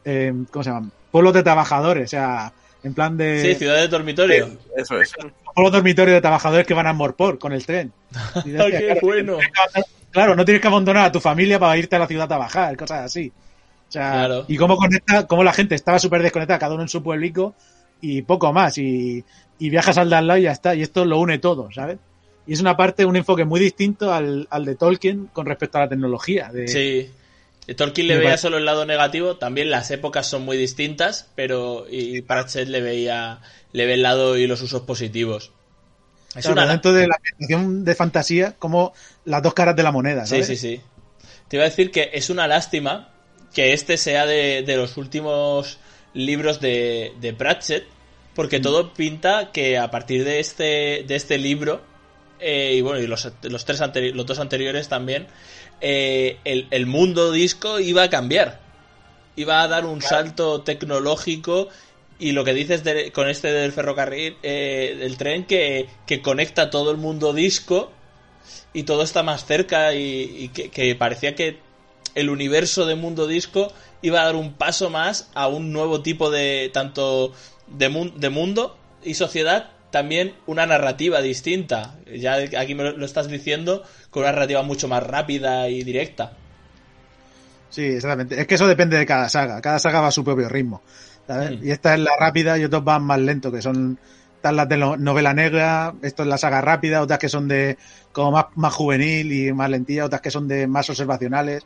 eh, 0.05 0.33
¿cómo 0.51 0.64
se 0.64 0.70
llaman? 0.70 0.90
Pueblos 1.12 1.35
de 1.35 1.42
trabajadores, 1.42 2.05
o 2.05 2.09
sea, 2.09 2.53
en 2.88 2.94
plan 2.94 3.16
de... 3.16 3.40
Sí, 3.42 3.55
ciudad 3.55 3.77
de 3.77 3.88
dormitorio. 3.88 4.48
Eso 4.77 5.01
es. 5.01 5.12
pueblos 5.55 5.72
dormitorios 5.72 6.14
de 6.16 6.20
trabajadores 6.20 6.66
que 6.66 6.74
van 6.74 6.87
a 6.87 6.92
Morpor 6.92 7.38
con 7.38 7.53
el 7.53 7.64
tren. 7.64 7.92
Dice, 8.44 8.59
¡Ah, 8.59 8.64
"Hostia, 8.64 8.79
qué 8.81 8.85
claro, 8.87 9.01
bueno! 9.03 9.38
Claro, 10.11 10.35
no 10.37 10.44
tienes 10.44 10.61
que 10.62 10.68
abandonar 10.68 11.05
a 11.07 11.12
tu 11.12 11.20
familia 11.20 11.59
para 11.59 11.77
irte 11.77 11.96
a 11.96 11.98
la 11.98 12.07
ciudad 12.07 12.24
a 12.24 12.29
trabajar, 12.29 12.77
cosas 12.77 13.05
así. 13.05 13.31
O 13.88 13.92
sea, 13.92 14.11
Claro. 14.12 14.44
y 14.48 14.57
cómo 14.57 14.77
conecta, 14.77 15.27
cómo 15.27 15.44
la 15.44 15.53
gente 15.53 15.74
estaba 15.74 15.98
súper 15.98 16.22
desconectada, 16.22 16.59
cada 16.59 16.74
uno 16.74 16.83
en 16.83 16.88
su 16.88 17.03
pueblico 17.03 17.55
y 18.01 18.22
poco 18.22 18.53
más. 18.53 18.79
Y, 18.79 19.24
y 19.59 19.70
viajas 19.70 19.98
al 19.98 20.11
de 20.11 20.16
al 20.16 20.27
lado 20.27 20.38
y 20.38 20.42
ya 20.42 20.53
está. 20.53 20.74
Y 20.74 20.83
esto 20.83 21.05
lo 21.05 21.18
une 21.18 21.38
todo, 21.38 21.68
¿sabes? 21.72 21.98
Y 22.46 22.55
es 22.55 22.61
una 22.61 22.77
parte, 22.77 23.05
un 23.05 23.16
enfoque 23.16 23.44
muy 23.44 23.61
distinto 23.61 24.12
al, 24.12 24.46
al 24.51 24.64
de 24.64 24.74
Tolkien 24.77 25.29
con 25.33 25.44
respecto 25.46 25.77
a 25.79 25.83
la 25.83 25.88
tecnología. 25.90 26.51
De, 26.51 26.66
Sí. 26.68 27.11
Tolkien 27.74 28.09
le 28.09 28.16
veía 28.16 28.38
solo 28.38 28.57
el 28.57 28.64
lado 28.64 28.87
negativo, 28.87 29.37
también 29.37 29.70
las 29.70 29.90
épocas 29.90 30.26
son 30.26 30.42
muy 30.42 30.57
distintas, 30.57 31.31
pero 31.35 31.87
y 31.90 32.22
Pratchett 32.22 32.68
le 32.68 32.81
veía 32.81 33.40
le 33.72 33.87
ve 33.87 33.94
el 33.94 34.02
lado 34.02 34.37
y 34.37 34.46
los 34.46 34.62
usos 34.62 34.83
positivos. 34.83 35.52
Es 36.35 36.44
claro, 36.44 36.62
una 36.62 36.70
dentro 36.70 36.92
de 36.92 37.07
la 37.07 37.16
ambientación 37.16 37.85
de 37.85 37.94
fantasía, 37.94 38.54
como 38.59 38.92
las 39.24 39.42
dos 39.42 39.54
caras 39.54 39.76
de 39.76 39.83
la 39.83 39.92
moneda, 39.92 40.24
Sí, 40.24 40.31
¿sabes? 40.42 40.46
sí, 40.46 40.57
sí. 40.57 40.81
Te 41.48 41.57
iba 41.57 41.64
a 41.64 41.68
decir 41.68 41.90
que 41.90 42.11
es 42.12 42.31
una 42.31 42.46
lástima 42.46 43.11
que 43.54 43.72
este 43.72 43.96
sea 43.96 44.26
de, 44.26 44.62
de 44.62 44.76
los 44.76 44.96
últimos 44.96 45.78
libros 46.14 46.61
de, 46.61 47.12
de 47.20 47.33
Pratchett, 47.33 47.87
porque 48.35 48.61
todo 48.61 48.92
pinta 48.92 49.50
que 49.52 49.78
a 49.78 49.90
partir 49.90 50.24
de 50.24 50.40
este, 50.40 51.04
de 51.07 51.16
este 51.16 51.38
libro, 51.38 51.83
eh, 52.40 52.74
y 52.76 52.81
bueno, 52.83 53.00
y 53.00 53.07
los, 53.07 53.31
los, 53.42 53.64
tres 53.64 53.81
los 54.14 54.26
dos 54.26 54.38
anteriores 54.38 54.88
también, 54.88 55.26
eh, 55.80 56.38
el, 56.44 56.66
el 56.70 56.86
mundo 56.86 57.32
disco 57.32 57.80
iba 57.80 58.02
a 58.04 58.10
cambiar. 58.10 58.60
Iba 59.36 59.62
a 59.62 59.68
dar 59.68 59.84
un 59.86 60.02
salto 60.02 60.62
tecnológico 60.62 61.68
y 62.18 62.32
lo 62.32 62.44
que 62.44 62.52
dices 62.54 62.82
de- 62.82 63.12
con 63.12 63.28
este 63.28 63.52
del 63.52 63.72
ferrocarril, 63.72 64.36
eh, 64.42 64.96
del 64.98 65.16
tren, 65.16 65.44
que, 65.44 65.88
que 66.06 66.20
conecta 66.20 66.70
todo 66.70 66.90
el 66.90 66.96
mundo 66.96 67.32
disco 67.32 67.92
y 68.72 68.82
todo 68.82 69.02
está 69.02 69.22
más 69.22 69.46
cerca 69.46 69.94
y, 69.94 70.36
y 70.38 70.48
que, 70.48 70.70
que 70.70 70.94
parecía 70.96 71.34
que 71.34 71.58
el 72.14 72.30
universo 72.30 72.86
de 72.86 72.96
Mundo 72.96 73.26
Disco 73.28 73.72
iba 74.02 74.22
a 74.22 74.24
dar 74.24 74.34
un 74.36 74.54
paso 74.54 74.90
más 74.90 75.30
a 75.34 75.46
un 75.46 75.72
nuevo 75.72 76.02
tipo 76.02 76.30
de 76.30 76.70
tanto 76.72 77.32
de 77.68 77.88
mundo 78.30 78.76
y 79.04 79.14
sociedad 79.14 79.70
también 79.90 80.35
una 80.46 80.66
narrativa 80.66 81.20
distinta 81.20 81.96
ya 82.14 82.35
aquí 82.35 82.74
me 82.74 82.85
lo, 82.92 83.05
estás 83.05 83.29
diciendo 83.29 83.83
con 84.11 84.22
una 84.22 84.33
narrativa 84.33 84.62
mucho 84.62 84.88
más 84.88 85.03
rápida 85.03 85.68
y 85.68 85.83
directa 85.83 86.33
Sí, 87.70 87.85
exactamente. 87.85 88.40
Es 88.40 88.46
que 88.46 88.55
eso 88.55 88.66
depende 88.66 88.96
de 88.96 89.05
cada 89.05 89.29
saga. 89.29 89.61
Cada 89.61 89.79
saga 89.79 90.01
va 90.01 90.09
a 90.09 90.11
su 90.11 90.24
propio 90.24 90.48
ritmo. 90.48 90.83
¿sabes? 91.27 91.61
Mm. 91.61 91.66
Y 91.66 91.70
esta 91.70 91.94
es 91.94 92.01
la 92.01 92.12
rápida 92.18 92.59
y 92.59 92.64
otros 92.64 92.83
van 92.83 93.03
más 93.05 93.20
lento, 93.20 93.53
que 93.53 93.61
son 93.62 93.98
están 94.37 94.57
las 94.57 94.68
de 94.68 94.77
no- 94.77 94.96
novela 94.96 95.35
negra, 95.35 95.94
esto 96.03 96.22
es 96.22 96.29
la 96.29 96.38
saga 96.38 96.61
rápida, 96.61 97.03
otras 97.03 97.18
que 97.18 97.29
son 97.29 97.48
de 97.48 97.77
como 98.12 98.31
más, 98.33 98.46
más 98.55 98.72
juvenil 98.72 99.33
y 99.33 99.53
más 99.53 99.68
lentilla, 99.68 100.07
otras 100.07 100.22
que 100.22 100.31
son 100.31 100.48
de 100.48 100.66
más 100.66 100.88
observacionales. 100.88 101.64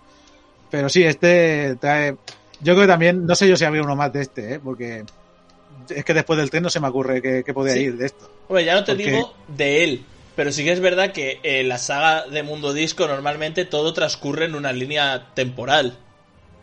Pero 0.71 0.89
sí, 0.89 1.05
este 1.05 1.77
trae. 1.81 2.17
Yo 2.61 2.75
creo 2.75 2.81
que 2.83 2.87
también, 2.93 3.27
no 3.27 3.35
sé 3.35 3.49
yo 3.49 3.57
si 3.57 3.65
habría 3.65 3.83
uno 3.83 3.95
más 3.95 4.13
de 4.13 4.23
este, 4.23 4.55
¿eh? 4.55 4.61
porque 4.63 5.05
es 5.89 6.05
que 6.05 6.15
después 6.15 6.39
del 6.39 6.51
tren 6.51 6.63
no 6.63 6.71
se 6.71 6.81
me 6.81 6.89
ocurre 6.89 7.21
que, 7.23 7.43
que 7.45 7.55
podía 7.55 7.75
Sí. 7.75 7.81
ir 7.81 7.97
de 7.97 8.07
esto. 8.07 8.31
Hombre, 8.49 8.65
ya 8.65 8.75
no 8.75 8.85
te 8.85 8.93
Porque- 8.93 9.11
digo 9.11 9.35
de 9.49 9.85
él, 9.85 10.05
pero 10.37 10.53
sí 10.53 10.65
que 10.65 10.73
es 10.73 10.81
verdad 10.81 11.13
que 11.13 11.41
en 11.43 11.69
la 11.69 11.79
saga 11.79 12.27
de 12.27 12.43
Mundo 12.43 12.73
Disco 12.73 13.07
normalmente 13.07 13.65
todo 13.65 13.93
transcurre 13.93 14.47
en 14.47 14.55
una 14.55 14.73
línea 14.73 15.29
temporal, 15.35 15.97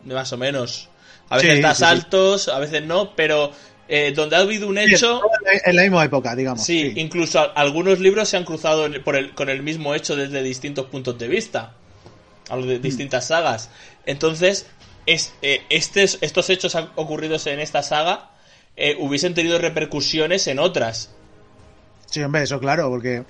más 0.04 0.32
o 0.32 0.36
menos. 0.36 0.88
A 1.28 1.36
veces 1.36 1.56
Sí, 1.56 1.62
da 1.62 1.74
sí. 1.74 1.80
saltos, 1.80 2.48
a 2.48 2.58
veces 2.58 2.82
no, 2.84 3.14
pero 3.14 3.52
eh, 3.92 4.12
donde 4.14 4.36
ha 4.36 4.38
habido 4.40 4.68
un 4.68 4.78
hecho, 4.78 5.20
en 5.64 5.74
la 5.76 5.82
misma 5.82 6.04
época, 6.04 6.36
digamos. 6.36 6.64
sí, 6.64 6.92
incluso 6.96 7.40
a- 7.40 7.44
algunos 7.56 7.98
libros 7.98 8.28
se 8.28 8.36
han 8.36 8.44
cruzado 8.44 8.86
en- 8.86 9.02
por 9.02 9.16
el- 9.16 9.34
con 9.34 9.48
el 9.48 9.62
mismo 9.64 9.96
hecho 9.96 10.14
desde 10.14 10.42
distintos 10.44 10.86
puntos 10.86 11.18
de 11.18 11.26
vista, 11.26 11.74
a 12.48 12.56
lo 12.56 12.66
de 12.66 12.78
Mm. 12.78 12.82
distintas 12.82 13.26
sagas. 13.26 13.68
Entonces, 14.06 14.66
es, 15.06 15.32
eh, 15.42 15.62
estes- 15.70 16.18
estos 16.20 16.50
hechos 16.50 16.76
han- 16.76 16.90
ocurridos 16.94 17.46
en 17.48 17.58
esta 17.58 17.82
saga 17.82 18.30
eh, 18.76 18.96
hubiesen 18.98 19.34
tenido 19.34 19.58
repercusiones 19.58 20.46
en 20.46 20.58
otras. 20.58 21.10
Sí, 22.06 22.22
hombre, 22.22 22.42
eso 22.42 22.58
claro, 22.60 22.88
porque 22.88 23.24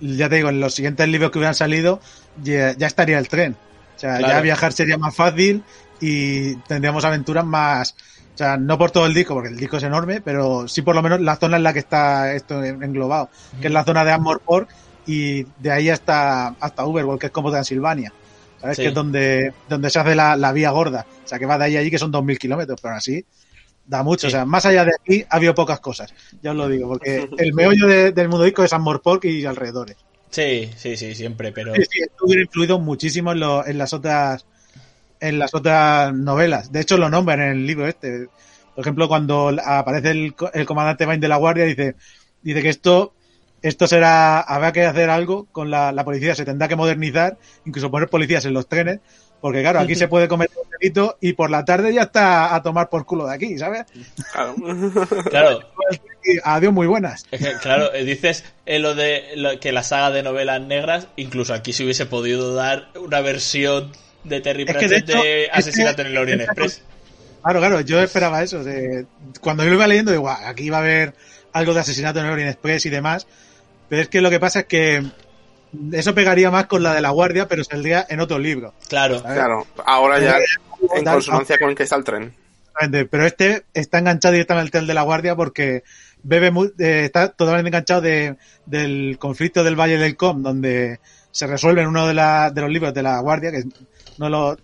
ya 0.00 0.28
te 0.28 0.36
digo, 0.36 0.48
en 0.48 0.60
los 0.60 0.74
siguientes 0.74 1.08
libros 1.08 1.30
que 1.30 1.38
hubieran 1.38 1.54
salido 1.54 2.00
ya, 2.42 2.74
ya 2.76 2.86
estaría 2.86 3.18
el 3.18 3.28
tren. 3.28 3.56
O 3.96 3.98
sea, 3.98 4.18
Claro. 4.18 4.34
ya 4.34 4.40
viajar 4.40 4.72
sería 4.72 4.98
más 4.98 5.14
fácil 5.14 5.62
y 6.00 6.56
tendríamos 6.56 7.04
aventuras 7.04 7.44
más... 7.44 7.94
O 8.34 8.38
sea, 8.38 8.58
no 8.58 8.76
por 8.76 8.90
todo 8.90 9.06
el 9.06 9.14
disco, 9.14 9.32
porque 9.32 9.48
el 9.48 9.56
disco 9.56 9.78
es 9.78 9.82
enorme, 9.84 10.20
pero 10.20 10.68
sí 10.68 10.82
por 10.82 10.94
lo 10.94 11.02
menos 11.02 11.22
la 11.22 11.36
zona 11.36 11.56
en 11.56 11.62
la 11.62 11.72
que 11.72 11.78
está 11.78 12.34
esto 12.34 12.62
en- 12.62 12.82
englobado, 12.82 13.30
que 13.62 13.68
es 13.68 13.72
la 13.72 13.82
zona 13.82 14.04
de 14.04 14.12
Amorport 14.12 14.68
y 15.06 15.44
de 15.58 15.72
ahí 15.72 15.88
hasta, 15.88 16.48
hasta 16.48 16.84
Uberworld, 16.84 17.18
que 17.18 17.26
es 17.28 17.32
como 17.32 17.50
Transilvania. 17.50 18.12
¿Sabes? 18.60 18.76
Sí. 18.76 18.82
Que 18.82 18.88
es 18.88 18.94
donde, 18.94 19.54
donde 19.70 19.88
se 19.88 19.98
hace 20.00 20.14
la, 20.14 20.36
la 20.36 20.52
vía 20.52 20.68
gorda. 20.70 21.06
O 21.24 21.26
sea, 21.28 21.38
que 21.38 21.46
va 21.46 21.56
de 21.56 21.64
ahí 21.64 21.76
a 21.78 21.80
allí, 21.80 21.90
que 21.90 21.98
son 21.98 22.12
2.000 22.12 22.36
kilómetros, 22.36 22.78
pero 22.78 22.92
aún 22.92 22.98
así 22.98 23.24
da 23.86 24.02
mucho. 24.02 24.26
O 24.26 24.30
sea, 24.30 24.44
más 24.44 24.66
allá 24.66 24.84
de 24.84 24.92
aquí 25.00 25.24
ha 25.28 25.36
habido 25.36 25.54
pocas 25.54 25.80
cosas. 25.80 26.12
Ya 26.42 26.50
os 26.50 26.56
lo 26.56 26.68
digo, 26.68 26.88
porque 26.88 27.28
el 27.38 27.54
meollo 27.54 27.86
de- 27.86 28.12
del 28.12 28.28
mundo 28.28 28.44
disco 28.44 28.64
es 28.64 28.72
Amor 28.72 29.02
Pork 29.02 29.24
y 29.24 29.44
alrededores. 29.44 29.96
Sí, 30.30 30.70
sí, 30.76 30.96
sí, 30.96 31.14
siempre, 31.14 31.52
pero... 31.52 31.74
Sí, 31.74 31.82
sí, 31.90 32.00
esto 32.02 32.26
hubiera 32.26 32.42
influido 32.42 32.78
muchísimo 32.78 33.32
en, 33.32 33.40
lo- 33.40 33.66
en 33.66 33.78
las 33.78 33.92
otras 33.92 34.44
en 35.20 35.38
las 35.38 35.54
otras 35.54 36.12
novelas. 36.12 36.72
De 36.72 36.80
hecho, 36.80 36.98
lo 36.98 37.08
nombran 37.08 37.40
en 37.40 37.48
el 37.52 37.66
libro 37.66 37.86
este. 37.86 38.28
Por 38.74 38.82
ejemplo, 38.84 39.08
cuando 39.08 39.54
aparece 39.64 40.10
el, 40.10 40.34
el 40.52 40.66
comandante 40.66 41.06
Vine 41.06 41.18
de 41.18 41.28
la 41.28 41.36
Guardia, 41.36 41.64
dice, 41.64 41.94
dice 42.42 42.62
que 42.62 42.68
esto, 42.68 43.14
esto 43.62 43.86
será, 43.86 44.40
habrá 44.40 44.72
que 44.72 44.84
hacer 44.84 45.08
algo 45.08 45.46
con 45.50 45.70
la, 45.70 45.90
la 45.92 46.04
policía, 46.04 46.34
se 46.34 46.44
tendrá 46.44 46.68
que 46.68 46.76
modernizar, 46.76 47.38
incluso 47.64 47.90
poner 47.90 48.10
policías 48.10 48.44
en 48.44 48.52
los 48.52 48.68
trenes, 48.68 49.00
porque 49.40 49.62
claro, 49.62 49.80
aquí 49.80 49.94
se 49.94 50.08
puede 50.08 50.28
cometer 50.28 50.56
y 51.20 51.32
por 51.32 51.50
la 51.50 51.64
tarde 51.64 51.92
ya 51.94 52.02
está 52.02 52.54
a 52.54 52.62
tomar 52.62 52.88
por 52.88 53.04
culo 53.06 53.26
de 53.26 53.34
aquí, 53.34 53.58
¿sabes? 53.58 53.84
Claro. 55.30 55.60
Adiós, 56.44 56.72
muy 56.72 56.86
buenas. 56.88 57.24
es 57.30 57.40
que, 57.40 57.52
claro, 57.58 57.94
eh, 57.94 58.04
dices 58.04 58.44
eh, 58.66 58.78
lo 58.80 58.94
de 58.96 59.32
lo- 59.36 59.60
que 59.60 59.70
la 59.72 59.82
saga 59.84 60.10
de 60.10 60.22
novelas 60.24 60.60
negras, 60.60 61.06
incluso 61.16 61.54
aquí 61.54 61.72
se 61.72 61.84
hubiese 61.84 62.06
podido 62.06 62.54
dar 62.54 62.88
una 63.00 63.20
versión 63.20 63.92
de 64.24 64.40
Terry 64.40 64.62
Es 64.64 64.66
que, 64.66 64.72
Pratchett 64.88 65.06
de 65.06 65.48
Asesinato 65.52 65.90
este- 65.90 66.02
en 66.02 66.08
el 66.08 66.18
Orient 66.18 66.40
este- 66.40 66.52
Express. 66.52 66.82
Claro, 67.42 67.60
claro, 67.60 67.80
yo 67.82 68.00
esperaba 68.02 68.42
eso. 68.42 68.64
de- 68.64 69.06
cuando 69.40 69.62
yo 69.62 69.68
lo 69.70 69.76
iba 69.76 69.86
leyendo, 69.86 70.10
digo, 70.10 70.22
"Guau, 70.22 70.36
aquí 70.46 70.68
va 70.68 70.78
a 70.78 70.80
haber 70.80 71.14
algo 71.52 71.72
de 71.74 71.80
asesinato 71.80 72.18
en 72.18 72.26
el 72.26 72.32
Orient 72.32 72.50
Express 72.50 72.86
y 72.86 72.90
demás. 72.90 73.26
Pero 73.88 74.02
es 74.02 74.08
que 74.08 74.20
lo 74.20 74.28
que 74.30 74.40
pasa 74.40 74.60
es 74.60 74.66
que 74.66 75.04
eso 75.92 76.12
pegaría 76.12 76.50
más 76.50 76.66
con 76.66 76.82
la 76.82 76.92
de 76.92 77.00
la 77.00 77.10
guardia, 77.10 77.46
pero 77.46 77.62
saldría 77.62 78.04
en 78.08 78.18
otro 78.18 78.40
libro. 78.40 78.74
Claro, 78.88 79.22
Claro. 79.22 79.64
Ahora 79.84 80.18
ya 80.18 80.38
en 80.80 81.04
consonancia 81.14 81.58
con 81.58 81.70
el 81.70 81.74
que 81.76 81.82
está 81.84 81.96
el 81.96 82.04
tren. 82.04 82.34
Pero 83.10 83.24
este 83.26 83.64
está 83.72 83.98
enganchado 83.98 84.32
directamente 84.32 84.76
al 84.78 84.86
de 84.86 84.94
la 84.94 85.02
guardia 85.02 85.34
porque 85.34 85.82
bebe 86.22 86.50
mu- 86.50 86.70
eh, 86.78 87.04
está 87.04 87.28
totalmente 87.30 87.68
enganchado 87.68 88.02
de, 88.02 88.36
del 88.66 89.16
conflicto 89.18 89.64
del 89.64 89.76
Valle 89.80 89.96
del 89.96 90.16
Com, 90.16 90.42
donde 90.42 91.00
se 91.30 91.46
resuelve 91.46 91.82
en 91.82 91.88
uno 91.88 92.06
de, 92.06 92.14
la- 92.14 92.50
de 92.50 92.60
los 92.60 92.70
libros 92.70 92.92
de 92.92 93.02
la 93.02 93.18
guardia, 93.20 93.50
que 93.50 93.58
es 93.58 93.64
uno 94.18 94.26
de 94.26 94.30
los- 94.30 94.58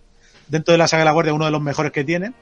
dentro 0.47 0.73
de 0.73 0.77
la 0.77 0.87
saga 0.87 1.01
de 1.01 1.05
la 1.05 1.11
guardia 1.11 1.33
uno 1.33 1.45
de 1.45 1.51
los 1.51 1.61
mejores 1.61 1.91
que 1.91 2.03
tiene. 2.03 2.33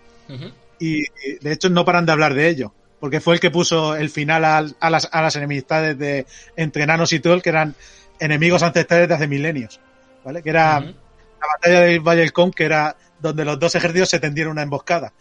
Y 0.80 1.04
y, 1.04 1.36
de 1.42 1.52
hecho 1.54 1.70
no 1.70 1.86
paran 1.86 2.06
de 2.06 2.12
hablar 2.12 2.34
de 2.34 2.48
ello, 2.50 2.74
porque 3.00 3.22
fue 3.22 3.36
el 3.36 3.40
que 3.40 3.52
puso 3.52 3.96
el 3.96 4.10
final 4.10 4.44
al- 4.44 4.76
a, 4.82 4.90
las, 4.90 5.08
a 5.12 5.22
las 5.22 5.36
enemistades 5.38 5.98
de 5.98 6.26
entre 6.58 6.84
enanos 6.84 7.14
y 7.14 7.20
troll, 7.22 7.42
que 7.42 7.50
eran 7.50 7.76
enemigos 8.20 8.62
ancestrales 8.64 9.08
de 9.08 9.14
hace 9.16 9.28
milenios, 9.28 9.80
¿vale? 10.26 10.42
Que 10.44 10.50
era 10.50 10.80
la 10.82 11.48
batalla 11.56 11.82
del 11.82 12.00
Valle 12.02 12.22
del 12.22 12.34
Con, 12.34 12.52
que 12.52 12.66
era 12.66 12.96
donde 13.22 13.46
los 13.46 13.60
dos 13.60 13.76
ejércitos 13.76 14.10
se 14.10 14.20
tendieron 14.20 14.54
una 14.54 14.64
emboscada, 14.64 15.14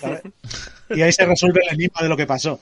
¿sabes? 0.00 0.22
Y 0.90 1.02
ahí 1.02 1.12
se 1.12 1.26
resuelve 1.26 1.60
el 1.66 1.74
enigma 1.74 2.02
de 2.02 2.08
lo 2.08 2.16
que 2.16 2.26
pasó. 2.26 2.60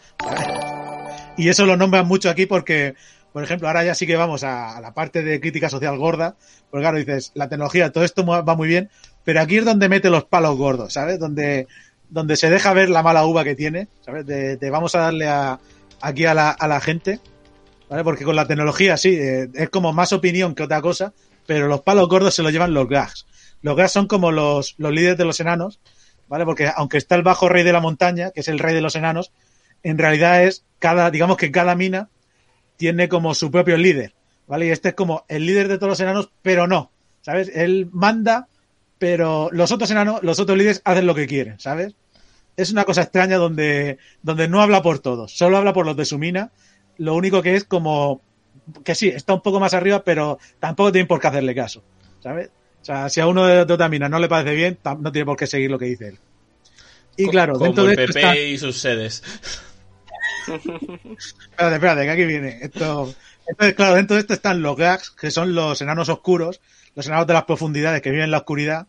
Y 1.37 1.49
eso 1.49 1.67
lo 1.67 1.77
nombran 1.77 2.07
mucho 2.07 2.31
aquí 2.31 2.47
porque, 2.47 2.95
por 3.33 3.43
ejemplo, 3.45 3.69
ahora 3.69 3.85
ya 3.85 3.95
sí 3.95 4.07
que 4.07 4.17
vamos 4.17 4.43
a, 4.43 4.81
la 4.81 4.95
parte 4.95 5.23
de 5.23 5.41
crítica 5.41 5.69
social 5.69 5.99
gorda, 5.99 6.37
porque 6.71 6.83
claro, 6.83 6.99
dices, 6.99 7.33
la 7.35 7.49
tecnología, 7.49 7.93
todo 7.93 8.05
esto 8.05 8.25
va 8.25 8.57
muy 8.57 8.69
bien, 8.69 8.91
pero 9.25 9.41
aquí 9.41 9.59
es 9.59 9.65
donde 9.65 9.89
mete 9.89 10.11
los 10.11 10.25
palos 10.25 10.57
gordos, 10.57 10.93
¿sabes? 10.93 11.19
Donde, 11.19 11.67
donde 12.09 12.37
se 12.37 12.51
deja 12.51 12.73
ver 12.73 12.89
la 12.89 13.03
mala 13.03 13.27
uva 13.27 13.45
que 13.45 13.55
tiene, 13.55 13.89
¿sabes? 14.01 14.27
De 14.27 14.71
vamos 14.71 14.95
a 14.95 15.01
darle 15.01 15.29
a, 15.29 15.61
aquí 16.01 16.25
a 16.25 16.35
la, 16.35 16.51
a 16.51 16.69
la 16.69 16.81
gente, 16.81 17.21
¿vale? 17.89 18.05
Porque 18.05 18.25
con 18.25 18.37
la 18.37 18.47
tecnología 18.47 18.97
sí, 18.97 19.17
eh, 19.17 19.49
es 19.55 19.71
como 19.71 19.93
más 19.93 20.13
opinión 20.13 20.55
que 20.55 20.63
otra 20.63 20.81
cosa, 20.81 21.13
pero 21.47 21.69
los 21.69 21.83
palos 21.83 22.09
gordos 22.09 22.35
se 22.35 22.43
los 22.43 22.53
llevan 22.53 22.75
los 22.75 22.89
gags. 22.89 23.27
Los 23.67 23.75
gags 23.75 23.91
son 23.91 24.07
como 24.07 24.31
los, 24.31 24.77
los 24.79 24.93
líderes 24.93 25.19
de 25.19 25.25
los 25.25 25.41
enanos, 25.41 25.81
¿vale? 26.29 26.45
Porque 26.45 26.71
aunque 26.77 26.99
está 26.99 27.17
el 27.17 27.25
bajo 27.25 27.49
rey 27.49 27.65
de 27.65 27.73
la 27.73 27.81
montaña, 27.81 28.31
que 28.31 28.39
es 28.39 28.47
el 28.47 28.61
rey 28.61 28.77
de 28.77 28.81
los 28.81 28.95
enanos, 28.95 29.33
en 29.83 29.99
realidad 29.99 30.45
es 30.45 30.65
cada, 30.79 31.11
digamos 31.11 31.37
que 31.37 31.51
cada 31.51 31.75
mina 31.75 32.09
tiene 32.77 33.09
como 33.09 33.35
su 33.35 33.51
propio 33.51 33.77
líder, 33.77 34.15
¿vale? 34.47 34.69
Y 34.69 34.71
este 34.71 34.91
es 34.91 34.95
como 34.95 35.25
el 35.27 35.47
líder 35.47 35.67
de 35.67 35.79
todos 35.79 35.89
los 35.89 35.99
enanos, 35.99 36.31
pero 36.43 36.69
no, 36.69 36.93
¿sabes? 37.23 37.51
Él 37.57 37.89
manda, 37.91 38.47
pero 38.99 39.49
los 39.51 39.73
otros 39.73 39.91
enanos, 39.91 40.23
los 40.23 40.39
otros 40.39 40.57
líderes 40.57 40.81
hacen 40.85 41.05
lo 41.05 41.17
que 41.17 41.27
quieren, 41.27 41.59
¿sabes? 41.59 41.97
Es 42.57 42.71
una 42.71 42.85
cosa 42.85 43.03
extraña 43.03 43.37
donde, 43.37 43.99
donde 44.23 44.47
no 44.47 44.63
habla 44.63 44.81
por 44.81 45.01
todos, 45.01 45.37
solo 45.37 45.57
habla 45.57 45.73
por 45.73 45.87
los 45.87 45.97
de 45.97 46.05
su 46.05 46.21
mina, 46.21 46.53
lo 46.99 47.17
único 47.17 47.43
que 47.43 47.57
es 47.57 47.65
como 47.65 48.21
que 48.85 48.95
sí, 48.95 49.09
está 49.09 49.35
un 49.35 49.43
poco 49.43 49.59
más 49.59 49.75
arriba, 49.75 50.05
pero 50.05 50.39
tampoco 50.61 50.93
tiene 50.93 51.09
por 51.09 51.21
qué 51.21 51.27
hacerle 51.27 51.53
caso, 51.53 51.83
¿sabes? 52.21 52.51
O 52.87 52.93
sea, 52.95 53.09
si 53.09 53.19
a 53.21 53.27
uno 53.27 53.45
de, 53.47 53.65
de 53.65 53.73
otra 53.75 53.89
mina 53.89 54.09
no 54.09 54.21
le 54.21 54.29
parece 54.29 54.55
bien, 54.55 54.79
tam- 54.81 55.01
no 55.01 55.11
tiene 55.11 55.27
por 55.27 55.37
qué 55.37 55.49
seguir 55.49 55.69
lo 55.73 55.77
que 55.79 55.87
dice 55.87 56.07
él. 56.11 56.19
Y 57.17 57.27
claro, 57.27 57.55
como 57.55 57.65
dentro 57.65 57.85
de 57.85 57.95
el 57.95 57.99
esto 57.99 58.13
PP 58.13 58.21
está- 58.21 58.39
y 58.39 58.59
sus 58.59 58.79
sedes. 58.79 59.25
Espérate, 60.47 61.75
espérate, 61.75 62.03
que 62.05 62.11
aquí 62.11 62.25
viene. 62.25 62.59
Esto, 62.63 63.13
entonces, 63.49 63.75
claro, 63.75 63.95
dentro 63.97 64.15
de 64.15 64.21
esto 64.21 64.35
están 64.35 64.63
los 64.63 64.77
gags, 64.77 65.11
que 65.11 65.33
son 65.33 65.55
los 65.55 65.81
enanos 65.83 66.09
oscuros, 66.09 66.61
los 66.95 67.07
enanos 67.09 67.27
de 67.27 67.33
las 67.35 67.45
profundidades 67.45 68.03
que 68.03 68.11
viven 68.11 68.27
en 68.27 68.31
la 68.31 68.39
oscuridad, 68.39 68.87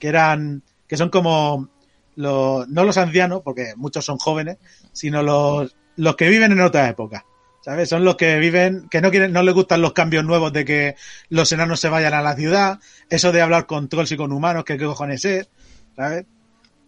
que 0.00 0.08
eran, 0.08 0.62
que 0.88 0.96
son 0.96 1.10
como 1.10 1.68
los, 2.16 2.66
no 2.68 2.82
los 2.84 2.96
ancianos, 2.96 3.42
porque 3.44 3.74
muchos 3.76 4.04
son 4.04 4.18
jóvenes, 4.18 4.56
sino 4.92 5.22
los, 5.22 5.76
los 5.96 6.16
que 6.16 6.28
viven 6.28 6.50
en 6.50 6.60
otra 6.62 6.88
época. 6.88 7.24
¿Sabes? 7.66 7.88
Son 7.88 8.04
los 8.04 8.14
que 8.14 8.38
viven, 8.38 8.86
que 8.88 9.00
no 9.00 9.10
quieren, 9.10 9.32
no 9.32 9.42
les 9.42 9.52
gustan 9.52 9.80
los 9.80 9.92
cambios 9.92 10.24
nuevos 10.24 10.52
de 10.52 10.64
que 10.64 10.94
los 11.30 11.50
enanos 11.50 11.80
se 11.80 11.88
vayan 11.88 12.14
a 12.14 12.22
la 12.22 12.36
ciudad, 12.36 12.78
eso 13.10 13.32
de 13.32 13.42
hablar 13.42 13.66
con 13.66 13.88
trolls 13.88 14.12
y 14.12 14.16
con 14.16 14.30
humanos, 14.30 14.62
que 14.62 14.78
qué 14.78 14.84
cojones 14.84 15.24
es, 15.24 15.48
¿sabes? 15.96 16.26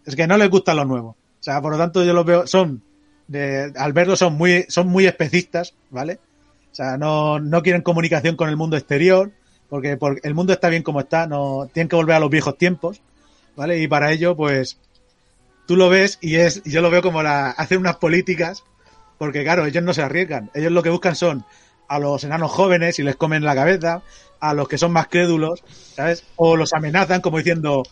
Es 0.05 0.15
que 0.15 0.25
no 0.25 0.37
les 0.37 0.49
gusta 0.49 0.73
lo 0.73 0.85
nuevo. 0.85 1.09
O 1.09 1.43
sea, 1.43 1.61
por 1.61 1.73
lo 1.73 1.77
tanto 1.77 2.05
yo 2.05 2.13
los 2.13 2.25
veo, 2.25 2.47
son, 2.47 2.81
de, 3.27 3.73
al 3.75 3.91
verlos 3.91 4.19
son 4.19 4.35
muy, 4.35 4.67
son 4.69 4.87
muy 4.87 5.05
especistas, 5.05 5.73
¿vale? 5.89 6.17
O 6.71 6.75
sea, 6.75 6.95
no, 6.95 7.41
no 7.41 7.61
quieren 7.61 7.81
comunicación 7.81 8.37
con 8.37 8.47
el 8.47 8.55
mundo 8.55 8.77
exterior, 8.77 9.33
porque, 9.67 9.97
porque 9.97 10.21
el 10.23 10.33
mundo 10.33 10.53
está 10.53 10.69
bien 10.69 10.83
como 10.83 11.01
está, 11.01 11.27
no, 11.27 11.69
tienen 11.73 11.89
que 11.89 11.97
volver 11.97 12.15
a 12.15 12.21
los 12.21 12.29
viejos 12.29 12.57
tiempos, 12.57 13.01
¿vale? 13.57 13.81
Y 13.81 13.89
para 13.89 14.13
ello, 14.13 14.33
pues, 14.37 14.79
tú 15.67 15.75
lo 15.75 15.89
ves 15.89 16.19
y 16.21 16.35
es, 16.35 16.63
yo 16.63 16.81
lo 16.81 16.89
veo 16.89 17.01
como 17.01 17.21
la, 17.21 17.49
hacer 17.49 17.77
unas 17.77 17.97
políticas, 17.97 18.63
porque 19.19 19.43
claro, 19.43 19.67
ellos 19.67 19.83
no 19.83 19.93
se 19.93 20.01
arriesgan, 20.01 20.49
ellos 20.55 20.71
lo 20.71 20.81
que 20.81 20.89
buscan 20.89 21.15
son 21.15 21.45
a 21.87 21.99
los 21.99 22.23
enanos 22.23 22.51
jóvenes 22.51 22.97
y 22.97 23.03
les 23.03 23.15
comen 23.15 23.43
la 23.43 23.53
cabeza, 23.53 24.01
a 24.39 24.53
los 24.53 24.67
que 24.67 24.77
son 24.77 24.91
más 24.91 25.07
crédulos, 25.07 25.63
¿sabes? 25.95 26.23
O 26.37 26.55
los 26.55 26.73
amenazan 26.73 27.21
como 27.21 27.37
diciendo, 27.37 27.83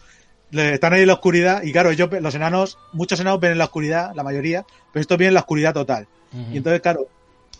están 0.51 0.93
ahí 0.93 1.01
en 1.01 1.07
la 1.07 1.13
oscuridad 1.13 1.61
y 1.63 1.71
claro, 1.71 1.91
ellos, 1.91 2.09
los 2.21 2.33
enanos, 2.33 2.79
muchos 2.93 3.19
enanos 3.19 3.39
ven 3.39 3.51
en 3.51 3.57
la 3.57 3.65
oscuridad, 3.65 4.13
la 4.15 4.23
mayoría, 4.23 4.65
pero 4.91 5.01
estos 5.01 5.17
ven 5.17 5.27
en 5.29 5.33
la 5.35 5.41
oscuridad 5.41 5.73
total. 5.73 6.07
Y 6.51 6.57
entonces, 6.57 6.81
claro, 6.81 7.07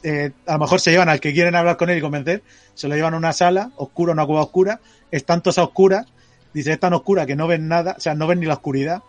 eh, 0.04 0.32
a 0.46 0.54
lo 0.54 0.60
mejor 0.60 0.80
se 0.80 0.92
llevan 0.92 1.10
al 1.10 1.20
que 1.20 1.34
quieren 1.34 1.56
hablar 1.56 1.78
con 1.78 1.90
él 1.90 1.98
y 1.98 2.02
convencer, 2.02 2.44
se 2.74 2.88
lo 2.88 2.96
llevan 2.96 3.14
a 3.16 3.18
una 3.18 3.34
sala 3.34 3.72
oscura, 3.76 4.14
una 4.14 4.26
cueva 4.26 4.44
oscura, 4.44 4.80
están 5.12 5.42
todos 5.42 5.58
a 5.58 5.64
oscuras, 5.64 6.06
dice, 6.54 6.74
es 6.74 6.80
tan 6.80 6.94
oscura 6.94 7.26
que 7.26 7.36
no 7.36 7.48
ven 7.48 7.68
nada, 7.68 7.96
o 7.98 8.00
sea, 8.00 8.14
no 8.14 8.28
ven 8.28 8.40
ni 8.40 8.46
la 8.46 8.54
oscuridad, 8.54 9.02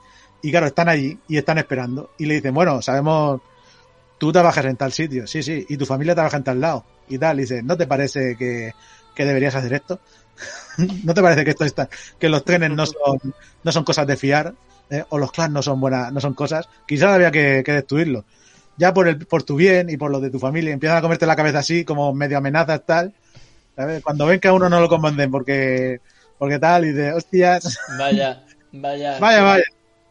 y 0.43 0.51
claro, 0.51 0.67
están 0.67 0.89
allí 0.89 1.19
y 1.29 1.37
están 1.37 1.59
esperando. 1.59 2.11
Y 2.19 2.27
le 2.27 2.35
dicen, 2.35 2.55
bueno, 2.55 2.81
sabemos, 2.83 3.41
tú 4.19 4.33
trabajas 4.33 4.65
en 4.65 4.77
tal 4.77 4.93
sitio, 4.93 5.27
sí, 5.27 5.43
sí, 5.43 5.65
y 5.69 5.77
tu 5.77 5.87
familia 5.87 6.15
trabaja 6.15 6.37
en 6.37 6.45
tal 6.45 6.61
lado, 6.61 6.85
y 7.09 7.19
tal, 7.19 7.39
y 7.39 7.43
dice, 7.43 7.63
¿no 7.63 7.77
te 7.77 7.87
parece 7.87 8.37
que, 8.37 8.73
que 9.15 9.25
deberías 9.25 9.55
hacer 9.55 9.73
esto? 9.73 10.01
¿No 11.05 11.15
te 11.15 11.23
parece 11.23 11.45
que 11.45 11.51
esto 11.51 11.65
está, 11.65 11.89
que 12.19 12.29
los 12.29 12.45
trenes 12.45 12.71
no 12.71 12.87
son, 12.87 13.19
no 13.63 13.73
son 13.73 13.85
cosas 13.85 14.07
de 14.07 14.17
fiar, 14.17 14.55
eh? 14.91 15.05
o 15.09 15.19
los 15.19 15.33
clans 15.33 15.53
no 15.53 15.63
son 15.63 15.81
buenas, 15.81 16.13
no 16.13 16.21
son 16.21 16.35
cosas? 16.35 16.69
Quizás 16.87 17.11
había 17.11 17.31
que, 17.31 17.63
que 17.65 17.73
destruirlos 17.73 18.25
ya 18.79 18.95
por 18.95 19.09
el, 19.09 19.27
por 19.27 19.43
tu 19.43 19.57
bien 19.57 19.91
y 19.91 19.97
por 19.97 20.11
los 20.11 20.23
de 20.23 20.31
tu 20.31 20.39
familia, 20.39 20.73
empiezan 20.73 20.99
a 20.99 21.03
comerte 21.03 21.27
la 21.27 21.37
cabeza 21.37 21.59
así, 21.59 21.85
como 21.85 22.15
medio 22.15 22.39
amenazas, 22.39 22.87
tal. 22.87 23.13
¿sabes? 23.77 24.03
Cuando 24.03 24.27
ven 24.27 24.41
que 24.41 24.49
a 24.49 24.53
uno 24.53 24.69
no 24.69 24.81
lo 24.81 24.89
convencen 24.89 25.31
porque, 25.31 26.01
porque 26.39 26.59
tal, 26.59 26.85
y 26.87 26.93
de 26.93 27.13
hostias, 27.13 27.79
Vaya, 27.99 28.45
vaya. 28.73 29.19
vaya, 29.21 29.43
vaya. 29.43 29.65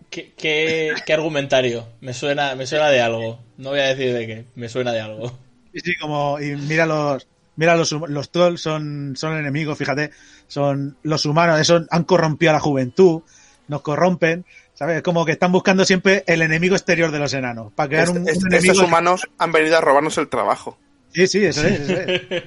¿Qué, 0.09 0.33
qué, 0.37 0.93
qué 1.05 1.13
argumentario? 1.13 1.87
Me 2.01 2.13
suena, 2.13 2.55
me 2.55 2.65
suena 2.65 2.89
de 2.89 3.01
algo. 3.01 3.39
No 3.57 3.69
voy 3.71 3.79
a 3.79 3.87
decir 3.93 4.13
de 4.13 4.27
qué, 4.27 4.45
me 4.55 4.69
suena 4.69 4.91
de 4.93 5.01
algo. 5.01 5.37
Y 5.73 5.79
sí, 5.81 5.93
como, 5.99 6.39
y 6.39 6.55
mira 6.55 6.85
los, 6.85 7.27
mira 7.55 7.75
los, 7.75 7.91
los 7.91 8.31
trolls 8.31 8.61
son, 8.61 9.15
son 9.17 9.37
enemigos, 9.37 9.77
fíjate, 9.77 10.11
son 10.47 10.97
los 11.03 11.25
humanos, 11.25 11.59
eso 11.59 11.85
han 11.89 12.03
corrompido 12.05 12.51
a 12.51 12.53
la 12.53 12.59
juventud, 12.59 13.21
nos 13.67 13.81
corrompen, 13.81 14.45
¿sabes? 14.73 14.97
Es 14.97 15.03
como 15.03 15.25
que 15.25 15.33
están 15.33 15.51
buscando 15.51 15.83
siempre 15.85 16.23
el 16.25 16.41
enemigo 16.41 16.75
exterior 16.75 17.11
de 17.11 17.19
los 17.19 17.33
enanos, 17.33 17.73
para 17.73 17.89
crear 17.89 18.09
un, 18.09 18.17
Est- 18.19 18.29
est- 18.29 18.41
un 18.43 18.47
enemigo. 18.53 18.73
estos 18.73 18.87
humanos 18.87 19.27
han 19.37 19.51
venido 19.51 19.77
a 19.77 19.81
robarnos 19.81 20.17
el 20.17 20.29
trabajo. 20.29 20.77
Sí, 21.13 21.27
sí, 21.27 21.43
eso 21.45 21.67
es. 21.67 21.79
eso 21.79 21.93
es. 21.99 22.43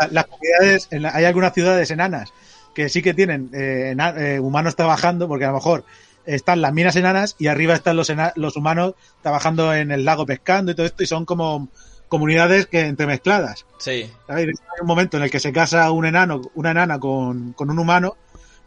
La- 0.00 0.08
Las 0.10 0.26
comunidades, 0.26 0.88
en 0.90 1.02
la- 1.02 1.10
hay 1.14 1.24
algunas 1.26 1.52
ciudades 1.52 1.90
enanas 1.90 2.32
que 2.74 2.88
sí 2.88 3.02
que 3.02 3.12
tienen 3.14 3.50
eh, 3.52 3.94
eh, 4.16 4.38
humanos 4.40 4.74
trabajando, 4.76 5.26
porque 5.28 5.44
a 5.44 5.48
lo 5.48 5.54
mejor 5.54 5.84
están 6.28 6.60
las 6.60 6.72
minas 6.72 6.94
enanas 6.96 7.36
y 7.38 7.46
arriba 7.46 7.74
están 7.74 7.96
los, 7.96 8.12
los 8.36 8.56
humanos 8.56 8.94
trabajando 9.22 9.74
en 9.74 9.90
el 9.90 10.04
lago 10.04 10.26
pescando 10.26 10.70
y 10.70 10.74
todo 10.74 10.86
esto, 10.86 11.02
y 11.02 11.06
son 11.06 11.24
como 11.24 11.68
comunidades 12.08 12.66
que 12.66 12.80
entremezcladas. 12.80 13.66
Sí. 13.78 14.10
Hay 14.28 14.46
un 14.80 14.86
momento 14.86 15.16
en 15.16 15.22
el 15.22 15.30
que 15.30 15.40
se 15.40 15.52
casa 15.52 15.90
un 15.90 16.04
enano, 16.04 16.42
una 16.54 16.70
enana 16.70 16.98
con, 16.98 17.54
con 17.54 17.70
un 17.70 17.78
humano 17.78 18.16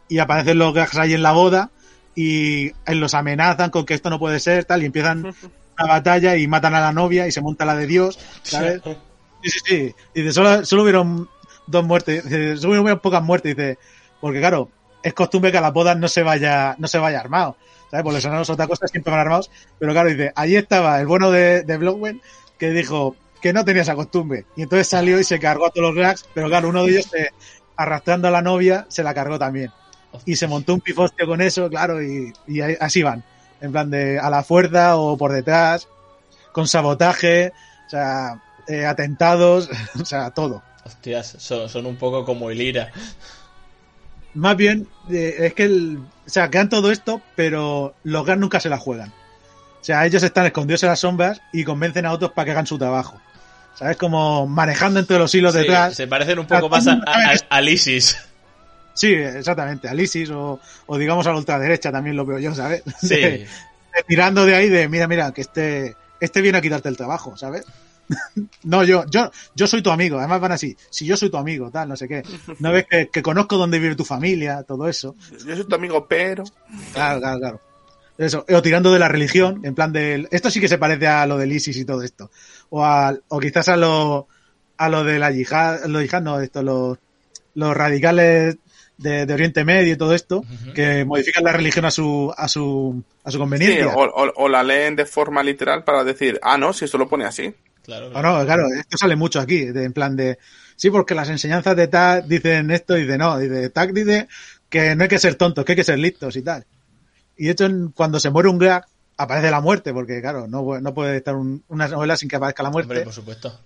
y 0.08 0.18
aparecen 0.18 0.58
los 0.58 0.74
gags 0.74 0.96
ahí 0.98 1.14
en 1.14 1.22
la 1.22 1.32
boda 1.32 1.70
y 2.14 2.66
eh, 2.66 2.94
los 2.94 3.14
amenazan 3.14 3.70
con 3.70 3.86
que 3.86 3.94
esto 3.94 4.10
no 4.10 4.18
puede 4.18 4.40
ser, 4.40 4.64
tal, 4.64 4.82
y 4.82 4.86
empiezan 4.86 5.24
una 5.78 5.88
batalla 5.88 6.36
y 6.36 6.46
matan 6.48 6.74
a 6.74 6.80
la 6.80 6.92
novia 6.92 7.26
y 7.28 7.32
se 7.32 7.40
monta 7.40 7.64
la 7.64 7.76
de 7.76 7.86
Dios, 7.86 8.18
¿sabes? 8.42 8.82
Sí, 9.42 9.50
sí, 9.50 9.58
sí. 9.64 9.94
Dice, 10.14 10.32
solo, 10.32 10.64
solo 10.64 10.82
hubieron 10.82 11.28
dos 11.66 11.84
muertes, 11.84 12.24
dice, 12.24 12.56
solo 12.56 12.80
hubieron 12.80 13.00
pocas 13.00 13.22
muertes, 13.22 13.56
dice, 13.56 13.78
porque 14.20 14.40
claro, 14.40 14.68
es 15.02 15.14
costumbre 15.14 15.50
que 15.52 15.58
a 15.58 15.62
las 15.62 15.72
bodas 15.72 15.96
no 15.96 16.08
se 16.08 16.22
vaya, 16.22 16.74
no 16.78 16.88
se 16.88 16.98
vaya 16.98 17.20
armado, 17.20 17.56
¿sabes? 17.90 18.04
Porque 18.04 18.28
los 18.28 18.50
otra 18.50 18.66
cosa 18.66 18.86
siempre 18.86 19.10
van 19.10 19.20
armados, 19.20 19.50
pero 19.78 19.92
claro, 19.92 20.08
dice, 20.08 20.32
allí 20.34 20.56
estaba 20.56 21.00
el 21.00 21.06
bueno 21.06 21.30
de, 21.30 21.62
de 21.62 22.18
que 22.58 22.70
dijo 22.70 23.16
que 23.40 23.52
no 23.52 23.64
tenía 23.64 23.82
esa 23.82 23.96
costumbre. 23.96 24.46
Y 24.56 24.62
entonces 24.62 24.86
salió 24.88 25.18
y 25.18 25.24
se 25.24 25.38
cargó 25.40 25.66
a 25.66 25.70
todos 25.70 25.88
los 25.88 25.96
Grags, 25.96 26.24
pero 26.32 26.48
claro, 26.48 26.68
uno 26.68 26.84
de 26.84 26.92
ellos 26.92 27.06
se- 27.10 27.30
arrastrando 27.76 28.28
a 28.28 28.30
la 28.30 28.40
novia 28.42 28.86
se 28.88 29.02
la 29.02 29.12
cargó 29.14 29.38
también. 29.38 29.72
Y 30.26 30.36
se 30.36 30.46
montó 30.46 30.74
un 30.74 30.80
pifostio 30.80 31.26
con 31.26 31.40
eso, 31.40 31.68
claro, 31.68 32.00
y, 32.02 32.32
ahí- 32.60 32.76
así 32.80 33.02
van. 33.02 33.24
En 33.60 33.72
plan 33.72 33.90
de 33.90 34.18
a 34.18 34.30
la 34.30 34.42
fuerza 34.44 34.96
o 34.96 35.16
por 35.16 35.32
detrás, 35.32 35.88
con 36.52 36.68
sabotaje, 36.68 37.52
o 37.86 37.90
sea, 37.90 38.40
eh, 38.68 38.86
atentados, 38.86 39.68
o 40.00 40.04
sea, 40.04 40.30
todo. 40.30 40.62
Hostias, 40.84 41.36
son, 41.38 41.68
son 41.68 41.86
un 41.86 41.96
poco 41.96 42.24
como 42.24 42.50
el 42.50 42.60
IRA. 42.60 42.92
Más 44.34 44.56
bien, 44.56 44.88
eh, 45.10 45.36
es 45.40 45.54
que, 45.54 45.64
el, 45.64 45.98
o 46.26 46.30
sea, 46.30 46.50
quedan 46.50 46.68
todo 46.68 46.90
esto, 46.90 47.20
pero 47.36 47.94
los 48.04 48.24
GAN 48.24 48.40
nunca 48.40 48.60
se 48.60 48.68
la 48.68 48.78
juegan. 48.78 49.10
O 49.80 49.84
sea, 49.84 50.06
ellos 50.06 50.22
están 50.22 50.46
escondidos 50.46 50.82
en 50.84 50.88
las 50.90 51.00
sombras 51.00 51.40
y 51.52 51.64
convencen 51.64 52.06
a 52.06 52.12
otros 52.12 52.32
para 52.32 52.44
que 52.46 52.50
hagan 52.52 52.66
su 52.66 52.78
trabajo. 52.78 53.20
¿Sabes? 53.74 53.96
Como 53.96 54.46
manejando 54.46 55.00
entre 55.00 55.18
los 55.18 55.34
hilos 55.34 55.52
Sí, 55.54 55.60
detrás. 55.60 55.94
se 55.94 56.06
parecen 56.06 56.38
un 56.38 56.46
poco 56.46 56.68
más 56.68 56.86
a, 56.86 56.92
a, 56.92 57.32
a- 57.32 57.36
al 57.56 57.68
ISIS. 57.68 58.16
Sí, 58.94 59.12
exactamente, 59.14 59.88
al 59.88 59.98
ISIS 59.98 60.28
o, 60.30 60.60
o 60.86 60.98
digamos 60.98 61.26
a 61.26 61.30
la 61.32 61.38
ultraderecha 61.38 61.90
también 61.90 62.14
lo 62.16 62.26
veo 62.26 62.38
yo, 62.38 62.54
¿sabes? 62.54 62.82
Sí. 63.00 63.08
De- 63.16 63.20
de 63.38 64.02
tirando 64.06 64.44
de 64.46 64.54
ahí 64.54 64.68
de, 64.68 64.88
mira, 64.88 65.08
mira, 65.08 65.32
que 65.32 65.40
este, 65.40 65.96
este 66.20 66.40
viene 66.42 66.58
a 66.58 66.60
quitarte 66.60 66.88
el 66.90 66.96
trabajo, 66.96 67.36
¿sabes? 67.36 67.64
no, 68.64 68.84
yo, 68.84 69.04
yo, 69.10 69.30
yo 69.54 69.66
soy 69.66 69.82
tu 69.82 69.90
amigo, 69.90 70.18
además 70.18 70.40
van 70.40 70.52
así, 70.52 70.76
si 70.90 71.04
yo 71.06 71.16
soy 71.16 71.30
tu 71.30 71.36
amigo, 71.36 71.70
tal, 71.70 71.88
no 71.88 71.96
sé 71.96 72.08
qué. 72.08 72.22
No 72.58 72.72
ves 72.72 72.86
que, 72.88 73.08
que 73.08 73.22
conozco 73.22 73.56
dónde 73.56 73.78
vive 73.78 73.94
tu 73.96 74.04
familia, 74.04 74.62
todo 74.62 74.88
eso. 74.88 75.14
Yo 75.46 75.56
soy 75.56 75.64
tu 75.66 75.74
amigo, 75.74 76.06
pero. 76.08 76.44
Claro, 76.92 77.20
claro, 77.20 77.38
claro. 77.40 77.60
Eso, 78.18 78.44
o 78.48 78.62
tirando 78.62 78.92
de 78.92 78.98
la 78.98 79.08
religión, 79.08 79.60
en 79.64 79.74
plan 79.74 79.92
del, 79.92 80.28
esto 80.30 80.50
sí 80.50 80.60
que 80.60 80.68
se 80.68 80.78
parece 80.78 81.06
a 81.06 81.26
lo 81.26 81.38
del 81.38 81.50
ISIS 81.52 81.76
y 81.78 81.84
todo 81.84 82.02
esto. 82.02 82.30
O 82.70 82.84
a, 82.84 83.16
o 83.28 83.40
quizás 83.40 83.68
a 83.68 83.76
lo, 83.76 84.28
a 84.76 84.88
lo 84.88 85.02
de 85.02 85.18
la 85.18 85.30
yihad, 85.30 85.84
lo 85.86 86.00
yihad 86.02 86.22
no, 86.22 86.38
esto, 86.40 86.62
los, 86.62 86.98
los 87.54 87.74
radicales 87.76 88.58
de, 88.98 89.26
de 89.26 89.34
Oriente 89.34 89.64
Medio 89.64 89.94
y 89.94 89.96
todo 89.96 90.14
esto, 90.14 90.44
que 90.74 91.04
modifican 91.06 91.42
la 91.42 91.52
religión 91.52 91.84
a 91.86 91.90
su, 91.90 92.32
a 92.36 92.46
su, 92.48 93.02
a 93.24 93.30
su 93.30 93.36
Sí, 93.36 93.40
conveniencia. 93.40 93.94
o, 93.94 94.04
o- 94.04 94.32
o 94.36 94.48
la 94.48 94.62
leen 94.62 94.94
de 94.94 95.06
forma 95.06 95.42
literal 95.42 95.82
para 95.82 96.04
decir, 96.04 96.38
ah, 96.42 96.58
no, 96.58 96.72
si 96.74 96.84
esto 96.84 96.98
lo 96.98 97.08
pone 97.08 97.24
así. 97.24 97.52
Claro. 97.82 98.10
No, 98.10 98.22
no, 98.22 98.44
claro, 98.44 98.64
esto 98.78 98.96
sale 98.96 99.16
mucho 99.16 99.40
aquí, 99.40 99.66
de- 99.66 99.84
en 99.84 99.92
plan 99.92 100.14
de, 100.16 100.38
sí, 100.76 100.90
porque 100.90 101.14
las 101.14 101.28
enseñanzas 101.28 101.74
de 101.76 101.88
TAC 101.88 102.26
dicen 102.26 102.70
esto 102.70 102.96
y 102.96 103.04
de 103.04 103.18
no, 103.18 103.38
dice, 103.38 103.70
TAC 103.70 103.92
dice 103.92 104.28
que 104.68 104.94
no 104.94 105.02
hay 105.02 105.08
que 105.08 105.18
ser 105.18 105.34
tontos, 105.34 105.64
que 105.64 105.72
hay 105.72 105.76
que 105.76 105.84
ser 105.84 105.98
listos 105.98 106.36
y 106.36 106.42
tal. 106.42 106.64
Y 107.36 107.46
de 107.46 107.50
hecho, 107.52 107.68
cuando 107.94 108.20
se 108.20 108.30
muere 108.30 108.48
un 108.48 108.58
Grag, 108.58 108.84
aparece 109.16 109.50
la 109.50 109.60
muerte, 109.60 109.92
porque 109.92 110.20
claro, 110.20 110.46
no, 110.46 110.80
no 110.80 110.94
puede 110.94 111.16
estar 111.16 111.34
un- 111.34 111.64
una 111.68 111.88
novela 111.88 112.16
sin 112.16 112.28
que 112.28 112.36
aparezca 112.36 112.62
la 112.62 112.70
muerte. 112.70 112.90
Hombre, 112.92 113.04
por 113.04 113.12
supuesto. 113.12 113.60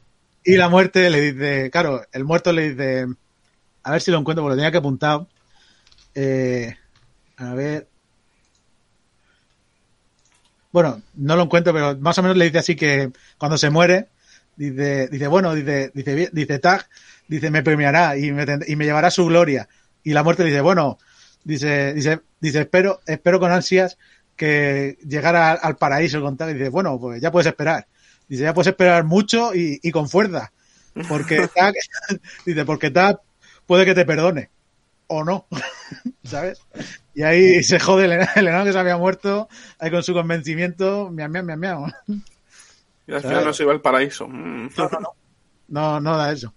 Y 0.44 0.56
la 0.56 0.68
muerte 0.68 1.10
le 1.10 1.32
dice, 1.32 1.70
claro, 1.70 2.02
el 2.12 2.24
muerto 2.24 2.52
le 2.52 2.70
dice, 2.70 3.06
a 3.82 3.90
ver 3.90 4.00
si 4.00 4.10
lo 4.10 4.18
encuentro 4.18 4.42
porque 4.44 4.54
lo 4.54 4.56
tenía 4.56 4.70
que 4.70 4.78
apuntado. 4.78 5.28
Eh, 6.14 6.74
a 7.36 7.52
ver. 7.54 7.88
Bueno, 10.76 11.00
no 11.14 11.36
lo 11.36 11.44
encuentro, 11.44 11.72
pero 11.72 11.96
más 11.96 12.18
o 12.18 12.22
menos 12.22 12.36
le 12.36 12.44
dice 12.44 12.58
así 12.58 12.76
que 12.76 13.10
cuando 13.38 13.56
se 13.56 13.70
muere, 13.70 14.08
dice, 14.56 15.08
dice 15.08 15.26
bueno, 15.26 15.54
dice, 15.54 15.90
dice, 15.94 16.28
dice 16.30 16.58
Tag, 16.58 16.86
dice, 17.28 17.50
me 17.50 17.62
premiará 17.62 18.18
y 18.18 18.30
me, 18.30 18.44
y 18.66 18.76
me 18.76 18.84
llevará 18.84 19.10
su 19.10 19.24
gloria. 19.24 19.70
Y 20.04 20.12
la 20.12 20.22
muerte 20.22 20.42
le 20.42 20.50
dice, 20.50 20.60
bueno, 20.60 20.98
dice, 21.44 21.94
dice, 21.94 22.20
dice, 22.40 22.60
espero, 22.60 23.00
espero 23.06 23.40
con 23.40 23.52
ansias 23.52 23.96
que 24.36 24.98
llegara 25.02 25.52
al, 25.52 25.60
al 25.62 25.76
paraíso 25.78 26.20
con 26.20 26.36
Tag. 26.36 26.50
Y 26.50 26.58
dice, 26.58 26.68
bueno, 26.68 27.00
pues 27.00 27.22
ya 27.22 27.30
puedes 27.30 27.46
esperar. 27.46 27.86
Dice, 28.28 28.42
ya 28.42 28.52
puedes 28.52 28.68
esperar 28.68 29.04
mucho 29.04 29.54
y, 29.54 29.80
y 29.82 29.90
con 29.90 30.10
fuerza. 30.10 30.52
Porque 31.08 31.48
Tag, 31.54 31.72
dice, 32.44 32.66
porque 32.66 32.90
Tag 32.90 33.22
puede 33.64 33.86
que 33.86 33.94
te 33.94 34.04
perdone. 34.04 34.50
O 35.08 35.24
no. 35.24 35.46
¿Sabes? 36.24 36.60
Y 37.14 37.22
ahí 37.22 37.62
se 37.62 37.78
jode 37.78 38.06
el, 38.06 38.12
ena- 38.12 38.32
el 38.36 38.48
enano 38.48 38.64
que 38.64 38.72
se 38.72 38.78
había 38.78 38.96
muerto, 38.96 39.48
ahí 39.78 39.90
con 39.90 40.02
su 40.02 40.12
convencimiento, 40.12 41.10
miau, 41.10 41.28
miau, 41.30 41.44
miau, 41.44 41.58
miau. 41.58 41.86
Y 43.06 43.12
al 43.12 43.20
final 43.22 43.44
no 43.44 43.52
se 43.52 43.62
iba 43.62 43.72
al 43.72 43.80
paraíso. 43.80 44.26
Mm. 44.28 44.68
No, 45.68 46.00
no 46.00 46.16
da 46.16 46.32
eso. 46.32 46.52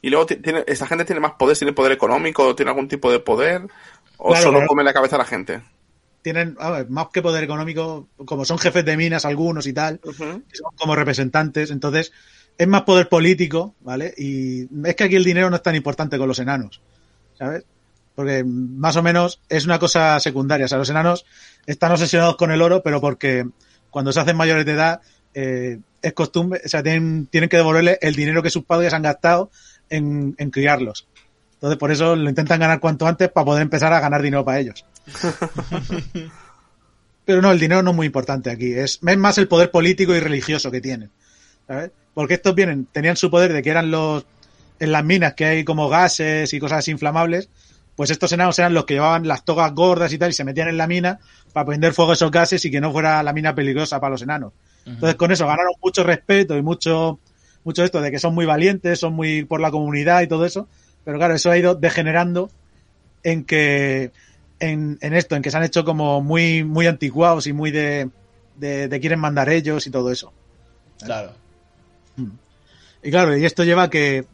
Y 0.00 0.10
luego 0.10 0.26
ti- 0.26 0.36
tiene, 0.36 0.64
esta 0.66 0.86
gente 0.86 1.04
tiene 1.04 1.20
más 1.20 1.32
poder, 1.32 1.56
tiene 1.56 1.72
poder 1.72 1.92
económico, 1.92 2.54
tiene 2.56 2.70
algún 2.70 2.88
tipo 2.88 3.10
de 3.12 3.20
poder, 3.20 3.62
o 4.16 4.28
Claro, 4.30 4.42
solo 4.42 4.58
claro. 4.58 4.68
come 4.68 4.82
la 4.84 4.92
cabeza 4.92 5.16
a 5.16 5.20
la 5.20 5.24
gente. 5.24 5.60
Tienen, 6.22 6.56
a 6.58 6.70
ver, 6.70 6.88
más 6.90 7.08
que 7.12 7.22
poder 7.22 7.44
económico, 7.44 8.08
como 8.24 8.44
son 8.44 8.58
jefes 8.58 8.84
de 8.84 8.96
minas 8.96 9.24
algunos 9.24 9.66
y 9.66 9.72
tal, 9.72 10.00
son 10.16 10.44
como 10.76 10.94
representantes, 10.96 11.70
entonces 11.70 12.12
es 12.58 12.66
más 12.68 12.82
poder 12.82 13.08
político, 13.08 13.74
¿vale? 13.80 14.12
Y 14.16 14.68
es 14.86 14.96
que 14.96 15.04
aquí 15.04 15.16
el 15.16 15.24
dinero 15.24 15.50
no 15.50 15.56
es 15.56 15.62
tan 15.62 15.74
importante 15.74 16.18
con 16.18 16.28
los 16.28 16.38
enanos, 16.38 16.80
¿sabes? 17.42 17.64
Porque 18.14 18.44
más 18.44 18.94
o 18.96 19.02
menos 19.02 19.40
es 19.48 19.64
una 19.64 19.80
cosa 19.80 20.20
secundaria. 20.20 20.66
O 20.66 20.68
sea, 20.68 20.78
los 20.78 20.90
enanos 20.90 21.24
están 21.66 21.90
obsesionados 21.90 22.36
con 22.36 22.52
el 22.52 22.62
oro, 22.62 22.82
pero 22.84 23.00
porque 23.00 23.44
cuando 23.90 24.12
se 24.12 24.20
hacen 24.20 24.36
mayores 24.36 24.64
de 24.64 24.72
edad 24.72 25.00
eh, 25.34 25.80
es 26.00 26.12
costumbre, 26.12 26.60
o 26.64 26.68
sea, 26.68 26.84
tienen, 26.84 27.26
tienen 27.26 27.50
que 27.50 27.56
devolverle 27.56 27.98
el 28.00 28.14
dinero 28.14 28.44
que 28.44 28.50
sus 28.50 28.64
padres 28.64 28.92
han 28.92 29.02
gastado 29.02 29.50
en, 29.90 30.36
en 30.38 30.50
criarlos. 30.50 31.08
Entonces, 31.54 31.78
por 31.78 31.90
eso 31.90 32.14
lo 32.14 32.28
intentan 32.28 32.60
ganar 32.60 32.78
cuanto 32.78 33.08
antes 33.08 33.28
para 33.28 33.44
poder 33.44 33.62
empezar 33.62 33.92
a 33.92 33.98
ganar 33.98 34.22
dinero 34.22 34.44
para 34.44 34.60
ellos. 34.60 34.84
Pero 37.24 37.42
no, 37.42 37.50
el 37.50 37.58
dinero 37.58 37.82
no 37.82 37.90
es 37.90 37.96
muy 37.96 38.06
importante 38.06 38.50
aquí. 38.50 38.72
Es, 38.72 39.00
es 39.04 39.18
más 39.18 39.38
el 39.38 39.48
poder 39.48 39.70
político 39.72 40.14
y 40.14 40.20
religioso 40.20 40.70
que 40.70 40.80
tienen. 40.80 41.10
¿sabes? 41.66 41.90
Porque 42.14 42.34
estos 42.34 42.54
vienen, 42.54 42.86
tenían 42.86 43.16
su 43.16 43.30
poder 43.30 43.52
de 43.52 43.62
que 43.62 43.70
eran 43.70 43.90
los, 43.90 44.26
en 44.78 44.92
las 44.92 45.04
minas 45.04 45.34
que 45.34 45.44
hay 45.44 45.64
como 45.64 45.88
gases 45.88 46.52
y 46.52 46.58
cosas 46.58 46.86
inflamables, 46.88 47.48
pues 47.96 48.10
estos 48.10 48.32
enanos 48.32 48.58
eran 48.58 48.74
los 48.74 48.84
que 48.84 48.94
llevaban 48.94 49.26
las 49.28 49.44
togas 49.44 49.72
gordas 49.74 50.12
y 50.12 50.18
tal 50.18 50.30
y 50.30 50.32
se 50.32 50.44
metían 50.44 50.68
en 50.68 50.76
la 50.76 50.86
mina 50.86 51.20
para 51.52 51.66
prender 51.66 51.92
fuego 51.92 52.12
a 52.12 52.14
esos 52.14 52.30
gases 52.30 52.64
y 52.64 52.70
que 52.70 52.80
no 52.80 52.90
fuera 52.92 53.22
la 53.22 53.32
mina 53.32 53.54
peligrosa 53.54 54.00
para 54.00 54.12
los 54.12 54.22
enanos. 54.22 54.52
Entonces 54.84 55.14
con 55.16 55.30
eso 55.30 55.46
ganaron 55.46 55.74
mucho 55.80 56.02
respeto 56.02 56.56
y 56.56 56.62
mucho, 56.62 57.20
mucho 57.64 57.84
esto 57.84 58.00
de 58.00 58.10
que 58.10 58.18
son 58.18 58.34
muy 58.34 58.46
valientes, 58.46 58.98
son 58.98 59.14
muy 59.14 59.44
por 59.44 59.60
la 59.60 59.70
comunidad 59.70 60.22
y 60.22 60.26
todo 60.26 60.44
eso. 60.44 60.68
Pero 61.04 61.18
claro, 61.18 61.34
eso 61.34 61.50
ha 61.50 61.58
ido 61.58 61.74
degenerando 61.74 62.50
en 63.22 63.44
que, 63.44 64.10
en, 64.58 64.98
en 65.00 65.14
esto, 65.14 65.36
en 65.36 65.42
que 65.42 65.50
se 65.50 65.56
han 65.56 65.64
hecho 65.64 65.84
como 65.84 66.20
muy, 66.22 66.64
muy 66.64 66.86
anticuados 66.86 67.46
y 67.46 67.52
muy 67.52 67.70
de, 67.70 68.08
de, 68.56 68.88
de 68.88 69.00
quieren 69.00 69.20
mandar 69.20 69.48
ellos 69.48 69.86
y 69.86 69.90
todo 69.90 70.10
eso. 70.10 70.32
Claro. 71.04 71.32
Y 73.04 73.10
claro, 73.10 73.36
y 73.36 73.44
esto 73.44 73.64
lleva 73.64 73.84
a 73.84 73.90
que, 73.90 74.24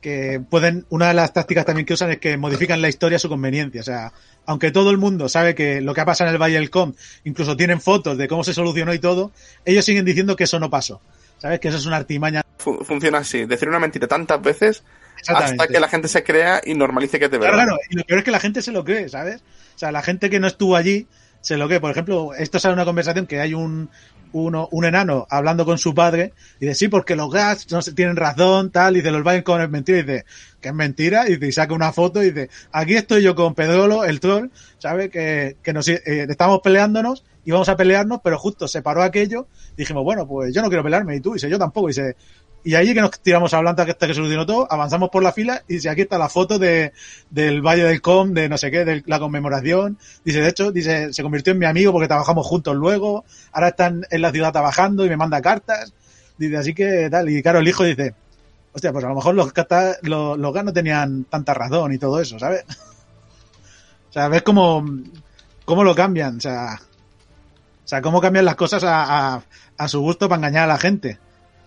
que 0.00 0.40
pueden, 0.48 0.86
una 0.88 1.08
de 1.08 1.14
las 1.14 1.32
tácticas 1.32 1.64
también 1.66 1.86
que 1.86 1.94
usan 1.94 2.10
es 2.10 2.18
que 2.18 2.36
modifican 2.36 2.80
la 2.82 2.88
historia 2.88 3.16
a 3.16 3.18
su 3.18 3.28
conveniencia. 3.28 3.80
O 3.80 3.84
sea, 3.84 4.12
aunque 4.46 4.70
todo 4.70 4.90
el 4.90 4.98
mundo 4.98 5.28
sabe 5.28 5.54
que 5.54 5.80
lo 5.80 5.94
que 5.94 6.00
ha 6.00 6.04
pasado 6.06 6.28
en 6.30 6.34
el 6.34 6.40
Valle 6.42 6.54
del 6.54 6.70
Com, 6.70 6.94
incluso 7.24 7.56
tienen 7.56 7.80
fotos 7.80 8.16
de 8.18 8.26
cómo 8.28 8.42
se 8.44 8.54
solucionó 8.54 8.94
y 8.94 8.98
todo, 8.98 9.32
ellos 9.64 9.84
siguen 9.84 10.04
diciendo 10.04 10.36
que 10.36 10.44
eso 10.44 10.58
no 10.58 10.70
pasó. 10.70 11.00
¿Sabes? 11.38 11.58
Que 11.60 11.68
eso 11.68 11.78
es 11.78 11.86
una 11.86 11.96
artimaña. 11.96 12.42
Fu- 12.58 12.84
funciona 12.84 13.18
así, 13.18 13.46
decir 13.46 13.68
una 13.68 13.78
mentira 13.78 14.06
tantas 14.06 14.42
veces 14.42 14.82
hasta 15.26 15.66
que 15.66 15.80
la 15.80 15.88
gente 15.88 16.08
se 16.08 16.22
crea 16.22 16.60
y 16.64 16.74
normalice 16.74 17.18
que 17.18 17.26
es 17.26 17.30
de 17.30 17.38
Claro, 17.38 17.56
verdad. 17.56 17.66
claro, 17.68 17.80
y 17.90 17.96
lo 17.96 18.04
peor 18.04 18.18
es 18.18 18.24
que 18.24 18.30
la 18.30 18.40
gente 18.40 18.60
se 18.62 18.72
lo 18.72 18.84
cree, 18.84 19.08
¿sabes? 19.08 19.36
O 19.74 19.78
sea, 19.78 19.90
la 19.92 20.02
gente 20.02 20.28
que 20.28 20.38
no 20.40 20.46
estuvo 20.46 20.76
allí 20.76 21.06
se 21.40 21.56
lo 21.56 21.66
cree. 21.66 21.80
Por 21.80 21.90
ejemplo, 21.90 22.34
esto 22.34 22.58
sale 22.58 22.74
una 22.74 22.84
conversación 22.84 23.26
que 23.26 23.40
hay 23.40 23.54
un, 23.54 23.88
uno, 24.32 24.68
un 24.72 24.84
enano 24.84 25.26
hablando 25.30 25.64
con 25.64 25.78
su 25.78 25.94
padre 25.94 26.32
y 26.58 26.66
dice, 26.66 26.74
sí, 26.74 26.88
porque 26.88 27.16
los 27.16 27.30
gas 27.30 27.70
no 27.70 27.82
se 27.82 27.92
tienen 27.92 28.16
razón, 28.16 28.70
tal, 28.70 28.94
y 28.94 29.00
dice, 29.00 29.10
los 29.10 29.22
vayan 29.22 29.42
con 29.42 29.60
es 29.60 29.70
mentira, 29.70 29.98
y 29.98 30.02
dice, 30.02 30.24
que 30.60 30.68
es 30.68 30.74
mentira, 30.74 31.28
y, 31.28 31.44
y 31.44 31.52
saca 31.52 31.74
una 31.74 31.92
foto 31.92 32.22
y 32.22 32.30
dice, 32.30 32.50
aquí 32.72 32.94
estoy 32.94 33.22
yo 33.22 33.34
con 33.34 33.54
Pedrolo, 33.54 34.04
el 34.04 34.20
troll, 34.20 34.50
¿sabes? 34.78 35.10
Que, 35.10 35.56
que 35.62 35.72
nos 35.72 35.88
eh, 35.88 36.00
estamos 36.28 36.60
peleándonos, 36.60 37.24
íbamos 37.44 37.68
a 37.68 37.76
pelearnos, 37.76 38.20
pero 38.22 38.38
justo 38.38 38.68
se 38.68 38.82
paró 38.82 39.02
aquello, 39.02 39.48
dijimos, 39.76 40.04
bueno, 40.04 40.26
pues 40.26 40.54
yo 40.54 40.62
no 40.62 40.68
quiero 40.68 40.84
pelearme, 40.84 41.16
y 41.16 41.20
tú, 41.20 41.30
y 41.30 41.34
dice, 41.34 41.50
yo 41.50 41.58
tampoco, 41.58 41.88
y 41.88 41.92
dice, 41.92 42.16
y 42.62 42.74
ahí 42.74 42.92
que 42.92 43.00
nos 43.00 43.18
tiramos 43.20 43.54
hablando 43.54 43.82
hasta 43.82 44.06
que 44.06 44.12
se 44.12 44.14
solucionó 44.14 44.44
todo, 44.44 44.66
avanzamos 44.70 45.08
por 45.08 45.22
la 45.22 45.32
fila 45.32 45.62
y 45.66 45.74
dice, 45.74 45.88
aquí 45.88 46.02
está 46.02 46.18
la 46.18 46.28
foto 46.28 46.58
de, 46.58 46.92
del 47.30 47.62
Valle 47.62 47.84
del 47.84 48.02
Com, 48.02 48.34
de 48.34 48.48
no 48.48 48.58
sé 48.58 48.70
qué, 48.70 48.84
de 48.84 49.02
la 49.06 49.18
conmemoración. 49.18 49.98
Dice, 50.24 50.42
de 50.42 50.48
hecho, 50.48 50.70
dice, 50.70 51.12
se 51.12 51.22
convirtió 51.22 51.52
en 51.52 51.58
mi 51.58 51.66
amigo 51.66 51.92
porque 51.92 52.08
trabajamos 52.08 52.46
juntos 52.46 52.76
luego, 52.76 53.24
ahora 53.52 53.68
están 53.68 54.06
en 54.10 54.22
la 54.22 54.30
ciudad 54.30 54.52
trabajando 54.52 55.06
y 55.06 55.08
me 55.08 55.16
manda 55.16 55.40
cartas. 55.40 55.94
Dice, 56.36 56.56
así 56.58 56.74
que 56.74 57.08
tal. 57.10 57.30
Y 57.30 57.42
claro, 57.42 57.60
el 57.60 57.68
hijo 57.68 57.84
dice, 57.84 58.14
hostia, 58.72 58.92
pues 58.92 59.04
a 59.04 59.08
lo 59.08 59.14
mejor 59.14 59.34
los, 59.34 59.52
los, 60.02 60.38
los 60.38 60.52
gas 60.52 60.64
no 60.64 60.72
tenían 60.72 61.24
tanta 61.24 61.54
razón 61.54 61.92
y 61.94 61.98
todo 61.98 62.20
eso, 62.20 62.38
¿sabes? 62.38 62.64
O 64.10 64.12
sea, 64.12 64.26
ves 64.26 64.42
cómo, 64.42 64.84
cómo 65.64 65.84
lo 65.84 65.94
cambian, 65.94 66.38
o 66.38 66.40
sea, 66.40 66.80
o 67.84 67.88
sea, 67.88 68.02
cómo 68.02 68.20
cambian 68.20 68.44
las 68.44 68.56
cosas 68.56 68.82
a, 68.82 69.34
a, 69.36 69.42
a 69.78 69.88
su 69.88 70.00
gusto 70.00 70.28
para 70.28 70.38
engañar 70.38 70.64
a 70.64 70.72
la 70.72 70.78
gente. 70.78 71.20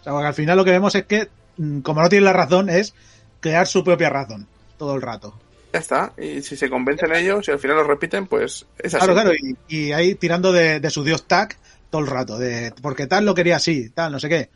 O 0.05 0.19
sea, 0.19 0.27
al 0.27 0.33
final 0.33 0.57
lo 0.57 0.65
que 0.65 0.71
vemos 0.71 0.95
es 0.95 1.05
que, 1.05 1.29
mm, 1.57 1.79
como 1.79 2.01
no 2.01 2.09
tienen 2.09 2.25
la 2.25 2.33
razón, 2.33 2.69
es 2.69 2.93
crear 3.39 3.67
su 3.67 3.83
propia 3.83 4.09
razón 4.09 4.47
todo 4.77 4.95
el 4.95 5.01
rato. 5.01 5.33
Ya 5.71 5.79
está. 5.79 6.13
Y 6.17 6.41
si 6.41 6.55
se 6.55 6.69
convencen 6.69 7.15
ellos 7.15 7.47
y 7.47 7.51
al 7.51 7.59
final 7.59 7.77
lo 7.77 7.83
repiten, 7.83 8.27
pues 8.27 8.65
es 8.77 8.93
así. 8.93 9.05
Claro, 9.05 9.13
claro, 9.13 9.31
y, 9.33 9.57
y 9.67 9.91
ahí 9.91 10.15
tirando 10.15 10.51
de, 10.51 10.79
de 10.79 10.89
su 10.89 11.03
dios 11.03 11.27
tag 11.27 11.57
todo 11.89 12.01
el 12.01 12.07
rato, 12.07 12.37
de 12.37 12.73
porque 12.81 13.07
tal 13.07 13.25
lo 13.25 13.35
quería 13.35 13.57
así, 13.57 13.89
tal, 13.89 14.11
no 14.11 14.19
sé 14.19 14.29
qué, 14.29 14.49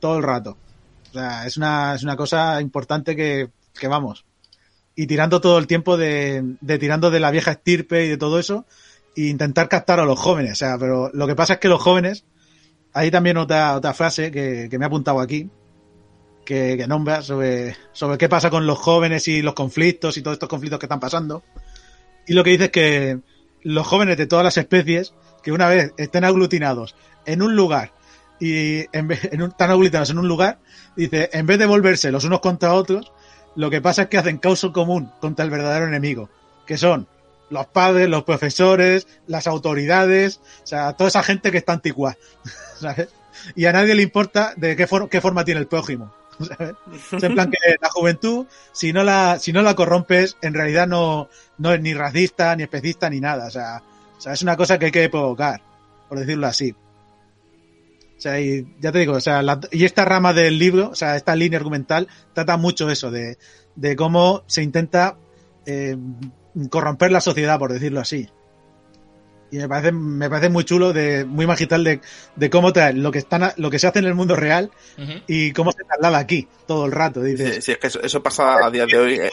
todo 0.00 0.16
el 0.16 0.22
rato. 0.22 0.56
O 1.10 1.12
sea, 1.12 1.46
es 1.46 1.56
una, 1.56 1.94
es 1.94 2.02
una 2.02 2.16
cosa 2.16 2.60
importante 2.60 3.16
que, 3.16 3.50
que 3.78 3.88
vamos. 3.88 4.24
Y 4.94 5.06
tirando 5.06 5.40
todo 5.40 5.58
el 5.58 5.66
tiempo 5.66 5.96
de, 5.96 6.56
de 6.60 6.78
tirando 6.78 7.10
de 7.10 7.20
la 7.20 7.30
vieja 7.30 7.52
estirpe 7.52 8.04
y 8.04 8.08
de 8.08 8.16
todo 8.16 8.38
eso, 8.38 8.66
e 9.16 9.22
intentar 9.22 9.68
captar 9.68 10.00
a 10.00 10.04
los 10.04 10.18
jóvenes. 10.18 10.52
O 10.52 10.56
sea, 10.56 10.78
pero 10.78 11.10
lo 11.12 11.26
que 11.26 11.34
pasa 11.34 11.54
es 11.54 11.58
que 11.58 11.68
los 11.68 11.82
jóvenes, 11.82 12.24
hay 12.92 13.10
también 13.10 13.36
otra, 13.36 13.76
otra 13.76 13.94
frase 13.94 14.30
que, 14.30 14.68
me 14.78 14.84
ha 14.84 14.88
apuntado 14.88 15.20
aquí, 15.20 15.48
que, 16.44 16.84
nombra 16.88 17.22
sobre, 17.22 17.76
sobre 17.92 18.18
qué 18.18 18.28
pasa 18.28 18.50
con 18.50 18.66
los 18.66 18.78
jóvenes 18.78 19.28
y 19.28 19.42
los 19.42 19.54
conflictos 19.54 20.16
y 20.16 20.22
todos 20.22 20.34
estos 20.34 20.48
conflictos 20.48 20.78
que 20.78 20.86
están 20.86 21.00
pasando. 21.00 21.42
Y 22.26 22.34
lo 22.34 22.44
que 22.44 22.50
dice 22.50 22.64
es 22.64 22.70
que 22.70 23.18
los 23.62 23.86
jóvenes 23.86 24.16
de 24.16 24.26
todas 24.26 24.44
las 24.44 24.56
especies, 24.56 25.14
que 25.42 25.52
una 25.52 25.68
vez 25.68 25.92
estén 25.96 26.24
aglutinados 26.24 26.96
en 27.26 27.42
un 27.42 27.54
lugar 27.54 27.92
y 28.40 28.86
en 28.92 29.06
un, 29.42 29.50
están 29.50 29.70
aglutinados 29.70 30.10
en 30.10 30.18
un 30.18 30.28
lugar, 30.28 30.58
dice, 30.96 31.30
en 31.32 31.46
vez 31.46 31.58
de 31.58 31.66
volverse 31.66 32.10
los 32.10 32.24
unos 32.24 32.40
contra 32.40 32.72
otros, 32.72 33.12
lo 33.54 33.70
que 33.70 33.80
pasa 33.80 34.02
es 34.02 34.08
que 34.08 34.18
hacen 34.18 34.38
causa 34.38 34.72
común 34.72 35.10
contra 35.20 35.44
el 35.44 35.50
verdadero 35.50 35.86
enemigo, 35.86 36.30
que 36.66 36.78
son 36.78 37.06
los 37.50 37.66
padres, 37.66 38.08
los 38.08 38.24
profesores, 38.24 39.06
las 39.26 39.46
autoridades, 39.46 40.40
o 40.62 40.66
sea, 40.66 40.92
toda 40.94 41.08
esa 41.08 41.22
gente 41.22 41.50
que 41.50 41.58
está 41.58 41.72
antigua, 41.74 42.16
¿sabes? 42.80 43.08
Y 43.54 43.66
a 43.66 43.72
nadie 43.72 43.94
le 43.94 44.02
importa 44.02 44.54
de 44.56 44.76
qué, 44.76 44.86
for 44.86 45.08
qué 45.08 45.20
forma 45.20 45.44
tiene 45.44 45.60
el 45.60 45.66
prójimo. 45.66 46.14
¿sabes? 46.38 46.74
Es 47.12 47.22
en 47.22 47.34
plan 47.34 47.50
que 47.50 47.58
la 47.80 47.90
juventud, 47.90 48.46
si 48.72 48.92
no 48.92 49.02
la, 49.02 49.38
si 49.38 49.52
no 49.52 49.62
la 49.62 49.74
corrompes, 49.74 50.36
en 50.40 50.54
realidad 50.54 50.86
no, 50.86 51.28
no 51.58 51.72
es 51.72 51.80
ni 51.80 51.92
racista, 51.92 52.54
ni 52.56 52.62
especista, 52.62 53.10
ni 53.10 53.20
nada. 53.20 53.46
O 53.46 53.50
sea, 53.50 53.82
o 54.16 54.20
sea, 54.20 54.32
es 54.32 54.42
una 54.42 54.56
cosa 54.56 54.78
que 54.78 54.86
hay 54.86 54.92
que 54.92 55.08
provocar, 55.08 55.60
por 56.08 56.18
decirlo 56.18 56.46
así. 56.46 56.74
O 58.16 58.22
sea, 58.22 58.38
y 58.38 58.66
ya 58.80 58.92
te 58.92 58.98
digo, 58.98 59.14
o 59.14 59.20
sea, 59.20 59.42
la, 59.42 59.58
y 59.72 59.86
esta 59.86 60.04
rama 60.04 60.34
del 60.34 60.58
libro, 60.58 60.90
o 60.90 60.94
sea, 60.94 61.16
esta 61.16 61.34
línea 61.34 61.58
argumental, 61.58 62.06
trata 62.34 62.58
mucho 62.58 62.90
eso, 62.90 63.10
de, 63.10 63.38
de 63.76 63.96
cómo 63.96 64.44
se 64.46 64.62
intenta 64.62 65.16
eh, 65.64 65.96
corromper 66.70 67.12
la 67.12 67.20
sociedad, 67.20 67.58
por 67.58 67.72
decirlo 67.72 68.00
así. 68.00 68.28
Y 69.52 69.58
me 69.58 69.68
parece, 69.68 69.90
me 69.90 70.30
parece 70.30 70.48
muy 70.48 70.64
chulo, 70.64 70.92
de, 70.92 71.24
muy 71.24 71.44
magistral 71.44 71.82
de, 71.82 72.00
de 72.36 72.50
cómo 72.50 72.72
traer 72.72 72.96
lo 72.96 73.10
que 73.10 73.18
están, 73.18 73.52
lo 73.56 73.68
que 73.68 73.80
se 73.80 73.88
hace 73.88 73.98
en 73.98 74.04
el 74.04 74.14
mundo 74.14 74.36
real 74.36 74.70
y 75.26 75.52
cómo 75.52 75.72
se 75.72 75.82
traslada 75.82 76.18
aquí 76.18 76.46
todo 76.68 76.86
el 76.86 76.92
rato. 76.92 77.20
Dices, 77.20 77.56
Sí, 77.56 77.62
sí, 77.62 77.72
es 77.72 77.78
que 77.78 77.88
eso, 77.88 78.00
eso 78.00 78.22
pasa 78.22 78.64
a 78.64 78.70
día 78.70 78.86
de 78.86 78.96
hoy. 78.96 79.14
eh, 79.14 79.30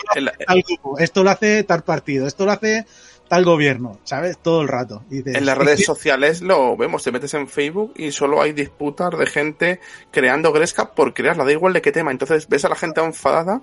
esto 1.00 1.24
lo 1.24 1.30
hace 1.30 1.64
tal 1.64 1.84
partido, 1.84 2.26
esto 2.26 2.46
lo 2.46 2.52
hace 2.52 2.88
tal 3.28 3.46
gobierno, 3.46 4.00
¿sabes? 4.04 4.38
Todo 4.38 4.62
el 4.62 4.68
rato. 4.68 5.04
Y 5.10 5.18
dices, 5.18 5.36
En 5.36 5.46
las 5.46 5.58
es 5.58 5.66
redes 5.66 5.86
sociales 5.86 6.42
lo 6.42 6.76
vemos, 6.78 7.04
te 7.04 7.12
metes 7.12 7.34
en 7.34 7.48
Facebook 7.48 7.94
y 7.96 8.12
solo 8.12 8.42
hay 8.42 8.54
disputas 8.54 9.18
de 9.18 9.26
gente 9.26 9.80
creando 10.12 10.52
gresca 10.52 10.94
por 10.94 11.14
crearla, 11.14 11.46
da 11.46 11.52
igual 11.52 11.74
de 11.74 11.82
qué 11.82 11.92
tema. 11.92 12.12
Entonces 12.12 12.48
ves 12.48 12.66
a 12.66 12.70
la 12.70 12.76
gente 12.76 13.02
enfadada 13.02 13.62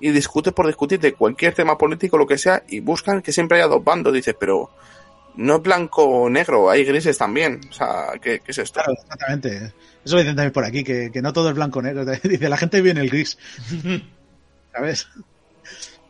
y 0.00 0.10
discute 0.10 0.52
por 0.52 0.66
discutir 0.66 1.00
de 1.00 1.14
cualquier 1.14 1.54
tema 1.54 1.78
político, 1.78 2.18
lo 2.18 2.26
que 2.26 2.38
sea, 2.38 2.62
y 2.68 2.80
buscan 2.80 3.22
que 3.22 3.32
siempre 3.32 3.58
haya 3.58 3.68
dos 3.68 3.82
bandos. 3.82 4.12
Dices, 4.12 4.34
pero 4.38 4.70
no 5.36 5.56
es 5.56 5.62
blanco 5.62 6.04
o 6.04 6.30
negro, 6.30 6.70
hay 6.70 6.84
grises 6.84 7.18
también. 7.18 7.60
O 7.70 7.72
sea, 7.72 8.12
¿qué, 8.20 8.40
qué 8.40 8.52
es 8.52 8.58
esto? 8.58 8.80
Claro, 8.80 8.92
exactamente. 9.00 9.72
Eso 10.04 10.16
lo 10.16 10.20
dicen 10.20 10.36
también 10.36 10.52
por 10.52 10.64
aquí, 10.64 10.84
que, 10.84 11.10
que 11.12 11.22
no 11.22 11.32
todo 11.32 11.48
es 11.48 11.54
blanco 11.54 11.80
negro. 11.80 12.04
Dice, 12.22 12.48
la 12.48 12.56
gente 12.56 12.80
viene 12.80 13.00
el 13.00 13.10
gris. 13.10 13.38
¿Sabes? 14.72 15.08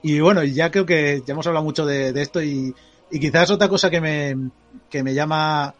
Y 0.02 0.20
bueno, 0.20 0.42
ya 0.44 0.70
creo 0.70 0.84
que 0.84 1.22
ya 1.26 1.32
hemos 1.32 1.46
hablado 1.46 1.64
mucho 1.64 1.86
de, 1.86 2.12
de 2.12 2.22
esto 2.22 2.42
y, 2.42 2.74
y 3.10 3.20
quizás 3.20 3.50
otra 3.50 3.68
cosa 3.68 3.90
que 3.90 4.00
me, 4.00 4.50
que 4.90 5.02
me 5.02 5.14
llama 5.14 5.74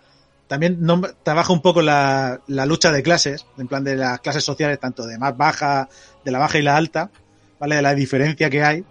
también 0.46 0.78
no, 0.80 1.00
trabaja 1.22 1.52
un 1.52 1.62
poco 1.62 1.82
la, 1.82 2.40
la 2.46 2.66
lucha 2.66 2.92
de 2.92 3.02
clases, 3.02 3.46
en 3.58 3.66
plan 3.66 3.82
de 3.82 3.96
las 3.96 4.20
clases 4.20 4.44
sociales, 4.44 4.78
tanto 4.78 5.06
de 5.06 5.18
más 5.18 5.36
baja, 5.36 5.88
de 6.24 6.30
la 6.30 6.38
baja 6.38 6.58
y 6.58 6.62
la 6.62 6.76
alta, 6.76 7.10
¿vale? 7.58 7.76
De 7.76 7.82
la 7.82 7.94
diferencia 7.94 8.50
que 8.50 8.62
hay 8.62 8.84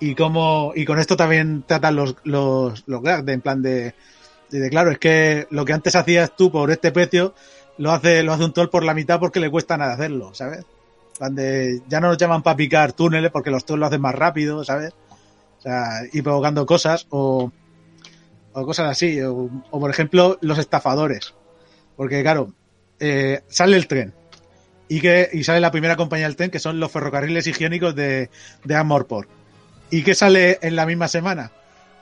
y 0.00 0.14
cómo, 0.14 0.72
y 0.74 0.84
con 0.84 0.98
esto 0.98 1.16
también 1.16 1.64
tratan 1.66 1.96
los, 1.96 2.16
los, 2.24 2.84
los 2.86 3.02
de, 3.02 3.32
en 3.32 3.40
plan 3.40 3.62
de, 3.62 3.94
de, 4.50 4.70
claro, 4.70 4.90
es 4.90 4.98
que 4.98 5.46
lo 5.50 5.64
que 5.64 5.72
antes 5.72 5.96
hacías 5.96 6.36
tú 6.36 6.50
por 6.50 6.70
este 6.70 6.92
precio, 6.92 7.34
lo 7.78 7.92
hace, 7.92 8.22
lo 8.22 8.32
hace 8.32 8.44
un 8.44 8.52
troll 8.52 8.68
por 8.68 8.84
la 8.84 8.94
mitad 8.94 9.18
porque 9.18 9.40
le 9.40 9.50
cuesta 9.50 9.76
nada 9.76 9.94
hacerlo, 9.94 10.34
¿sabes? 10.34 10.64
Plan 11.18 11.36
ya 11.88 12.00
no 12.00 12.08
nos 12.08 12.18
llaman 12.18 12.42
para 12.42 12.56
picar 12.56 12.92
túneles 12.92 13.32
porque 13.32 13.50
los 13.50 13.64
trolls 13.64 13.80
lo 13.80 13.86
hacen 13.86 14.00
más 14.00 14.14
rápido, 14.14 14.62
¿sabes? 14.64 14.92
O 15.58 15.62
sea, 15.62 16.02
y 16.12 16.22
provocando 16.22 16.64
cosas 16.64 17.06
o, 17.10 17.50
o 18.52 18.64
cosas 18.64 18.90
así, 18.90 19.20
o, 19.22 19.50
o, 19.70 19.80
por 19.80 19.90
ejemplo 19.90 20.38
los 20.40 20.58
estafadores, 20.58 21.34
porque 21.96 22.22
claro, 22.22 22.52
eh, 23.00 23.42
sale 23.48 23.76
el 23.76 23.86
tren 23.86 24.14
y 24.88 25.00
que 25.00 25.28
y 25.32 25.44
sale 25.44 25.60
la 25.60 25.70
primera 25.70 25.96
compañía 25.96 26.26
del 26.26 26.36
tren 26.36 26.50
que 26.50 26.58
son 26.58 26.80
los 26.80 26.90
ferrocarriles 26.90 27.46
higiénicos 27.46 27.94
de, 27.94 28.30
de 28.64 28.74
Amorport 28.74 29.28
y 29.90 30.02
que 30.02 30.14
sale 30.14 30.58
en 30.62 30.76
la 30.76 30.86
misma 30.86 31.08
semana 31.08 31.52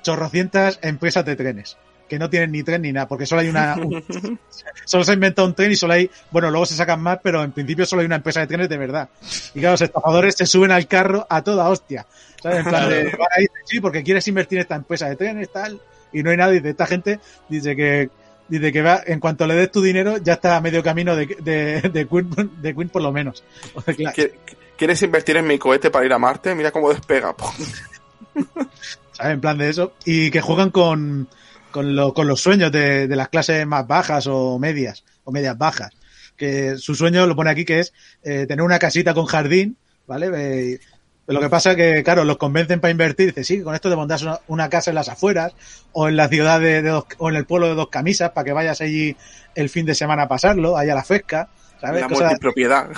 chorrocientas 0.03 0.79
empresas 0.83 1.25
de 1.25 1.37
trenes 1.37 1.77
que 2.09 2.19
no 2.19 2.31
tienen 2.31 2.53
ni 2.53 2.63
tren 2.63 2.83
ni 2.83 2.93
nada, 2.93 3.09
porque 3.09 3.27
solo 3.27 3.41
hay 3.41 3.49
una. 3.49 3.75
Un, 3.77 4.05
solo 4.85 5.05
se 5.05 5.11
ha 5.11 5.15
inventado 5.15 5.49
un 5.49 5.55
tren 5.55 5.73
y 5.73 5.77
solo 5.77 5.95
hay. 5.95 6.11
Bueno, 6.31 6.51
luego 6.51 6.67
se 6.67 6.75
sacan 6.75 7.01
más, 7.01 7.19
pero 7.23 7.43
en 7.43 7.53
principio 7.53 7.85
solo 7.87 8.01
hay 8.01 8.07
una 8.07 8.17
empresa 8.17 8.41
de 8.41 8.47
trenes 8.47 8.69
de 8.69 8.77
verdad. 8.77 9.09
Y 9.55 9.61
claro, 9.61 9.73
los 9.73 9.83
estafadores 9.83 10.37
se 10.37 10.47
suben 10.47 10.71
al 10.71 10.87
carro 10.87 11.27
a 11.29 11.43
toda 11.43 11.69
hostia. 11.69 12.07
¿Sabes? 12.43 12.59
En 12.59 12.65
plan 12.65 12.89
de. 12.89 13.05
Van 13.19 13.29
ahí, 13.37 13.47
sí, 13.65 13.81
porque 13.81 14.03
quieres 14.03 14.27
invertir 14.29 14.59
en 14.59 14.63
esta 14.63 14.77
empresa 14.77 15.09
de 15.09 15.17
trenes, 15.17 15.51
tal. 15.51 15.81
Y 16.13 16.23
no 16.23 16.31
hay 16.31 16.37
nadie. 16.37 16.55
Dice, 16.55 16.71
esta 16.71 16.87
gente 16.87 17.21
dice 17.49 17.77
que. 17.77 18.11
Dice 18.49 18.73
que 18.73 18.81
va, 18.81 19.03
en 19.05 19.19
cuanto 19.19 19.45
le 19.45 19.55
des 19.57 19.73
tu 19.73 19.83
dinero, 19.83 20.19
ya 20.19 20.35
está 20.35 20.57
a 20.57 20.61
medio 20.61 20.81
camino 20.81 21.17
de, 21.17 21.27
de, 21.27 21.81
de, 21.81 22.07
Queen, 22.07 22.31
de 22.63 22.75
Queen, 22.77 22.89
por 22.89 23.03
lo 23.03 23.11
menos. 23.11 23.43
De. 23.87 24.33
¿Quieres 24.77 25.03
invertir 25.03 25.37
en 25.39 25.47
mi 25.47 25.59
cohete 25.59 25.91
para 25.91 26.07
ir 26.07 26.13
a 26.13 26.19
Marte? 26.19 26.55
Mira 26.55 26.71
cómo 26.71 26.91
despega. 26.91 27.35
¿Sabes? 29.13 29.33
En 29.33 29.41
plan 29.41 29.59
de 29.59 29.69
eso. 29.69 29.95
Y 30.05 30.31
que 30.31 30.41
juegan 30.41 30.71
con 30.71 31.29
con, 31.77 31.95
lo, 31.95 32.15
con 32.15 32.27
los 32.27 32.41
sueños 32.41 32.73
de, 32.73 33.07
de, 33.07 33.17
las 33.17 33.29
clases 33.29 33.67
más 33.67 33.87
bajas 33.87 34.27
o 34.29 34.59
medias, 34.59 35.05
o 35.25 35.31
medias 35.31 35.59
bajas. 35.59 35.91
Que 36.35 36.79
su 36.79 36.95
sueño 36.95 37.27
lo 37.27 37.37
pone 37.37 37.51
aquí 37.51 37.67
que 37.67 37.81
es 37.81 37.93
eh, 38.23 38.47
tener 38.47 38.63
una 38.63 38.79
casita 38.79 39.13
con 39.13 39.27
jardín, 39.27 39.77
¿vale? 40.07 40.31
Eh, 40.35 40.81
lo 41.27 41.41
que 41.41 41.49
pasa 41.49 41.72
es 41.72 41.77
que, 41.77 42.03
claro, 42.05 42.24
los 42.24 42.37
convencen 42.37 42.81
para 42.81 42.91
invertir. 42.91 43.29
Dice, 43.29 43.45
sí, 43.45 43.62
con 43.62 43.74
esto 43.74 43.91
te 43.91 43.97
pondrás 43.97 44.22
una, 44.22 44.39
una, 44.47 44.68
casa 44.68 44.91
en 44.91 44.95
las 44.95 45.09
afueras 45.09 45.55
o 45.93 46.09
en 46.09 46.16
la 46.16 46.29
ciudad 46.29 46.61
de, 46.61 46.83
de 46.83 46.91
dos, 46.91 47.05
o 47.18 47.29
en 47.29 47.37
el 47.37 47.45
pueblo 47.45 47.68
de 47.68 47.74
dos 47.74 47.89
camisas 47.89 48.31
para 48.31 48.45
que 48.45 48.53
vayas 48.53 48.81
allí 48.81 49.16
el 49.55 49.68
fin 49.68 49.87
de 49.87 49.95
semana 49.95 50.22
a 50.22 50.29
pasarlo, 50.29 50.77
allá 50.77 50.93
a 50.93 50.97
la 50.97 51.05
fresca. 51.05 51.49
¿sabes? 51.81 52.03
La 52.03 52.09
multipropiedad. 52.09 52.89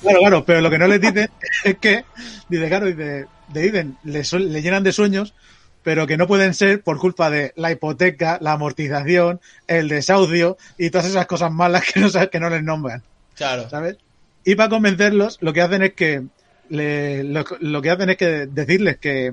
Claro, 0.00 0.18
claro, 0.20 0.44
pero 0.44 0.60
lo 0.60 0.70
que 0.70 0.78
no 0.78 0.86
les 0.86 1.00
dicen 1.00 1.30
es 1.64 1.78
que, 1.78 2.04
dice, 2.48 2.68
claro, 2.68 2.86
dice, 2.86 3.26
le 3.52 3.60
dicen, 3.60 3.96
le, 4.04 4.22
le 4.22 4.62
llenan 4.62 4.84
de 4.84 4.92
sueños 4.92 5.34
pero 5.88 6.06
que 6.06 6.18
no 6.18 6.26
pueden 6.26 6.52
ser 6.52 6.82
por 6.82 6.98
culpa 6.98 7.30
de 7.30 7.54
la 7.56 7.72
hipoteca, 7.72 8.36
la 8.42 8.52
amortización, 8.52 9.40
el 9.66 9.88
desahucio 9.88 10.58
y 10.76 10.90
todas 10.90 11.06
esas 11.06 11.26
cosas 11.26 11.50
malas 11.50 11.84
que 11.90 12.00
no, 12.00 12.08
que 12.30 12.40
no 12.40 12.50
les 12.50 12.62
nombran. 12.62 13.02
Claro. 13.34 13.70
¿Sabes? 13.70 13.96
Y 14.44 14.54
para 14.54 14.68
convencerlos, 14.68 15.38
lo 15.40 15.54
que 15.54 15.62
hacen 15.62 15.82
es 15.82 15.94
que 15.94 16.24
le, 16.68 17.24
lo, 17.24 17.44
lo, 17.60 17.82
que 17.82 17.90
hacen 17.90 18.10
es 18.10 18.16
que 18.16 18.46
decirles 18.46 18.98
que, 18.98 19.32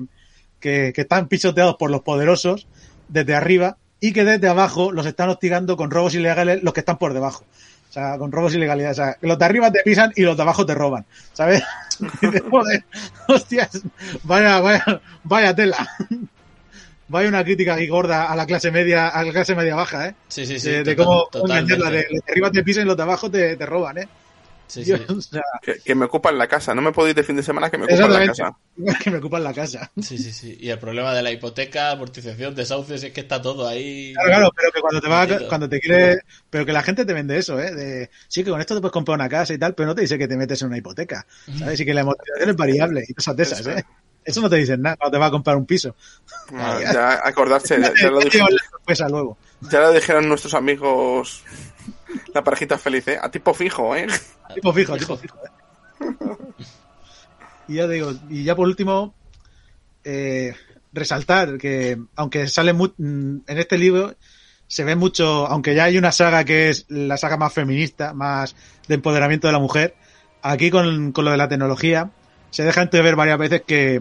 que, 0.60 0.92
que, 0.94 1.00
están 1.02 1.28
pisoteados 1.28 1.76
por 1.76 1.90
los 1.90 2.02
poderosos 2.02 2.66
desde 3.08 3.34
arriba 3.34 3.76
y 4.00 4.12
que 4.12 4.24
desde 4.24 4.48
abajo 4.48 4.92
los 4.92 5.06
están 5.06 5.28
hostigando 5.28 5.76
con 5.76 5.90
robos 5.90 6.14
ilegales 6.14 6.62
los 6.62 6.74
que 6.74 6.80
están 6.80 6.98
por 6.98 7.14
debajo. 7.14 7.44
O 7.88 7.92
sea, 7.92 8.18
con 8.18 8.32
robos 8.32 8.54
ilegales. 8.54 8.90
O 8.90 8.94
sea, 8.94 9.16
los 9.20 9.38
de 9.38 9.44
arriba 9.44 9.70
te 9.72 9.80
pisan 9.84 10.12
y 10.16 10.22
los 10.22 10.36
de 10.36 10.42
abajo 10.42 10.66
te 10.66 10.74
roban. 10.74 11.06
¿Sabes? 11.32 11.62
Joder, 12.50 12.84
hostias, 13.28 13.82
vaya, 14.22 14.60
vaya, 14.60 15.00
vaya 15.24 15.54
tela. 15.54 15.88
Vaya 17.08 17.28
una 17.28 17.44
crítica 17.44 17.74
aquí 17.74 17.86
gorda 17.86 18.24
a 18.24 18.34
la 18.34 18.46
clase 18.46 18.72
media, 18.72 19.06
a 19.06 19.22
la 19.22 19.30
clase 19.30 19.54
media 19.54 19.76
baja, 19.76 20.08
¿eh? 20.08 20.14
Sí, 20.26 20.44
sí, 20.44 20.58
sí. 20.58 20.70
De, 20.70 20.82
de 20.82 20.96
cómo 20.96 21.28
engañarla, 21.34 21.88
de 21.88 22.04
los 22.10 22.24
de 22.24 22.32
arriba 22.32 22.50
te 22.50 22.64
pisan 22.64 22.82
y 22.82 22.86
los 22.86 22.96
de 22.96 23.02
abajo 23.04 23.30
te, 23.30 23.56
te 23.56 23.64
roban, 23.64 23.98
¿eh? 23.98 24.08
Sí, 24.66 24.84
sí. 24.84 24.92
O 24.92 25.20
sea, 25.20 25.42
que, 25.62 25.78
que, 25.84 25.94
me 25.94 26.06
ocupan 26.06 26.36
la 26.36 26.48
casa, 26.48 26.74
no 26.74 26.82
me 26.82 26.92
puedo 26.92 27.08
ir 27.08 27.14
de 27.14 27.22
fin 27.22 27.36
de 27.36 27.42
semana 27.42 27.70
que 27.70 27.78
me 27.78 27.84
ocupan 27.84 28.12
la 28.12 28.26
casa. 28.26 28.56
Que 29.02 29.10
me 29.10 29.18
ocupan 29.18 29.42
la 29.42 29.54
casa. 29.54 29.90
Sí, 30.00 30.18
sí, 30.18 30.32
sí. 30.32 30.56
Y 30.60 30.68
el 30.68 30.78
problema 30.78 31.14
de 31.14 31.22
la 31.22 31.30
hipoteca, 31.30 31.92
amortización, 31.92 32.54
desahucios, 32.54 33.02
es 33.02 33.12
que 33.12 33.20
está 33.20 33.40
todo 33.40 33.66
ahí. 33.66 34.12
Claro, 34.12 34.28
claro, 34.28 34.52
pero 34.54 34.72
que 34.72 34.80
cuando 34.80 35.00
te 35.00 35.08
va, 35.08 35.48
cuando 35.48 35.68
te 35.68 35.80
quiere, 35.80 36.18
pero 36.50 36.66
que 36.66 36.72
la 36.72 36.82
gente 36.82 37.04
te 37.04 37.14
vende 37.14 37.38
eso, 37.38 37.58
¿eh? 37.60 37.74
De, 37.74 38.10
sí, 38.28 38.44
que 38.44 38.50
con 38.50 38.60
esto 38.60 38.74
te 38.74 38.80
puedes 38.80 38.92
comprar 38.92 39.14
una 39.14 39.28
casa 39.28 39.54
y 39.54 39.58
tal, 39.58 39.74
pero 39.74 39.88
no 39.88 39.94
te 39.94 40.02
dice 40.02 40.18
que 40.18 40.28
te 40.28 40.36
metes 40.36 40.60
en 40.62 40.68
una 40.68 40.78
hipoteca, 40.78 41.26
¿sabes? 41.58 41.80
Y 41.80 41.84
que 41.84 41.94
la 41.94 42.02
amortización 42.02 42.50
es 42.50 42.56
variable 42.56 43.04
y 43.08 43.14
cosas 43.14 43.36
de 43.36 43.42
esas, 43.42 43.66
¿eh? 43.66 43.84
Eso 44.26 44.40
no 44.40 44.50
te 44.50 44.56
dicen 44.56 44.82
nada 44.82 44.96
cuando 44.96 45.16
te 45.16 45.20
vas 45.20 45.28
a 45.28 45.30
comprar 45.30 45.56
un 45.56 45.64
piso. 45.66 45.94
Ah, 46.52 46.80
ya 46.92 47.20
acordarse, 47.24 47.80
ya, 47.80 47.92
ya 48.00 48.10
lo 48.10 48.20
dijeron, 48.20 48.48
luego. 49.08 49.38
ya 49.70 49.80
lo 49.80 49.92
dijeron 49.92 50.28
nuestros 50.28 50.52
amigos, 50.54 51.42
la 52.34 52.42
parejita 52.44 52.76
feliz, 52.76 53.06
¿eh? 53.08 53.18
A 53.22 53.30
tipo 53.30 53.54
fijo, 53.54 53.94
¿eh? 53.96 54.06
Tipo 54.54 54.72
fijo, 54.72 54.96
tipo 54.98 55.16
fijo. 55.16 55.38
¿eh? 55.44 56.54
Y 57.68 57.74
ya 57.76 57.86
digo, 57.88 58.12
y 58.28 58.44
ya 58.44 58.54
por 58.54 58.66
último, 58.68 59.14
eh, 60.04 60.54
resaltar 60.92 61.58
que 61.58 61.98
aunque 62.14 62.48
sale 62.48 62.72
mu- 62.72 62.92
mm, 62.96 63.38
en 63.46 63.58
este 63.58 63.76
libro, 63.78 64.14
se 64.68 64.84
ve 64.84 64.96
mucho, 64.96 65.46
aunque 65.46 65.74
ya 65.74 65.84
hay 65.84 65.98
una 65.98 66.12
saga 66.12 66.44
que 66.44 66.68
es 66.70 66.86
la 66.88 67.16
saga 67.16 67.36
más 67.36 67.52
feminista, 67.52 68.12
más 68.14 68.54
de 68.88 68.94
empoderamiento 68.96 69.46
de 69.46 69.52
la 69.52 69.58
mujer, 69.58 69.94
aquí 70.42 70.70
con, 70.70 71.12
con 71.12 71.24
lo 71.24 71.30
de 71.32 71.36
la 71.36 71.48
tecnología, 71.48 72.10
se 72.56 72.64
deja 72.64 72.80
entrever 72.80 73.16
varias 73.16 73.36
veces 73.38 73.62
que, 73.66 74.00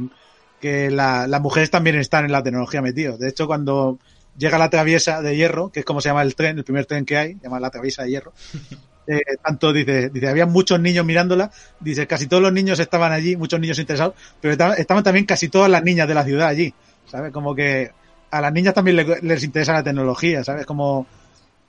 que 0.62 0.90
la- 0.90 1.28
las 1.28 1.42
mujeres 1.42 1.70
también 1.70 1.98
están 1.98 2.24
en 2.24 2.32
la 2.32 2.42
tecnología 2.42 2.82
metidos. 2.82 3.20
De 3.20 3.28
hecho, 3.28 3.48
cuando 3.48 4.00
llega 4.38 4.58
la 4.58 4.70
traviesa 4.70 5.22
de 5.22 5.36
hierro, 5.36 5.72
que 5.74 5.82
es 5.82 5.86
como 5.86 6.00
se 6.00 6.08
llama 6.08 6.22
el 6.22 6.36
tren, 6.36 6.58
el 6.58 6.64
primer 6.64 6.86
tren 6.86 7.04
que 7.06 7.18
hay, 7.18 7.34
se 7.36 7.42
llama 7.44 7.60
la 7.60 7.70
traviesa 7.70 8.04
de 8.04 8.12
hierro, 8.12 8.32
eh, 9.08 9.20
tanto 9.44 9.74
dice, 9.74 10.10
dice, 10.10 10.30
había 10.30 10.46
muchos 10.46 10.80
niños 10.80 11.06
mirándola, 11.06 11.52
dice, 11.82 12.08
casi 12.08 12.28
todos 12.28 12.42
los 12.42 12.54
niños 12.54 12.80
estaban 12.80 13.12
allí, 13.12 13.36
muchos 13.36 13.60
niños 13.60 13.78
interesados, 13.78 14.16
pero 14.40 14.54
esta- 14.54 14.74
estaban 14.76 15.04
también 15.04 15.26
casi 15.26 15.50
todas 15.50 15.70
las 15.70 15.84
niñas 15.84 16.08
de 16.08 16.14
la 16.14 16.24
ciudad 16.24 16.48
allí, 16.48 16.74
¿sabes? 17.12 17.34
Como 17.34 17.54
que 17.56 17.92
a 18.32 18.40
las 18.40 18.54
niñas 18.54 18.74
también 18.74 18.96
le- 18.96 19.20
les 19.22 19.44
interesa 19.44 19.74
la 19.74 19.84
tecnología, 19.84 20.46
¿sabes? 20.46 20.66
Como, 20.66 21.06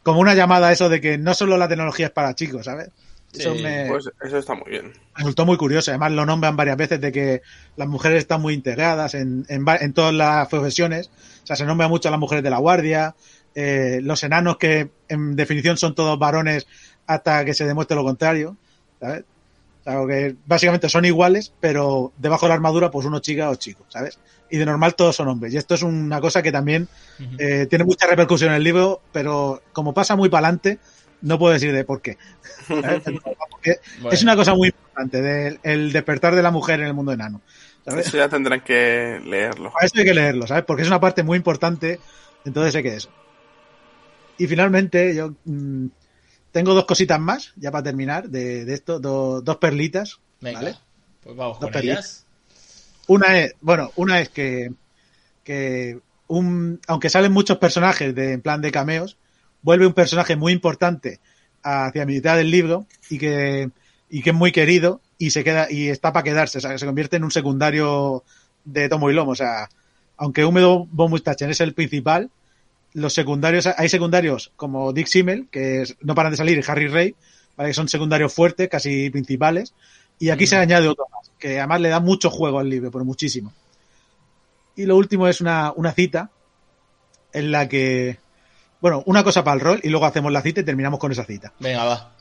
como 0.04 0.20
una 0.20 0.34
llamada 0.36 0.68
a 0.68 0.72
eso 0.72 0.88
de 0.88 1.00
que 1.00 1.18
no 1.18 1.34
solo 1.34 1.56
la 1.56 1.66
tecnología 1.68 2.06
es 2.06 2.12
para 2.12 2.34
chicos, 2.36 2.64
¿sabes? 2.64 2.90
Eso 3.38 3.54
Sí, 3.54 3.62
me 3.62 3.86
Pues 3.88 4.10
eso 4.22 4.38
está 4.38 4.54
muy 4.54 4.70
bien. 4.70 4.92
resultó 5.14 5.46
muy 5.46 5.56
curioso. 5.56 5.90
Además, 5.90 6.12
lo 6.12 6.26
nombran 6.26 6.56
varias 6.56 6.76
veces 6.76 7.00
de 7.00 7.12
que 7.12 7.42
las 7.76 7.88
mujeres 7.88 8.18
están 8.18 8.40
muy 8.42 8.54
integradas 8.54 9.14
en, 9.14 9.44
en, 9.48 9.64
va- 9.66 9.76
en 9.76 9.92
todas 9.92 10.14
las 10.14 10.48
profesiones. 10.48 11.10
O 11.42 11.46
sea, 11.46 11.56
se 11.56 11.64
nombra 11.64 11.88
mucho 11.88 12.08
a 12.08 12.10
las 12.10 12.20
mujeres 12.20 12.42
de 12.44 12.50
la 12.50 12.58
guardia, 12.58 13.14
eh, 13.54 14.00
los 14.02 14.22
enanos 14.24 14.56
que 14.58 14.90
en 15.08 15.36
definición 15.36 15.76
son 15.76 15.94
todos 15.94 16.18
varones 16.18 16.66
hasta 17.06 17.44
que 17.44 17.54
se 17.54 17.64
demuestre 17.66 17.96
lo 17.96 18.04
contrario. 18.04 18.56
¿Sabes? 19.00 19.24
O 19.80 19.90
sea, 19.90 20.06
que 20.08 20.36
básicamente 20.46 20.88
son 20.88 21.04
iguales, 21.04 21.52
pero 21.60 22.12
debajo 22.16 22.46
de 22.46 22.48
la 22.50 22.54
armadura, 22.56 22.90
pues 22.90 23.06
uno 23.06 23.20
chica 23.20 23.48
o 23.50 23.54
chico, 23.54 23.84
¿sabes? 23.88 24.18
Y 24.50 24.58
de 24.58 24.66
normal 24.66 24.94
todos 24.96 25.14
son 25.14 25.28
hombres. 25.28 25.54
Y 25.54 25.58
esto 25.58 25.74
es 25.74 25.82
una 25.82 26.20
cosa 26.20 26.42
que 26.42 26.50
también 26.50 26.88
eh, 27.38 27.66
tiene 27.70 27.84
mucha 27.84 28.06
repercusión 28.06 28.50
en 28.50 28.56
el 28.56 28.64
libro, 28.64 29.00
pero 29.12 29.62
como 29.72 29.94
pasa 29.94 30.16
muy 30.16 30.28
para 30.28 30.48
adelante, 30.48 30.78
no 31.22 31.38
puedo 31.38 31.52
decir 31.54 31.72
de 31.72 31.84
por 31.84 32.02
qué. 32.02 32.18
¿sabes? 32.66 33.02
Porque 33.50 33.76
Bueno, 34.00 34.10
es 34.10 34.22
una 34.22 34.36
cosa 34.36 34.54
muy 34.54 34.68
importante, 34.68 35.22
del 35.22 35.60
el 35.62 35.92
despertar 35.92 36.34
de 36.34 36.42
la 36.42 36.50
mujer 36.50 36.80
en 36.80 36.86
el 36.86 36.94
mundo 36.94 37.12
enano. 37.12 37.40
¿sabes? 37.84 38.06
Eso 38.08 38.16
ya 38.16 38.28
tendrán 38.28 38.60
que 38.60 39.20
leerlo. 39.24 39.72
Para 39.72 39.86
eso 39.86 39.98
hay 39.98 40.04
que 40.04 40.14
leerlo, 40.14 40.46
¿sabes? 40.46 40.64
Porque 40.64 40.82
es 40.82 40.88
una 40.88 41.00
parte 41.00 41.22
muy 41.22 41.36
importante, 41.36 42.00
entonces 42.44 42.72
sé 42.72 42.82
que 42.82 42.94
eso. 42.96 43.10
Y 44.38 44.46
finalmente, 44.46 45.14
yo 45.14 45.32
mm, 45.44 45.86
tengo 46.52 46.74
dos 46.74 46.84
cositas 46.84 47.18
más, 47.20 47.52
ya 47.56 47.70
para 47.70 47.84
terminar, 47.84 48.28
de, 48.28 48.64
de 48.64 48.74
esto, 48.74 48.98
do- 49.00 49.40
dos 49.40 49.56
perlitas. 49.56 50.18
venga, 50.40 50.60
¿vale? 50.60 50.76
pues 51.22 51.36
vamos 51.36 51.60
Dos 51.60 51.70
con 51.70 51.82
ellas. 51.82 52.26
Una 53.08 53.38
es, 53.38 53.54
bueno, 53.60 53.90
una 53.96 54.20
es 54.20 54.28
que, 54.30 54.72
que 55.44 56.00
un, 56.28 56.80
aunque 56.88 57.08
salen 57.10 57.32
muchos 57.32 57.58
personajes 57.58 58.14
de, 58.14 58.32
en 58.32 58.42
plan 58.42 58.60
de 58.60 58.72
cameos, 58.72 59.16
vuelve 59.62 59.86
un 59.86 59.92
personaje 59.92 60.36
muy 60.36 60.52
importante 60.52 61.20
hacia 61.62 62.06
mitad 62.06 62.36
del 62.36 62.50
libro 62.50 62.86
y 63.10 63.18
que, 63.18 63.70
y 64.08 64.22
que 64.22 64.30
es 64.30 64.36
muy 64.36 64.52
querido 64.52 65.00
y 65.18 65.30
se 65.30 65.42
queda, 65.42 65.66
y 65.70 65.88
está 65.88 66.12
para 66.12 66.22
quedarse, 66.24 66.58
o 66.58 66.60
sea, 66.60 66.70
que 66.72 66.78
se 66.78 66.86
convierte 66.86 67.16
en 67.16 67.24
un 67.24 67.30
secundario 67.30 68.22
de 68.64 68.88
tomo 68.88 69.10
y 69.10 69.14
lomo, 69.14 69.32
o 69.32 69.36
sea, 69.36 69.68
aunque 70.16 70.44
Húmedo 70.44 70.86
Von 70.90 71.10
Mustachen 71.10 71.50
es 71.50 71.60
el 71.60 71.72
principal, 71.74 72.30
los 72.92 73.12
secundarios, 73.14 73.66
hay 73.66 73.88
secundarios 73.88 74.52
como 74.56 74.92
Dick 74.92 75.06
Simmel, 75.06 75.48
que 75.50 75.82
es- 75.82 75.96
no 76.00 76.14
paran 76.14 76.32
de 76.32 76.36
salir, 76.38 76.58
y 76.58 76.70
Harry 76.70 76.88
Ray, 76.88 77.14
¿vale? 77.56 77.70
que 77.70 77.74
son 77.74 77.88
secundarios 77.88 78.32
fuertes, 78.32 78.68
casi 78.68 79.10
principales, 79.10 79.74
y 80.18 80.30
aquí 80.30 80.46
se 80.46 80.56
añade 80.56 80.88
otro 80.88 81.06
más, 81.10 81.30
que 81.38 81.58
además 81.58 81.80
le 81.80 81.88
da 81.90 82.00
mucho 82.00 82.30
juego 82.30 82.58
al 82.58 82.68
libro, 82.70 82.90
pero 82.90 83.04
muchísimo. 83.04 83.52
Y 84.76 84.84
lo 84.84 84.96
último 84.96 85.28
es 85.28 85.40
una, 85.40 85.72
una 85.74 85.92
cita 85.92 86.30
en 87.32 87.50
la 87.50 87.68
que, 87.68 88.18
bueno, 88.80 89.02
una 89.06 89.24
cosa 89.24 89.42
para 89.44 89.54
el 89.54 89.60
rol 89.60 89.80
y 89.82 89.88
luego 89.88 90.06
hacemos 90.06 90.32
la 90.32 90.42
cita 90.42 90.60
y 90.60 90.64
terminamos 90.64 90.98
con 91.00 91.12
esa 91.12 91.24
cita. 91.24 91.52
Venga, 91.58 91.84
va. 91.84 92.12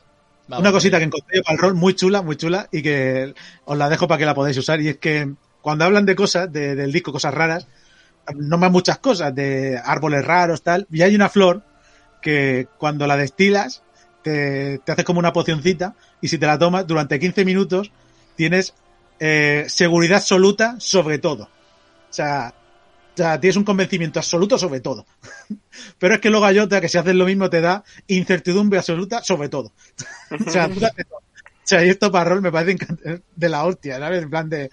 Vamos. 0.48 0.60
Una 0.62 0.72
cosita 0.72 0.98
que 0.98 1.04
encontré 1.04 1.42
para 1.42 1.54
el 1.54 1.58
rol 1.60 1.74
muy 1.74 1.94
chula, 1.94 2.22
muy 2.22 2.36
chula 2.36 2.68
y 2.70 2.82
que 2.82 3.34
os 3.64 3.76
la 3.76 3.88
dejo 3.88 4.06
para 4.06 4.18
que 4.18 4.26
la 4.26 4.34
podáis 4.34 4.56
usar 4.56 4.80
y 4.80 4.88
es 4.88 4.98
que 4.98 5.32
cuando 5.60 5.84
hablan 5.84 6.06
de 6.06 6.14
cosas, 6.14 6.52
de- 6.52 6.76
del 6.76 6.92
disco, 6.92 7.10
cosas 7.12 7.34
raras, 7.34 7.66
nombran 8.34 8.70
muchas 8.72 8.98
cosas, 8.98 9.34
de 9.34 9.80
árboles 9.84 10.24
raros, 10.24 10.62
tal, 10.62 10.86
y 10.90 11.02
hay 11.02 11.14
una 11.14 11.28
flor 11.28 11.62
que 12.22 12.68
cuando 12.78 13.06
la 13.06 13.16
destilas 13.16 13.82
te, 14.22 14.78
te 14.78 14.92
haces 14.92 15.04
como 15.04 15.18
una 15.18 15.32
pocioncita 15.32 15.94
y 16.20 16.28
si 16.28 16.38
te 16.38 16.46
la 16.46 16.58
tomas 16.58 16.86
durante 16.86 17.18
15 17.20 17.44
minutos 17.44 17.90
tienes 18.36 18.74
eh, 19.20 19.64
seguridad 19.68 20.18
absoluta 20.18 20.76
sobre 20.78 21.18
todo. 21.18 21.44
O 21.44 22.12
sea, 22.12 22.52
o 23.16 23.22
sea, 23.22 23.40
tienes 23.40 23.56
un 23.56 23.64
convencimiento 23.64 24.18
absoluto 24.18 24.58
sobre 24.58 24.80
todo. 24.80 25.06
Pero 25.98 26.14
es 26.14 26.20
que 26.20 26.28
luego 26.28 26.44
hay 26.44 26.58
otra 26.58 26.80
que 26.82 26.88
si 26.88 26.98
haces 26.98 27.14
lo 27.14 27.24
mismo 27.24 27.48
te 27.48 27.62
da 27.62 27.82
incertidumbre 28.08 28.78
absoluta 28.78 29.22
sobre 29.22 29.48
todo. 29.48 29.72
o 30.46 30.50
sea, 30.50 30.68
todo. 30.68 30.86
O 31.16 31.68
sea, 31.68 31.84
y 31.84 31.88
esto 31.88 32.12
para 32.12 32.30
rol 32.30 32.42
me 32.42 32.52
parece 32.52 32.76
encant- 32.78 33.22
de 33.34 33.48
la 33.48 33.64
hostia, 33.64 33.98
¿sabes? 33.98 34.22
En 34.22 34.30
plan 34.30 34.48
de, 34.48 34.70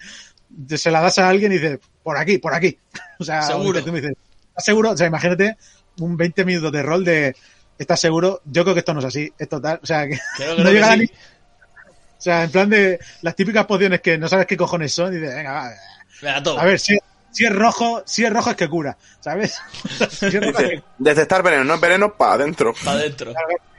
de- 0.50 0.78
se 0.78 0.90
la 0.90 1.00
das 1.00 1.18
a 1.18 1.28
alguien 1.28 1.52
y 1.52 1.56
dices, 1.56 1.78
por 2.02 2.16
aquí, 2.18 2.38
por 2.38 2.54
aquí. 2.54 2.78
O 3.18 3.24
sea, 3.24 3.42
Seguro. 3.42 3.82
tú 3.82 3.90
me 3.92 4.00
dices, 4.00 4.16
¿estás 4.48 4.64
seguro? 4.64 4.90
O 4.90 4.96
sea, 4.96 5.06
imagínate 5.06 5.56
un 6.00 6.16
20 6.16 6.44
minutos 6.44 6.70
de 6.70 6.82
rol 6.82 7.04
de, 7.04 7.34
¿estás 7.78 7.98
seguro? 7.98 8.42
Yo 8.44 8.62
creo 8.62 8.74
que 8.74 8.80
esto 8.80 8.92
no 8.94 9.00
es 9.00 9.06
así, 9.06 9.32
es 9.38 9.48
total. 9.48 9.80
O 9.82 9.86
sea, 9.86 10.06
que 10.06 10.18
Creo 10.36 10.56
no 10.58 10.70
llega 10.70 10.92
sí. 10.92 10.98
ni- 11.00 11.06
o 11.06 12.20
sea, 12.24 12.44
en 12.44 12.50
plan 12.50 12.70
de 12.70 12.98
las 13.22 13.34
típicas 13.36 13.66
pociones 13.66 14.00
que 14.00 14.16
no 14.16 14.28
sabes 14.28 14.46
qué 14.46 14.56
cojones 14.56 14.92
son 14.92 15.12
y 15.14 15.18
dices, 15.18 15.34
venga, 15.34 15.52
va, 15.52 16.60
a 16.60 16.64
ver, 16.64 16.78
si, 16.80 16.96
si 17.34 17.44
es 17.44 17.52
rojo, 17.52 18.02
si 18.06 18.24
es 18.24 18.32
rojo 18.32 18.50
es 18.50 18.56
que 18.56 18.68
cura, 18.68 18.96
¿sabes? 19.20 19.58
Si 20.10 20.26
es 20.26 20.34
rojo 20.40 20.62
Dice, 20.62 20.82
detectar 20.98 21.42
veneno, 21.42 21.64
no 21.64 21.74
es 21.74 21.80
veneno, 21.80 22.14
para 22.14 22.34
adentro. 22.34 22.72
Para 22.84 22.98
adentro. 22.98 23.32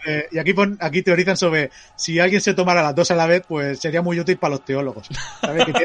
Eh, 0.05 0.27
y 0.31 0.37
aquí, 0.37 0.53
pon- 0.53 0.77
aquí 0.79 1.01
teorizan 1.01 1.35
sobre 1.37 1.71
si 1.95 2.19
alguien 2.19 2.41
se 2.41 2.53
tomara 2.53 2.83
las 2.83 2.93
dos 2.93 3.09
a 3.09 3.15
la 3.15 3.25
vez, 3.25 3.41
pues 3.47 3.79
sería 3.79 4.01
muy 4.03 4.19
útil 4.19 4.37
para 4.37 4.51
los 4.51 4.65
teólogos. 4.65 5.07
¿Sabes? 5.41 5.65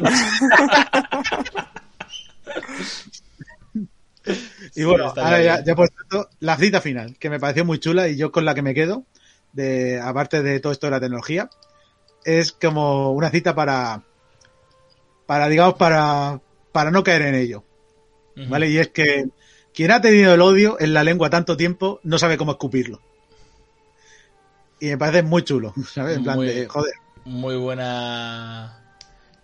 Y 4.74 4.84
bueno, 4.84 5.12
ahora 5.16 5.42
ya, 5.42 5.64
ya 5.64 5.74
por 5.74 5.88
cierto, 5.88 6.28
la 6.40 6.56
cita 6.56 6.80
final, 6.80 7.16
que 7.18 7.30
me 7.30 7.40
pareció 7.40 7.64
muy 7.64 7.78
chula 7.80 8.08
y 8.08 8.16
yo 8.16 8.30
con 8.30 8.44
la 8.44 8.54
que 8.54 8.62
me 8.62 8.74
quedo, 8.74 9.04
de 9.52 9.98
aparte 10.00 10.42
de 10.42 10.60
todo 10.60 10.72
esto 10.72 10.86
de 10.86 10.90
la 10.92 11.00
tecnología, 11.00 11.48
es 12.24 12.52
como 12.52 13.12
una 13.12 13.30
cita 13.30 13.54
para, 13.54 14.02
para 15.26 15.48
digamos, 15.48 15.74
para, 15.74 16.38
para 16.72 16.90
no 16.90 17.02
caer 17.02 17.22
en 17.22 17.34
ello. 17.34 17.64
¿Vale? 18.48 18.70
Y 18.70 18.78
es 18.78 18.88
que 18.88 19.26
quien 19.74 19.90
ha 19.90 20.00
tenido 20.00 20.32
el 20.34 20.40
odio 20.40 20.76
en 20.80 20.94
la 20.94 21.04
lengua 21.04 21.28
tanto 21.30 21.56
tiempo 21.56 22.00
no 22.04 22.18
sabe 22.18 22.38
cómo 22.38 22.52
escupirlo. 22.52 23.00
Y 24.78 24.86
me 24.86 24.98
parece 24.98 25.22
muy 25.22 25.42
chulo, 25.42 25.74
¿sabes? 25.92 26.16
En 26.16 26.22
plan 26.24 26.36
Muy- 26.36 26.46
de, 26.46 26.66
joder, 26.66 26.94
Muy 27.24 27.56
buena. 27.56 28.82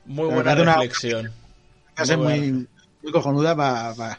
Muy 0.07 0.27
buena 0.33 0.55
una- 0.55 0.75
reflexión. 0.77 1.33
frase 1.95 2.17
Muy 2.17 2.41
muy, 2.41 2.67
muy 3.03 3.13
cojonuda 3.13 3.55
para, 3.57 4.19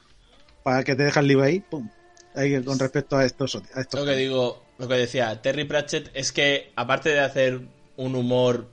para, 0.64 0.84
que 0.84 0.96
te 0.96 1.04
deje 1.04 1.20
el 1.22 1.28
libro 1.28 1.46
ahí, 1.46 1.60
pum. 1.62 1.90
Ahí 2.36 2.62
con 2.64 2.78
respecto 2.78 3.18
a 3.18 3.26
estos, 3.26 3.56
a 3.74 3.82
estos 3.82 4.00
Lo 4.00 4.06
que 4.06 4.16
digo, 4.16 4.64
lo 4.78 4.88
que 4.88 4.94
decía, 4.96 5.42
Terry 5.42 5.64
Pratchett 5.64 6.12
es 6.14 6.32
que, 6.32 6.72
aparte 6.76 7.10
de 7.10 7.22
hacer 7.22 7.62
un 7.96 8.16
humor 8.16 8.68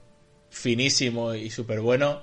finísimo 0.50 1.34
y 1.34 1.50
súper 1.50 1.80
bueno, 1.80 2.22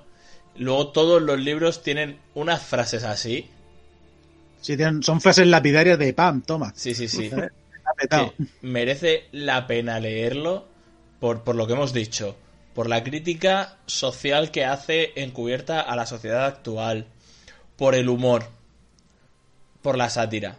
luego 0.56 0.88
todos 0.88 1.22
los 1.22 1.38
libros 1.40 1.82
tienen 1.82 2.18
unas 2.34 2.62
frases 2.62 3.04
así. 3.04 3.48
Sí, 4.60 4.76
tienen- 4.76 5.02
son 5.02 5.20
frases 5.20 5.46
lapidarias 5.46 5.98
de 5.98 6.12
pam, 6.12 6.42
toma. 6.42 6.72
Sí, 6.76 6.94
sí, 6.94 7.08
sí. 7.08 7.30
que 8.10 8.32
merece 8.62 9.24
la 9.32 9.66
pena 9.66 10.00
leerlo 10.00 10.66
por, 11.20 11.42
por 11.42 11.54
lo 11.56 11.66
que 11.66 11.74
hemos 11.74 11.92
dicho, 11.92 12.36
por 12.74 12.88
la 12.88 13.02
crítica 13.04 13.76
social 13.86 14.50
que 14.50 14.64
hace 14.64 15.12
encubierta 15.16 15.80
a 15.80 15.94
la 15.96 16.06
sociedad 16.06 16.46
actual, 16.46 17.06
por 17.76 17.94
el 17.94 18.08
humor, 18.08 18.44
por 19.82 19.98
la 19.98 20.08
sátira, 20.10 20.56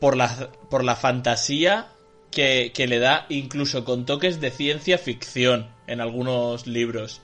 por 0.00 0.16
la, 0.16 0.50
por 0.70 0.84
la 0.84 0.96
fantasía 0.96 1.88
que, 2.30 2.72
que 2.74 2.86
le 2.86 2.98
da 2.98 3.26
incluso 3.28 3.84
con 3.84 4.04
toques 4.06 4.40
de 4.40 4.50
ciencia 4.50 4.98
ficción 4.98 5.68
en 5.86 6.00
algunos 6.00 6.66
libros, 6.66 7.20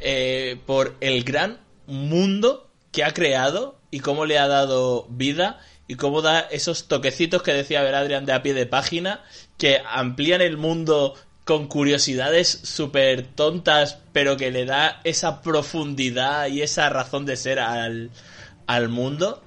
eh, 0.00 0.58
por 0.66 0.96
el 1.00 1.24
gran 1.24 1.60
mundo 1.86 2.70
que 2.92 3.04
ha 3.04 3.12
creado 3.12 3.78
y 3.90 4.00
cómo 4.00 4.26
le 4.26 4.38
ha 4.38 4.48
dado 4.48 5.06
vida 5.08 5.60
y 5.86 5.96
cómo 5.96 6.22
da 6.22 6.40
esos 6.40 6.86
toquecitos 6.88 7.42
que 7.42 7.52
decía 7.52 7.82
ver 7.82 7.94
Adrián 7.94 8.24
de 8.24 8.32
a 8.32 8.42
pie 8.42 8.54
de 8.54 8.66
página 8.66 9.24
que 9.58 9.82
amplían 9.84 10.40
el 10.40 10.56
mundo 10.56 11.14
con 11.44 11.66
curiosidades 11.66 12.60
súper 12.62 13.26
tontas, 13.26 13.98
pero 14.12 14.36
que 14.36 14.52
le 14.52 14.64
da 14.64 15.00
esa 15.02 15.42
profundidad 15.42 16.46
y 16.46 16.62
esa 16.62 16.88
razón 16.90 17.26
de 17.26 17.36
ser 17.36 17.58
al, 17.58 18.10
al 18.68 18.88
mundo. 18.88 19.42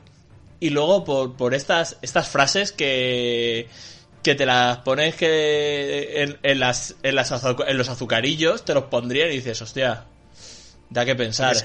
Y 0.59 0.71
luego 0.71 1.05
por, 1.05 1.37
por 1.37 1.53
estas, 1.53 1.97
estas 2.01 2.27
frases 2.27 2.73
que, 2.73 3.69
que 4.21 4.35
te 4.35 4.45
las 4.45 4.79
pones 4.79 5.15
que 5.15 6.37
en, 6.43 6.59
las, 6.59 6.95
en, 7.03 7.17
en 7.17 7.77
los 7.77 7.89
azucarillos, 7.89 8.65
te 8.65 8.73
los 8.73 8.85
pondrían 8.85 9.29
y 9.29 9.35
dices, 9.35 9.61
hostia, 9.61 10.05
da 10.93 11.05
que 11.05 11.15
pensar. 11.15 11.55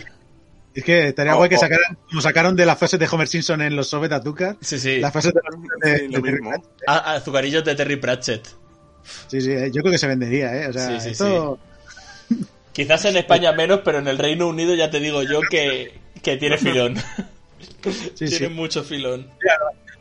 Es 0.74 0.84
que 0.84 1.08
estaría 1.08 1.34
Oh, 1.34 1.38
guay 1.38 1.48
que 1.48 1.56
oh. 1.56 1.60
sacaran, 1.60 1.98
como 2.08 2.20
sacaron 2.20 2.54
de 2.56 2.64
las 2.66 2.78
frases 2.78 2.98
de 3.00 3.08
Homer 3.10 3.26
Simpson 3.28 3.62
en 3.62 3.74
los 3.76 3.88
Soviet 3.88 4.12
Azúcar, 4.12 4.56
Sí, 4.60 4.78
sí. 4.78 4.98
las 5.00 5.12
frases 5.12 5.32
de, 5.34 5.90
de- 5.90 5.98
Sí, 5.98 6.08
lo 6.08 6.20
de-. 6.20 6.38
A- 6.86 7.14
azucarillos 7.14 7.64
de 7.64 7.74
Terry 7.74 7.96
Pratchett. 7.96 8.46
Sí, 9.28 9.40
sí, 9.40 9.50
eh, 9.52 9.70
yo 9.72 9.80
creo 9.82 9.92
que 9.92 9.98
se 9.98 10.06
vendería, 10.06 10.54
¿eh? 10.54 10.66
O 10.68 10.72
sea, 10.72 10.86
Sí, 11.00 11.00
sí, 11.00 11.10
esto... 11.12 11.58
Quizás 12.72 13.04
en 13.06 13.16
España 13.16 13.52
menos, 13.52 13.80
pero 13.84 13.98
en 13.98 14.06
el 14.06 14.18
Reino 14.18 14.46
Unido 14.46 14.74
ya 14.74 14.88
te 14.90 15.00
digo 15.00 15.22
yo 15.24 15.40
que, 15.50 15.98
que 16.22 16.36
tiene 16.36 16.58
filón. 16.58 16.96
Sí, 18.14 18.26
tiene 18.26 18.50
mucho 18.50 18.84
filón. 18.84 19.26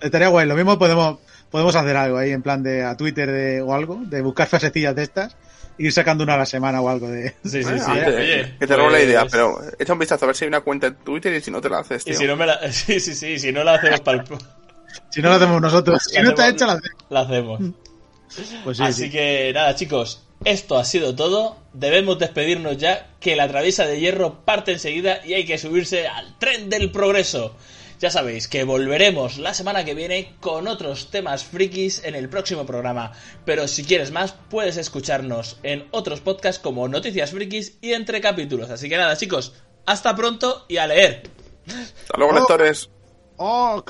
Estaría 0.02 0.28
guay. 0.28 0.48
Lo 0.48 0.56
mismo 0.56 0.78
podemos, 0.78 1.20
podemos 1.50 1.76
hacer 1.76 1.96
algo 1.96 2.18
ahí 2.18 2.32
en 2.32 2.42
plan 2.44 2.62
de 2.62 2.84
a 2.84 2.96
Twitter 2.98 3.32
de, 3.32 3.62
o 3.62 3.74
algo, 3.74 4.00
de 4.06 4.22
buscar 4.22 4.48
frasecillas 4.48 4.96
de 4.96 5.04
estas, 5.04 5.36
ir 5.78 5.92
sacando 5.94 6.24
una 6.24 6.34
a 6.36 6.38
la 6.38 6.46
semana 6.46 6.82
o 6.82 6.90
algo 6.90 7.08
de... 7.10 7.30
Sí, 7.44 7.64
sí, 7.64 7.70
Eh, 7.70 7.80
sí. 7.80 7.92
Oye, 7.92 8.56
que 8.60 8.68
te 8.68 8.76
robo 8.76 8.90
la 8.90 8.98
pues- 8.98 9.04
idea, 9.08 9.26
pero 9.30 9.60
echa 9.80 9.94
un 9.94 10.00
vistazo 10.00 10.26
a 10.26 10.28
ver 10.28 10.36
si 10.36 10.46
hay 10.46 10.50
una 10.50 10.62
cuenta 10.62 10.88
en 10.88 10.96
Twitter 10.96 11.34
y 11.34 11.42
si 11.42 11.52
no 11.52 11.62
te 11.62 11.70
la 11.70 11.80
haces, 11.80 12.06
Y 12.08 12.14
si 12.14 12.26
no 12.26 12.36
me 12.36 12.46
la... 12.46 12.60
Sí, 12.72 13.00
sí, 13.00 13.14
sí, 13.16 13.38
si 13.40 13.52
no 13.52 13.64
la 13.64 13.76
hacemos 13.76 14.00
para 14.02 14.22
el... 14.22 14.28
Si 15.10 15.22
no 15.22 15.30
lo 15.30 15.36
hacemos 15.36 15.62
nosotros, 15.62 16.04
si 16.10 16.16
La 16.16 16.24
no 16.24 16.30
está 16.30 16.50
hecha, 16.50 16.66
la 16.66 16.74
hacemos. 16.74 17.04
La 17.10 17.20
hacemos. 17.22 17.60
Pues 18.64 18.78
sí, 18.78 18.84
Así 18.84 19.04
sí. 19.06 19.10
que 19.12 19.52
nada, 19.54 19.74
chicos, 19.76 20.24
esto 20.44 20.78
ha 20.78 20.86
sido 20.86 21.16
todo. 21.16 21.58
Debemos 21.74 22.20
despedirnos 22.20 22.78
ya, 22.78 23.08
que 23.20 23.36
la 23.36 23.48
traviesa 23.48 23.86
de 23.86 24.00
hierro 24.00 24.42
parte 24.46 24.74
enseguida 24.74 25.26
y 25.26 25.34
hay 25.34 25.46
que 25.46 25.58
subirse 25.58 26.08
al 26.08 26.38
tren 26.40 26.70
del 26.70 26.92
progreso. 26.92 27.56
Ya 28.00 28.12
sabéis 28.12 28.48
que 28.48 28.64
volveremos 28.64 29.40
la 29.40 29.56
semana 29.56 29.84
que 29.84 29.96
viene 29.96 30.36
con 30.40 30.68
otros 30.68 31.10
temas 31.10 31.44
frikis 31.44 32.04
en 32.04 32.14
el 32.14 32.30
próximo 32.30 32.64
programa. 32.64 33.12
Pero 33.44 33.68
si 33.68 33.84
quieres 33.84 34.12
más, 34.12 34.34
puedes 34.52 34.78
escucharnos 34.78 35.58
en 35.64 35.88
otros 35.90 36.22
podcasts 36.22 36.62
como 36.62 36.88
Noticias 36.88 37.32
Frikis 37.32 37.80
y 37.82 37.94
entre 37.94 38.22
capítulos. 38.22 38.70
Así 38.70 38.88
que 38.88 38.98
nada, 38.98 39.18
chicos, 39.18 39.54
hasta 39.88 40.16
pronto 40.16 40.66
y 40.68 40.78
a 40.78 40.86
leer. 40.86 41.24
Hasta 41.68 42.18
luego, 42.18 42.34
lectores. 42.34 42.90
¡Oh! 43.38 43.84